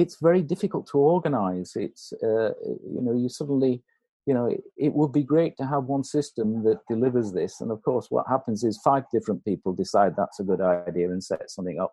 It's 0.00 0.16
very 0.20 0.42
difficult 0.42 0.86
to 0.88 0.98
organize. 0.98 1.72
It's 1.76 2.12
uh, 2.22 2.52
you 2.94 3.02
know 3.04 3.14
you 3.14 3.28
suddenly 3.28 3.82
you 4.26 4.34
know 4.34 4.46
it, 4.46 4.62
it, 4.76 4.92
would 4.92 5.12
be 5.12 5.22
great 5.22 5.56
to 5.58 5.66
have 5.66 5.84
one 5.84 6.04
system 6.04 6.64
that 6.64 6.80
delivers 6.88 7.32
this, 7.32 7.60
and 7.60 7.70
of 7.70 7.82
course 7.82 8.06
what 8.10 8.26
happens 8.28 8.64
is 8.64 8.80
five 8.84 9.04
different 9.12 9.44
people 9.44 9.72
decide 9.72 10.14
that's 10.16 10.40
a 10.40 10.44
good 10.44 10.60
idea 10.60 11.10
and 11.10 11.22
set 11.22 11.50
something 11.50 11.78
up. 11.78 11.92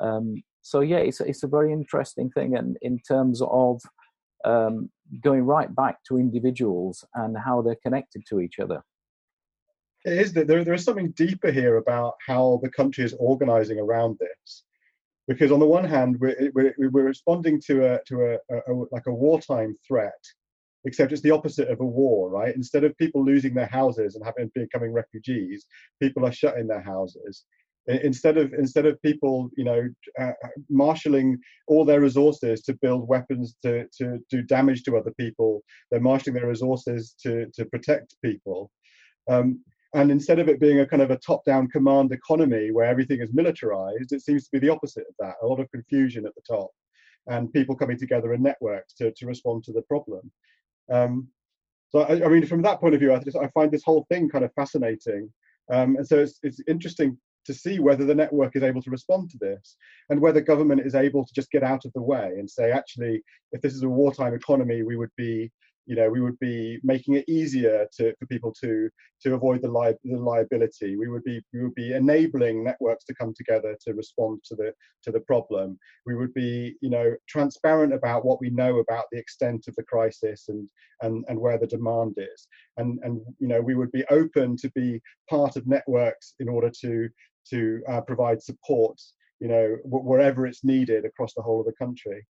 Um, 0.00 0.42
so 0.62 0.80
yeah, 0.80 0.98
it's 0.98 1.20
it's 1.20 1.42
a 1.42 1.54
very 1.56 1.72
interesting 1.72 2.30
thing, 2.30 2.56
and 2.56 2.76
in 2.82 2.98
terms 3.00 3.40
of 3.42 3.80
um, 4.44 4.90
going 5.22 5.42
right 5.42 5.74
back 5.74 5.96
to 6.08 6.18
individuals 6.18 7.04
and 7.14 7.36
how 7.36 7.62
they're 7.62 7.84
connected 7.86 8.22
to 8.28 8.40
each 8.40 8.58
other 8.58 8.82
it 10.04 10.14
is 10.14 10.32
that 10.32 10.46
there, 10.46 10.64
there 10.64 10.74
is 10.74 10.84
something 10.84 11.10
deeper 11.10 11.50
here 11.50 11.76
about 11.76 12.14
how 12.26 12.58
the 12.62 12.70
country 12.70 13.04
is 13.04 13.14
organizing 13.18 13.78
around 13.78 14.18
this 14.18 14.64
because 15.30 15.52
on 15.52 15.60
the 15.60 15.66
one 15.66 15.84
hand 15.84 16.16
we're, 16.18 16.50
we're, 16.54 16.74
we're 16.76 17.04
responding 17.04 17.60
to 17.64 17.94
a 17.94 18.00
to 18.04 18.16
a, 18.22 18.54
a, 18.54 18.72
a, 18.72 18.74
like 18.90 19.06
a 19.06 19.14
wartime 19.14 19.76
threat 19.86 20.22
except 20.84 21.12
it's 21.12 21.22
the 21.22 21.30
opposite 21.30 21.68
of 21.68 21.78
a 21.80 21.84
war 22.00 22.28
right? 22.30 22.56
Instead 22.56 22.82
of 22.82 22.98
people 22.98 23.24
losing 23.24 23.54
their 23.54 23.72
houses 23.80 24.16
and 24.16 24.24
having 24.24 24.50
becoming 24.54 24.92
refugees 24.92 25.66
people 26.02 26.26
are 26.26 26.32
shut 26.32 26.58
in 26.58 26.66
their 26.66 26.82
houses. 26.82 27.44
Instead 27.86 28.36
of 28.38 28.52
instead 28.54 28.86
of 28.86 29.00
people 29.02 29.50
you 29.56 29.64
know 29.64 29.88
uh, 30.18 30.32
marshalling 30.68 31.38
all 31.68 31.84
their 31.84 32.00
resources 32.00 32.60
to 32.62 32.74
build 32.82 33.08
weapons 33.08 33.54
to 33.62 33.86
to 33.98 34.18
do 34.30 34.42
damage 34.42 34.82
to 34.82 34.96
other 34.96 35.14
people 35.18 35.62
they're 35.90 36.08
marshalling 36.08 36.34
their 36.34 36.48
resources 36.48 37.14
to 37.22 37.46
to 37.54 37.64
protect 37.66 38.16
people. 38.24 38.70
Um, 39.30 39.60
and 39.94 40.10
instead 40.10 40.38
of 40.38 40.48
it 40.48 40.60
being 40.60 40.80
a 40.80 40.86
kind 40.86 41.02
of 41.02 41.10
a 41.10 41.18
top 41.18 41.44
down 41.44 41.68
command 41.68 42.12
economy 42.12 42.70
where 42.70 42.86
everything 42.86 43.20
is 43.20 43.32
militarized, 43.32 44.12
it 44.12 44.22
seems 44.22 44.44
to 44.44 44.50
be 44.52 44.58
the 44.58 44.72
opposite 44.72 45.06
of 45.08 45.14
that 45.18 45.34
a 45.42 45.46
lot 45.46 45.60
of 45.60 45.70
confusion 45.70 46.26
at 46.26 46.34
the 46.34 46.42
top 46.42 46.70
and 47.26 47.52
people 47.52 47.76
coming 47.76 47.98
together 47.98 48.32
in 48.32 48.42
networks 48.42 48.94
to, 48.94 49.12
to 49.12 49.26
respond 49.26 49.64
to 49.64 49.72
the 49.72 49.82
problem. 49.82 50.30
Um, 50.90 51.28
so, 51.90 52.00
I, 52.00 52.24
I, 52.24 52.28
mean, 52.28 52.46
from 52.46 52.62
that 52.62 52.80
point 52.80 52.94
of 52.94 53.00
view, 53.00 53.12
I, 53.12 53.18
just, 53.18 53.36
I 53.36 53.48
find 53.48 53.70
this 53.70 53.82
whole 53.84 54.06
thing 54.08 54.28
kind 54.28 54.44
of 54.44 54.52
fascinating. 54.54 55.30
Um, 55.72 55.96
and 55.96 56.06
so 56.06 56.18
it's, 56.18 56.38
it's 56.42 56.60
interesting 56.68 57.18
to 57.46 57.54
see 57.54 57.80
whether 57.80 58.04
the 58.04 58.14
network 58.14 58.54
is 58.54 58.62
able 58.62 58.82
to 58.82 58.90
respond 58.90 59.30
to 59.30 59.38
this 59.38 59.76
and 60.08 60.20
whether 60.20 60.40
government 60.40 60.82
is 60.86 60.94
able 60.94 61.24
to 61.24 61.32
just 61.34 61.50
get 61.50 61.62
out 61.64 61.84
of 61.84 61.92
the 61.94 62.02
way 62.02 62.34
and 62.38 62.48
say, 62.48 62.70
actually, 62.70 63.22
if 63.52 63.60
this 63.60 63.74
is 63.74 63.82
a 63.82 63.88
wartime 63.88 64.34
economy, 64.34 64.82
we 64.82 64.96
would 64.96 65.10
be 65.16 65.50
you 65.86 65.96
know 65.96 66.08
we 66.08 66.20
would 66.20 66.38
be 66.38 66.78
making 66.82 67.14
it 67.14 67.28
easier 67.28 67.86
to, 67.96 68.14
for 68.18 68.26
people 68.26 68.52
to 68.60 68.88
to 69.22 69.34
avoid 69.34 69.62
the, 69.62 69.70
li- 69.70 69.96
the 70.04 70.16
liability. 70.16 70.96
We 70.96 71.08
would 71.08 71.24
be 71.24 71.42
we 71.52 71.62
would 71.62 71.74
be 71.74 71.92
enabling 71.94 72.64
networks 72.64 73.04
to 73.04 73.14
come 73.14 73.34
together 73.34 73.76
to 73.84 73.94
respond 73.94 74.40
to 74.44 74.54
the 74.54 74.72
to 75.04 75.10
the 75.10 75.20
problem. 75.20 75.78
We 76.06 76.16
would 76.16 76.34
be 76.34 76.76
you 76.80 76.90
know 76.90 77.14
transparent 77.28 77.92
about 77.92 78.24
what 78.24 78.40
we 78.40 78.50
know 78.50 78.78
about 78.78 79.04
the 79.10 79.18
extent 79.18 79.66
of 79.68 79.74
the 79.76 79.84
crisis 79.84 80.48
and 80.48 80.68
and 81.02 81.24
and 81.28 81.38
where 81.38 81.58
the 81.58 81.66
demand 81.66 82.14
is. 82.16 82.46
And 82.76 82.98
and 83.02 83.20
you 83.38 83.48
know 83.48 83.60
we 83.60 83.74
would 83.74 83.92
be 83.92 84.04
open 84.10 84.56
to 84.58 84.70
be 84.70 85.00
part 85.28 85.56
of 85.56 85.66
networks 85.66 86.34
in 86.40 86.48
order 86.48 86.70
to 86.82 87.08
to 87.50 87.82
uh, 87.88 88.00
provide 88.02 88.42
support 88.42 89.00
you 89.40 89.48
know, 89.48 89.76
wherever 89.84 90.46
it's 90.46 90.64
needed 90.64 91.04
across 91.04 91.34
the 91.34 91.42
whole 91.42 91.60
of 91.60 91.66
the 91.66 91.72
country. 91.72 92.26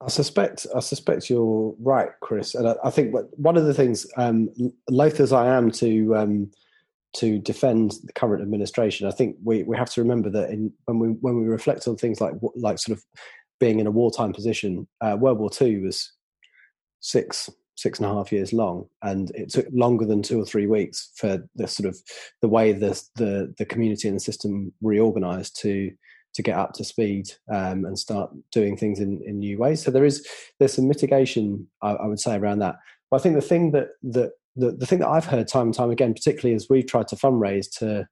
I 0.00 0.08
suspect 0.08 0.66
I 0.74 0.80
suspect 0.80 1.30
you're 1.30 1.74
right, 1.80 2.10
Chris, 2.20 2.54
and 2.54 2.68
I, 2.68 2.74
I 2.84 2.90
think 2.90 3.14
one 3.36 3.56
of 3.56 3.64
the 3.64 3.74
things, 3.74 4.06
um, 4.16 4.50
loath 4.88 5.20
as 5.20 5.32
I 5.32 5.56
am 5.56 5.70
to 5.72 6.16
um, 6.16 6.50
to 7.16 7.38
defend 7.38 7.92
the 8.04 8.12
current 8.12 8.42
administration, 8.42 9.08
I 9.08 9.10
think 9.10 9.36
we, 9.42 9.62
we 9.62 9.76
have 9.76 9.90
to 9.90 10.02
remember 10.02 10.28
that 10.30 10.50
in, 10.50 10.72
when 10.84 10.98
we 10.98 11.08
when 11.08 11.40
we 11.40 11.46
reflect 11.46 11.88
on 11.88 11.96
things 11.96 12.20
like 12.20 12.34
like 12.54 12.78
sort 12.78 12.98
of 12.98 13.04
being 13.58 13.80
in 13.80 13.86
a 13.86 13.90
wartime 13.90 14.32
position, 14.32 14.86
uh, 15.00 15.16
World 15.18 15.38
War 15.38 15.50
Two 15.50 15.82
was 15.82 16.12
six 17.00 17.50
six 17.76 17.98
and 17.98 18.06
a 18.06 18.12
half 18.12 18.32
years 18.32 18.52
long, 18.52 18.86
and 19.02 19.30
it 19.34 19.50
took 19.50 19.66
longer 19.72 20.04
than 20.04 20.22
two 20.22 20.40
or 20.40 20.44
three 20.44 20.66
weeks 20.66 21.10
for 21.16 21.42
the 21.54 21.66
sort 21.66 21.88
of 21.88 21.98
the 22.42 22.48
way 22.48 22.72
the 22.72 23.02
the, 23.16 23.54
the 23.58 23.64
community 23.64 24.08
and 24.08 24.16
the 24.16 24.20
system 24.20 24.72
reorganized 24.82 25.60
to 25.62 25.90
to 26.36 26.42
get 26.42 26.56
up 26.56 26.72
to 26.74 26.84
speed 26.84 27.30
um, 27.52 27.84
and 27.84 27.98
start 27.98 28.30
doing 28.52 28.76
things 28.76 29.00
in, 29.00 29.20
in 29.24 29.38
new 29.38 29.58
ways. 29.58 29.82
So 29.82 29.90
there 29.90 30.04
is 30.04 30.26
there's 30.58 30.74
some 30.74 30.86
mitigation, 30.86 31.66
I, 31.82 31.92
I 31.92 32.06
would 32.06 32.20
say, 32.20 32.36
around 32.36 32.60
that. 32.60 32.76
But 33.10 33.20
I 33.20 33.22
think 33.22 33.34
the 33.34 33.40
thing 33.40 33.72
that 33.72 33.88
that 34.04 34.32
the, 34.54 34.72
the 34.72 34.86
thing 34.86 35.00
that 35.00 35.08
I've 35.08 35.26
heard 35.26 35.48
time 35.48 35.66
and 35.66 35.74
time 35.74 35.90
again, 35.90 36.14
particularly 36.14 36.54
as 36.54 36.68
we've 36.70 36.86
tried 36.86 37.08
to 37.08 37.16
fundraise 37.16 37.66
to 37.78 38.06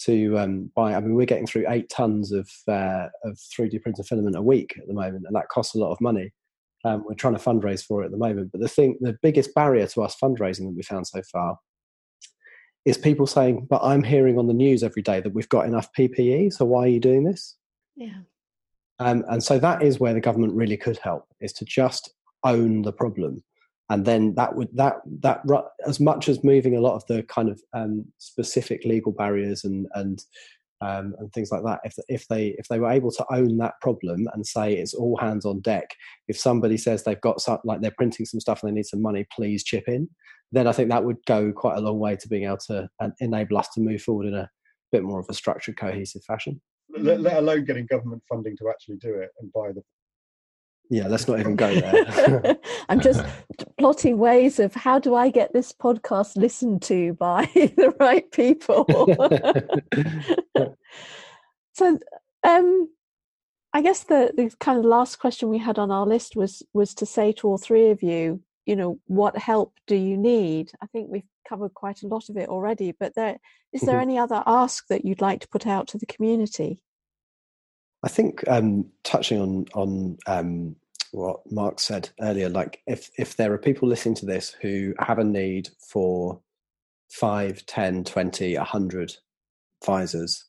to 0.00 0.38
um, 0.38 0.70
buy. 0.74 0.94
I 0.94 1.00
mean, 1.00 1.14
we're 1.14 1.26
getting 1.26 1.46
through 1.46 1.66
eight 1.68 1.88
tons 1.88 2.32
of 2.32 2.50
uh, 2.68 3.08
of 3.24 3.36
3D 3.36 3.82
printer 3.82 4.02
filament 4.02 4.36
a 4.36 4.42
week 4.42 4.74
at 4.78 4.86
the 4.86 4.94
moment, 4.94 5.24
and 5.26 5.36
that 5.36 5.48
costs 5.48 5.74
a 5.74 5.78
lot 5.78 5.92
of 5.92 6.00
money. 6.00 6.32
Um, 6.84 7.04
we're 7.06 7.14
trying 7.14 7.36
to 7.36 7.42
fundraise 7.42 7.84
for 7.84 8.02
it 8.02 8.06
at 8.06 8.10
the 8.10 8.18
moment, 8.18 8.50
but 8.52 8.60
the 8.60 8.68
thing, 8.68 8.98
the 9.00 9.16
biggest 9.22 9.54
barrier 9.54 9.86
to 9.86 10.02
us 10.02 10.16
fundraising 10.22 10.66
that 10.66 10.74
we 10.76 10.82
found 10.82 11.06
so 11.06 11.22
far 11.32 11.58
is 12.84 12.98
people 12.98 13.26
saying, 13.26 13.66
"But 13.70 13.82
I'm 13.82 14.02
hearing 14.02 14.38
on 14.38 14.48
the 14.48 14.54
news 14.54 14.82
every 14.82 15.02
day 15.02 15.20
that 15.20 15.32
we've 15.32 15.48
got 15.48 15.66
enough 15.66 15.88
PPE, 15.96 16.52
so 16.52 16.64
why 16.64 16.84
are 16.84 16.88
you 16.88 17.00
doing 17.00 17.24
this?" 17.24 17.56
Yeah. 17.96 18.18
Um, 18.98 19.24
and 19.28 19.42
so 19.42 19.58
that 19.58 19.82
is 19.82 19.98
where 19.98 20.14
the 20.14 20.20
government 20.20 20.54
really 20.54 20.76
could 20.76 20.98
help 20.98 21.26
is 21.40 21.52
to 21.54 21.64
just 21.64 22.12
own 22.44 22.82
the 22.82 22.92
problem. 22.92 23.42
And 23.90 24.04
then 24.04 24.34
that 24.36 24.54
would 24.54 24.68
that 24.74 24.96
that 25.20 25.42
as 25.86 26.00
much 26.00 26.28
as 26.28 26.44
moving 26.44 26.76
a 26.76 26.80
lot 26.80 26.94
of 26.94 27.06
the 27.06 27.22
kind 27.24 27.50
of 27.50 27.60
um, 27.74 28.06
specific 28.18 28.84
legal 28.84 29.12
barriers 29.12 29.64
and 29.64 29.86
and 29.94 30.22
um, 30.80 31.14
and 31.18 31.32
things 31.32 31.50
like 31.52 31.64
that. 31.64 31.80
If 31.84 31.94
if 32.08 32.26
they 32.28 32.54
if 32.58 32.66
they 32.68 32.78
were 32.78 32.90
able 32.90 33.10
to 33.12 33.26
own 33.30 33.58
that 33.58 33.74
problem 33.82 34.26
and 34.32 34.46
say 34.46 34.74
it's 34.74 34.94
all 34.94 35.18
hands 35.18 35.44
on 35.44 35.60
deck, 35.60 35.90
if 36.28 36.38
somebody 36.38 36.78
says 36.78 37.02
they've 37.02 37.20
got 37.20 37.40
some 37.40 37.58
like 37.64 37.82
they're 37.82 37.90
printing 37.96 38.26
some 38.26 38.40
stuff 38.40 38.62
and 38.62 38.70
they 38.70 38.74
need 38.74 38.86
some 38.86 39.02
money, 39.02 39.26
please 39.34 39.64
chip 39.64 39.84
in. 39.86 40.08
Then 40.50 40.66
I 40.66 40.72
think 40.72 40.88
that 40.88 41.04
would 41.04 41.18
go 41.26 41.52
quite 41.52 41.76
a 41.76 41.80
long 41.80 41.98
way 41.98 42.16
to 42.16 42.28
being 42.28 42.44
able 42.44 42.58
to 42.68 42.88
uh, 43.00 43.10
enable 43.20 43.58
us 43.58 43.68
to 43.74 43.80
move 43.80 44.00
forward 44.00 44.28
in 44.28 44.34
a 44.34 44.48
bit 44.92 45.02
more 45.02 45.20
of 45.20 45.26
a 45.28 45.34
structured, 45.34 45.76
cohesive 45.76 46.24
fashion 46.24 46.60
let, 46.98 47.20
let 47.20 47.36
alone 47.36 47.64
getting 47.64 47.86
government 47.86 48.22
funding 48.28 48.56
to 48.58 48.68
actually 48.68 48.96
do 48.96 49.14
it 49.14 49.30
and 49.40 49.52
buy 49.52 49.72
the 49.72 49.82
yeah 50.90 51.08
let's 51.08 51.26
not 51.26 51.40
even 51.40 51.56
go 51.56 51.74
there. 51.80 52.56
I'm 52.88 53.00
just 53.00 53.24
plotting 53.78 54.18
ways 54.18 54.58
of 54.58 54.74
how 54.74 54.98
do 54.98 55.14
i 55.14 55.30
get 55.30 55.52
this 55.52 55.72
podcast 55.72 56.36
listened 56.36 56.82
to 56.82 57.14
by 57.14 57.48
the 57.54 57.94
right 57.98 58.30
people. 58.30 58.84
So 61.72 61.98
um 62.42 62.88
i 63.72 63.82
guess 63.82 64.04
the 64.04 64.32
the 64.36 64.54
kind 64.60 64.78
of 64.78 64.84
last 64.84 65.18
question 65.18 65.48
we 65.48 65.58
had 65.58 65.78
on 65.78 65.90
our 65.90 66.06
list 66.06 66.36
was 66.36 66.62
was 66.72 66.94
to 66.94 67.06
say 67.06 67.32
to 67.32 67.48
all 67.48 67.58
three 67.58 67.90
of 67.90 68.02
you 68.02 68.40
you 68.66 68.76
know 68.76 68.98
what 69.06 69.36
help 69.36 69.74
do 69.86 69.94
you 69.94 70.16
need? 70.16 70.72
I 70.80 70.86
think 70.86 71.08
we've 71.10 71.22
covered 71.46 71.74
quite 71.74 72.02
a 72.02 72.06
lot 72.06 72.28
of 72.30 72.36
it 72.36 72.48
already 72.48 72.92
but 72.92 73.14
there 73.14 73.38
is 73.72 73.82
there 73.82 73.96
mm-hmm. 73.96 74.10
any 74.10 74.18
other 74.18 74.42
ask 74.46 74.86
that 74.88 75.04
you'd 75.04 75.20
like 75.20 75.40
to 75.40 75.48
put 75.48 75.66
out 75.66 75.88
to 75.88 75.98
the 75.98 76.06
community 76.06 76.80
i 78.04 78.08
think 78.08 78.46
um, 78.48 78.84
touching 79.02 79.40
on 79.40 79.66
on 79.74 80.16
um, 80.26 80.76
what 81.12 81.40
mark 81.50 81.80
said 81.80 82.08
earlier 82.20 82.48
like 82.48 82.80
if 82.86 83.10
if 83.18 83.36
there 83.36 83.52
are 83.52 83.58
people 83.58 83.88
listening 83.88 84.14
to 84.14 84.26
this 84.26 84.54
who 84.60 84.94
have 84.98 85.18
a 85.18 85.24
need 85.24 85.68
for 85.90 86.40
5 87.10 87.64
10 87.66 88.04
20 88.04 88.56
100 88.56 89.16
visors 89.84 90.44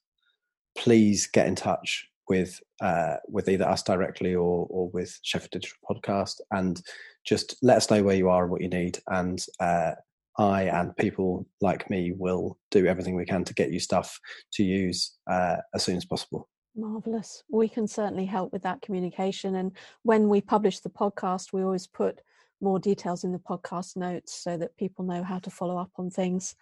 please 0.76 1.28
get 1.28 1.48
in 1.48 1.56
touch 1.56 2.08
with 2.28 2.60
uh, 2.82 3.16
with 3.28 3.50
either 3.50 3.68
us 3.68 3.84
directly 3.84 4.36
or 4.36 4.68
or 4.70 4.90
with 4.90 5.20
Sheffield 5.24 5.52
Digital 5.52 5.78
Podcast, 5.90 6.42
and 6.52 6.82
just 7.26 7.56
let 7.62 7.78
us 7.78 7.90
know 7.90 8.04
where 8.04 8.16
you 8.16 8.30
are 8.30 8.44
and 8.44 8.52
what 8.52 8.62
you 8.62 8.70
need, 8.70 9.00
and 9.08 9.44
uh, 9.60 9.92
I 10.38 10.64
and 10.64 10.96
people 10.98 11.48
like 11.62 11.90
me 11.90 12.14
will 12.16 12.58
do 12.72 12.88
everything 12.88 13.16
we 13.16 13.26
can 13.26 13.44
to 13.46 13.54
get 13.54 13.72
you 13.72 13.80
stuff 13.80 14.20
to 14.54 14.64
use 14.64 15.16
uh, 15.30 15.58
as 15.74 15.84
soon 15.84 15.98
as 15.98 16.06
possible. 16.06 16.50
Marvelous. 16.76 17.44
We 17.50 17.68
can 17.68 17.88
certainly 17.88 18.26
help 18.26 18.52
with 18.52 18.64
that 18.64 18.82
communication, 18.82 19.56
and 19.56 19.72
when 20.04 20.30
we 20.30 20.42
publish 20.42 20.80
the 20.80 20.90
podcast, 20.90 21.54
we 21.54 21.64
always 21.64 21.88
put 21.88 22.22
more 22.62 22.80
details 22.80 23.24
in 23.24 23.32
the 23.32 23.40
podcast 23.40 23.96
notes 23.98 24.34
so 24.34 24.58
that 24.58 24.78
people 24.78 25.06
know 25.06 25.24
how 25.24 25.40
to 25.40 25.50
follow 25.50 25.78
up 25.78 25.92
on 25.98 26.10
things. 26.10 26.56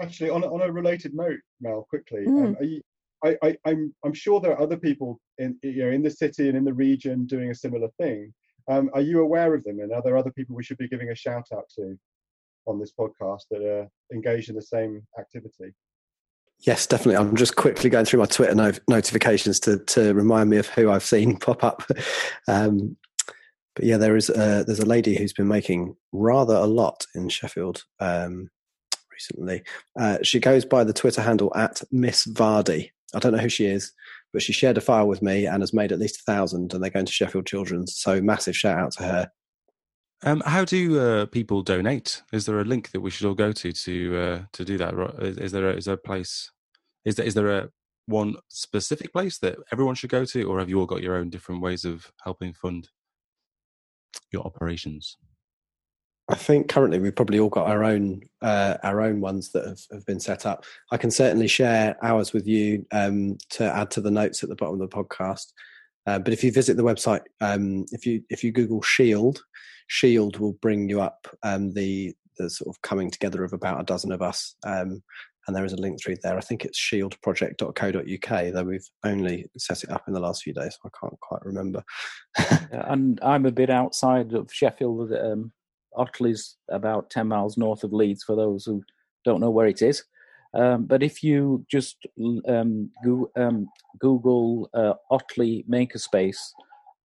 Actually, 0.00 0.30
on 0.30 0.44
on 0.44 0.62
a 0.62 0.72
related 0.72 1.14
note, 1.14 1.40
Mel, 1.60 1.86
quickly, 1.88 2.24
mm. 2.26 2.46
um, 2.46 2.56
you, 2.60 2.80
I, 3.24 3.36
I, 3.42 3.56
I'm 3.64 3.94
I'm 4.04 4.14
sure 4.14 4.40
there 4.40 4.52
are 4.52 4.62
other 4.62 4.76
people 4.76 5.20
in 5.38 5.58
you 5.62 5.84
know 5.84 5.90
in 5.90 6.02
the 6.02 6.10
city 6.10 6.48
and 6.48 6.56
in 6.56 6.64
the 6.64 6.72
region 6.72 7.26
doing 7.26 7.50
a 7.50 7.54
similar 7.54 7.88
thing. 7.98 8.32
Um, 8.68 8.90
are 8.94 9.00
you 9.00 9.20
aware 9.20 9.54
of 9.54 9.64
them, 9.64 9.80
and 9.80 9.92
are 9.92 10.02
there 10.02 10.16
other 10.16 10.32
people 10.32 10.56
we 10.56 10.62
should 10.62 10.78
be 10.78 10.88
giving 10.88 11.10
a 11.10 11.14
shout 11.14 11.48
out 11.52 11.68
to 11.76 11.98
on 12.66 12.78
this 12.78 12.92
podcast 12.98 13.42
that 13.50 13.62
are 13.62 13.88
engaged 14.12 14.48
in 14.48 14.56
the 14.56 14.62
same 14.62 15.02
activity? 15.18 15.72
Yes, 16.62 16.86
definitely. 16.86 17.16
I'm 17.16 17.36
just 17.36 17.56
quickly 17.56 17.88
going 17.88 18.04
through 18.04 18.20
my 18.20 18.26
Twitter 18.26 18.54
no- 18.54 18.72
notifications 18.88 19.60
to 19.60 19.78
to 19.78 20.12
remind 20.12 20.50
me 20.50 20.58
of 20.58 20.66
who 20.68 20.90
I've 20.90 21.04
seen 21.04 21.36
pop 21.38 21.64
up. 21.64 21.90
Um, 22.46 22.96
but 23.74 23.84
yeah, 23.84 23.96
there 23.96 24.16
is 24.16 24.28
a, 24.28 24.64
there's 24.66 24.80
a 24.80 24.86
lady 24.86 25.16
who's 25.16 25.32
been 25.32 25.48
making 25.48 25.96
rather 26.12 26.54
a 26.54 26.66
lot 26.66 27.06
in 27.14 27.28
Sheffield 27.28 27.84
um, 28.00 28.50
recently. 29.12 29.62
Uh, 29.98 30.18
she 30.22 30.40
goes 30.40 30.64
by 30.64 30.84
the 30.84 30.92
Twitter 30.92 31.22
handle 31.22 31.52
at 31.54 31.80
Miss 31.90 32.26
Vardy. 32.26 32.90
I 33.14 33.20
don't 33.20 33.32
know 33.32 33.38
who 33.38 33.48
she 33.48 33.66
is, 33.66 33.92
but 34.32 34.42
she 34.42 34.52
shared 34.52 34.76
a 34.76 34.80
file 34.80 35.08
with 35.08 35.22
me 35.22 35.46
and 35.46 35.62
has 35.62 35.72
made 35.72 35.92
at 35.92 35.98
least 35.98 36.20
a 36.20 36.32
thousand, 36.32 36.74
and 36.74 36.82
they're 36.82 36.90
going 36.90 37.06
to 37.06 37.12
Sheffield 37.12 37.46
Children's. 37.46 37.96
So 37.96 38.20
massive 38.20 38.56
shout 38.56 38.78
out 38.78 38.92
to 38.92 39.02
her. 39.04 39.30
Um, 40.22 40.42
how 40.44 40.64
do 40.64 41.00
uh, 41.00 41.26
people 41.26 41.62
donate? 41.62 42.22
Is 42.32 42.44
there 42.44 42.60
a 42.60 42.64
link 42.64 42.90
that 42.90 43.00
we 43.00 43.10
should 43.10 43.26
all 43.26 43.34
go 43.34 43.52
to 43.52 43.72
to 43.72 44.16
uh, 44.18 44.40
to 44.52 44.64
do 44.64 44.76
that? 44.78 44.94
Is, 45.20 45.38
is 45.38 45.52
there 45.52 45.70
a, 45.70 45.76
is 45.76 45.86
there 45.86 45.94
a 45.94 45.98
place? 45.98 46.50
Is 47.04 47.14
there 47.14 47.26
is 47.26 47.34
there 47.34 47.50
a 47.50 47.68
one 48.06 48.36
specific 48.48 49.12
place 49.12 49.38
that 49.38 49.56
everyone 49.72 49.94
should 49.94 50.10
go 50.10 50.24
to, 50.26 50.42
or 50.44 50.58
have 50.58 50.68
you 50.68 50.78
all 50.78 50.86
got 50.86 51.02
your 51.02 51.16
own 51.16 51.30
different 51.30 51.62
ways 51.62 51.84
of 51.84 52.12
helping 52.22 52.52
fund 52.52 52.88
your 54.30 54.42
operations? 54.42 55.16
I 56.28 56.36
think 56.36 56.68
currently 56.68 57.00
we've 57.00 57.16
probably 57.16 57.40
all 57.40 57.48
got 57.48 57.66
our 57.66 57.82
own 57.82 58.20
uh, 58.42 58.76
our 58.84 59.00
own 59.00 59.20
ones 59.20 59.50
that 59.52 59.66
have, 59.66 59.80
have 59.90 60.06
been 60.06 60.20
set 60.20 60.46
up. 60.46 60.64
I 60.92 60.96
can 60.96 61.10
certainly 61.10 61.48
share 61.48 61.96
ours 62.02 62.32
with 62.32 62.46
you 62.46 62.86
um, 62.92 63.38
to 63.50 63.64
add 63.64 63.90
to 63.92 64.00
the 64.00 64.10
notes 64.10 64.42
at 64.42 64.48
the 64.48 64.54
bottom 64.54 64.80
of 64.80 64.90
the 64.90 64.96
podcast. 64.96 65.52
Uh, 66.10 66.18
but 66.18 66.32
if 66.32 66.42
you 66.42 66.50
visit 66.50 66.76
the 66.76 66.82
website, 66.82 67.22
um, 67.40 67.86
if 67.92 68.04
you 68.04 68.20
if 68.30 68.42
you 68.42 68.50
Google 68.50 68.82
Shield, 68.82 69.40
Shield 69.86 70.38
will 70.38 70.54
bring 70.54 70.88
you 70.88 71.00
up 71.00 71.28
um, 71.44 71.72
the 71.72 72.12
the 72.36 72.50
sort 72.50 72.74
of 72.74 72.82
coming 72.82 73.12
together 73.12 73.44
of 73.44 73.52
about 73.52 73.80
a 73.80 73.84
dozen 73.84 74.10
of 74.10 74.20
us, 74.20 74.56
um, 74.66 75.00
and 75.46 75.54
there 75.54 75.64
is 75.64 75.72
a 75.72 75.80
link 75.80 76.02
through 76.02 76.16
there. 76.24 76.36
I 76.36 76.40
think 76.40 76.64
it's 76.64 76.80
shieldproject.co.uk, 76.80 78.52
though 78.52 78.64
we've 78.64 78.88
only 79.04 79.46
set 79.56 79.84
it 79.84 79.90
up 79.90 80.02
in 80.08 80.12
the 80.14 80.18
last 80.18 80.42
few 80.42 80.52
days. 80.52 80.76
So 80.82 80.88
I 80.88 80.98
can't 81.00 81.20
quite 81.20 81.44
remember. 81.44 81.84
and 82.72 83.20
I'm 83.22 83.46
a 83.46 83.52
bit 83.52 83.70
outside 83.70 84.32
of 84.32 84.50
Sheffield. 84.52 85.12
Um, 85.12 85.52
Otley's 85.96 86.56
about 86.68 87.10
10 87.10 87.28
miles 87.28 87.56
north 87.56 87.84
of 87.84 87.92
Leeds 87.92 88.24
for 88.24 88.34
those 88.34 88.64
who 88.64 88.82
don't 89.24 89.40
know 89.40 89.50
where 89.50 89.68
it 89.68 89.80
is. 89.80 90.02
Um, 90.52 90.84
but 90.86 91.02
if 91.02 91.22
you 91.22 91.64
just 91.70 91.96
um, 92.48 92.90
go, 93.04 93.30
um, 93.36 93.68
Google 93.98 94.68
uh, 94.74 94.94
Otley 95.10 95.64
Makerspace, 95.70 96.38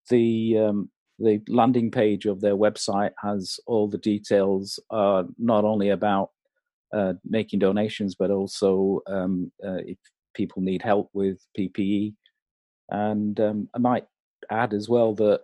the 0.10 0.58
um, 0.58 0.90
the 1.20 1.42
landing 1.48 1.92
page 1.92 2.26
of 2.26 2.42
their 2.42 2.58
website 2.58 3.12
has 3.24 3.60
all 3.68 3.88
the 3.88 3.98
details, 4.00 4.80
uh, 4.90 5.24
not 5.38 5.64
only 5.64 5.90
about 5.90 6.32
uh, 6.94 7.14
making 7.24 7.60
donations, 7.60 8.16
but 8.16 8.32
also 8.32 9.02
um, 9.08 9.52
uh, 9.66 9.78
if 9.86 9.98
people 10.34 10.62
need 10.62 10.82
help 10.82 11.10
with 11.14 11.40
PPE. 11.58 12.14
And 12.90 13.40
um, 13.40 13.70
I 13.74 13.80
might 13.80 14.06
add 14.52 14.74
as 14.74 14.90
well 14.90 15.14
that 15.16 15.42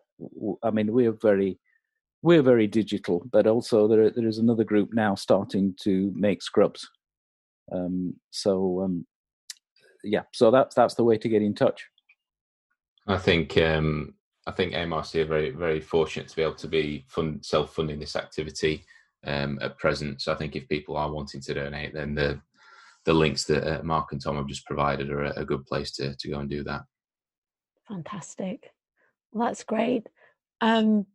I 0.64 0.72
mean 0.72 0.92
we're 0.92 1.14
very 1.14 1.60
we're 2.24 2.44
very 2.44 2.68
digital, 2.68 3.24
but 3.32 3.48
also 3.48 3.88
there 3.88 4.10
there 4.10 4.28
is 4.28 4.40
another 4.40 4.64
group 4.64 4.90
now 4.94 5.16
starting 5.16 5.76
to 5.84 6.12
make 6.16 6.42
scrubs. 6.42 6.88
Um, 7.72 8.16
so 8.32 8.82
um, 8.84 9.06
yeah, 10.04 10.24
so 10.34 10.52
that's 10.52 10.76
that's 10.76 10.96
the 10.96 11.04
way 11.04 11.18
to 11.18 11.30
get 11.30 11.42
in 11.42 11.54
touch. 11.54 11.88
I 13.08 13.18
think 13.18 13.58
um, 13.58 14.16
I 14.48 14.52
think 14.52 14.74
AMRC 14.74 15.22
are 15.22 15.26
very 15.26 15.52
very 15.52 15.80
fortunate 15.80 16.28
to 16.30 16.36
be 16.36 16.42
able 16.42 16.56
to 16.56 16.68
be 16.68 17.06
fund, 17.08 17.46
self 17.46 17.76
funding 17.76 18.00
this 18.00 18.16
activity 18.16 18.86
um, 19.26 19.60
at 19.62 19.78
present. 19.78 20.22
So 20.22 20.32
I 20.32 20.36
think 20.36 20.56
if 20.56 20.68
people 20.68 20.98
are 20.98 21.12
wanting 21.12 21.42
to 21.42 21.54
donate, 21.54 21.94
then 21.94 22.16
the 22.16 22.42
the 23.06 23.14
links 23.14 23.46
that 23.46 23.80
uh, 23.80 23.84
Mark 23.84 24.12
and 24.12 24.22
Tom 24.22 24.36
have 24.36 24.48
just 24.48 24.66
provided 24.66 25.10
are 25.10 25.26
a, 25.26 25.42
a 25.42 25.46
good 25.46 25.66
place 25.66 25.92
to 25.94 26.16
to 26.16 26.30
go 26.30 26.40
and 26.40 26.50
do 26.50 26.64
that. 26.64 26.82
Fantastic. 27.88 28.72
Well, 29.32 29.48
that's 29.48 29.64
great. 29.64 30.08
Um, 30.60 31.06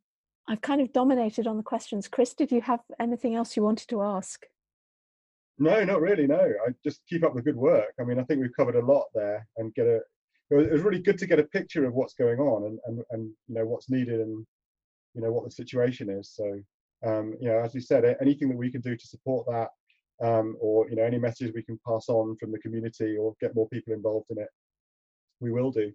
I've 0.49 0.61
kind 0.61 0.81
of 0.81 0.93
dominated 0.93 1.47
on 1.47 1.57
the 1.57 1.63
questions. 1.63 2.09
Chris, 2.09 2.35
did 2.35 2.53
you 2.53 2.61
have 2.63 2.81
anything 3.01 3.35
else 3.35 3.57
you 3.57 3.63
wanted 3.63 3.89
to 3.89 4.03
ask? 4.03 4.47
No, 5.59 5.83
not 5.85 6.01
really. 6.01 6.27
No, 6.27 6.41
I 6.41 6.71
just 6.85 7.01
keep 7.09 7.25
up 7.25 7.35
the 7.35 7.43
good 7.43 7.57
work. 7.57 7.93
I 7.99 8.05
mean, 8.05 8.19
I 8.19 8.25
think 8.25 8.41
we've 8.41 8.57
covered 8.57 8.77
a 8.77 8.85
lot 8.85 9.07
there, 9.15 9.47
and 9.57 9.75
get 9.75 9.87
a. 9.87 10.01
It 10.51 10.73
was 10.73 10.83
really 10.83 11.01
good 11.01 11.19
to 11.19 11.27
get 11.27 11.41
a 11.41 11.45
picture 11.45 11.85
of 11.87 11.95
what's 11.95 12.15
going 12.15 12.39
on 12.39 12.65
and 12.65 12.79
and 12.87 13.03
and 13.11 13.31
you 13.49 13.55
know 13.55 13.67
what's 13.67 13.91
needed 13.91 14.21
and 14.21 14.47
you 15.15 15.23
know 15.23 15.33
what 15.33 15.45
the 15.45 15.51
situation 15.51 16.11
is. 16.11 16.31
So 16.35 16.61
um, 17.05 17.35
you 17.41 17.49
know, 17.49 17.59
as 17.59 17.75
you 17.75 17.81
said, 17.81 18.17
anything 18.21 18.49
that 18.49 18.57
we 18.57 18.71
can 18.71 18.81
do 18.81 18.97
to 18.97 19.07
support 19.07 19.47
that, 19.47 19.69
um, 20.27 20.57
or 20.61 20.89
you 20.89 20.97
know, 20.97 21.05
any 21.05 21.19
messages 21.19 21.55
we 21.55 21.63
can 21.63 21.79
pass 21.87 22.09
on 22.09 22.37
from 22.39 22.53
the 22.53 22.59
community 22.59 23.17
or 23.17 23.35
get 23.41 23.55
more 23.55 23.69
people 23.69 23.93
involved 23.93 24.27
in 24.31 24.39
it, 24.39 24.49
we 25.41 25.51
will 25.51 25.71
do. 25.71 25.93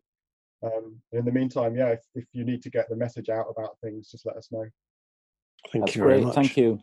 Um, 0.63 1.01
in 1.11 1.25
the 1.25 1.31
meantime, 1.31 1.75
yeah, 1.75 1.89
if, 1.89 2.01
if 2.13 2.25
you 2.33 2.43
need 2.45 2.61
to 2.63 2.69
get 2.69 2.87
the 2.89 2.95
message 2.95 3.29
out 3.29 3.47
about 3.49 3.77
things, 3.83 4.11
just 4.11 4.25
let 4.25 4.37
us 4.37 4.49
know. 4.51 4.65
Thank 5.71 5.85
That's 5.85 5.95
you 5.95 6.03
very 6.03 6.15
great. 6.15 6.25
much. 6.25 6.35
Thank 6.35 6.57
you. 6.57 6.79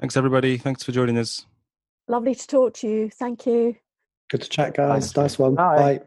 Thanks, 0.00 0.16
everybody. 0.16 0.58
Thanks 0.58 0.82
for 0.82 0.92
joining 0.92 1.16
us. 1.18 1.46
Lovely 2.08 2.34
to 2.34 2.46
talk 2.46 2.74
to 2.74 2.88
you. 2.88 3.10
Thank 3.10 3.46
you. 3.46 3.76
Good 4.30 4.42
to 4.42 4.48
chat, 4.48 4.74
guys. 4.74 5.12
Thanks, 5.12 5.16
nice 5.16 5.38
one. 5.38 5.54
Bye. 5.54 5.76
Bye. 5.76 6.00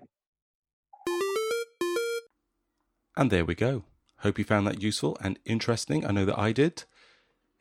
And 3.17 3.31
there 3.31 3.45
we 3.45 3.55
go. 3.55 3.83
Hope 4.19 4.37
you 4.37 4.45
found 4.45 4.67
that 4.67 4.81
useful 4.81 5.17
and 5.21 5.39
interesting. 5.45 6.05
I 6.05 6.11
know 6.11 6.25
that 6.25 6.39
I 6.39 6.51
did. 6.51 6.83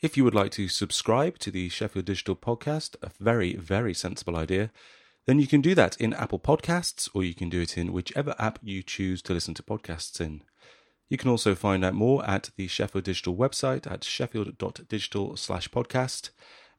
If 0.01 0.17
you 0.17 0.23
would 0.25 0.35
like 0.35 0.53
to 0.53 0.69
subscribe 0.69 1.39
to 1.39 1.51
the 1.51 1.69
Sheffield 1.69 2.05
Digital 2.05 2.37
Podcast, 2.37 2.95
a 3.03 3.11
very, 3.19 3.57
very 3.57 3.95
sensible 3.95 4.37
idea, 4.37 4.71
then 5.27 5.41
you 5.41 5.47
can 5.47 5.61
do 5.61 5.75
that 5.75 5.97
in 5.97 6.15
Apple 6.15 6.39
Podcasts 6.39 7.09
or 7.15 7.25
you 7.25 7.35
can 7.35 7.49
do 7.49 7.61
it 7.61 7.77
in 7.77 7.93
whichever 7.93 8.35
app 8.39 8.59
you 8.63 8.83
choose 8.83 9.21
to 9.23 9.35
listen 9.35 9.55
to 9.55 9.63
podcasts 9.63 10.21
in. 10.21 10.43
You 11.09 11.17
can 11.17 11.31
also 11.31 11.55
find 11.55 11.85
out 11.85 11.95
more 11.95 12.29
at 12.29 12.51
the 12.57 12.67
Sheffield 12.67 13.05
Digital 13.05 13.35
website 13.35 13.91
at 13.91 14.05
sheffield.digital 14.05 15.37
slash 15.37 15.69
podcast. 15.71 16.31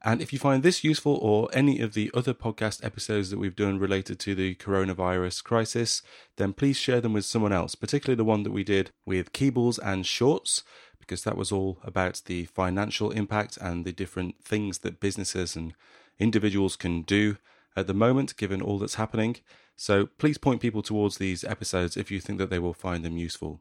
And 0.02 0.22
if 0.22 0.32
you 0.32 0.38
find 0.38 0.62
this 0.62 0.84
useful 0.84 1.16
or 1.16 1.50
any 1.52 1.80
of 1.80 1.94
the 1.94 2.10
other 2.14 2.32
podcast 2.32 2.84
episodes 2.84 3.30
that 3.30 3.38
we've 3.38 3.56
done 3.56 3.78
related 3.78 4.18
to 4.20 4.34
the 4.34 4.54
coronavirus 4.54 5.42
crisis, 5.44 6.02
then 6.36 6.52
please 6.52 6.76
share 6.76 7.00
them 7.00 7.12
with 7.12 7.24
someone 7.24 7.52
else, 7.52 7.74
particularly 7.74 8.16
the 8.16 8.24
one 8.24 8.44
that 8.44 8.52
we 8.52 8.64
did 8.64 8.92
with 9.04 9.32
Keebles 9.32 9.78
and 9.82 10.06
Shorts, 10.06 10.62
because 10.98 11.24
that 11.24 11.36
was 11.36 11.50
all 11.50 11.78
about 11.82 12.22
the 12.26 12.44
financial 12.44 13.10
impact 13.10 13.58
and 13.58 13.84
the 13.84 13.92
different 13.92 14.42
things 14.42 14.78
that 14.78 15.00
businesses 15.00 15.56
and 15.56 15.74
individuals 16.18 16.76
can 16.76 17.02
do 17.02 17.36
at 17.76 17.86
the 17.86 17.94
moment, 17.94 18.36
given 18.36 18.62
all 18.62 18.78
that's 18.78 18.94
happening. 18.94 19.36
So 19.76 20.06
please 20.06 20.38
point 20.38 20.62
people 20.62 20.82
towards 20.82 21.18
these 21.18 21.42
episodes 21.42 21.96
if 21.96 22.10
you 22.10 22.20
think 22.20 22.38
that 22.38 22.48
they 22.48 22.58
will 22.58 22.74
find 22.74 23.04
them 23.04 23.16
useful. 23.16 23.60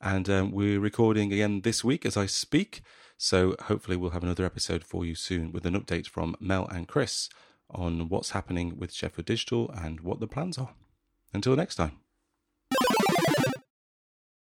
And 0.00 0.28
um, 0.30 0.50
we're 0.50 0.80
recording 0.80 1.32
again 1.32 1.60
this 1.60 1.84
week 1.84 2.06
as 2.06 2.16
I 2.16 2.26
speak. 2.26 2.82
So 3.18 3.54
hopefully, 3.64 3.96
we'll 3.96 4.10
have 4.10 4.22
another 4.22 4.46
episode 4.46 4.82
for 4.82 5.04
you 5.04 5.14
soon 5.14 5.52
with 5.52 5.66
an 5.66 5.78
update 5.78 6.06
from 6.06 6.36
Mel 6.40 6.66
and 6.68 6.88
Chris 6.88 7.28
on 7.68 8.08
what's 8.08 8.30
happening 8.30 8.78
with 8.78 8.94
Sheffield 8.94 9.26
Digital 9.26 9.70
and 9.70 10.00
what 10.00 10.20
the 10.20 10.26
plans 10.26 10.56
are. 10.56 10.74
Until 11.34 11.54
next 11.54 11.76
time. 11.76 12.00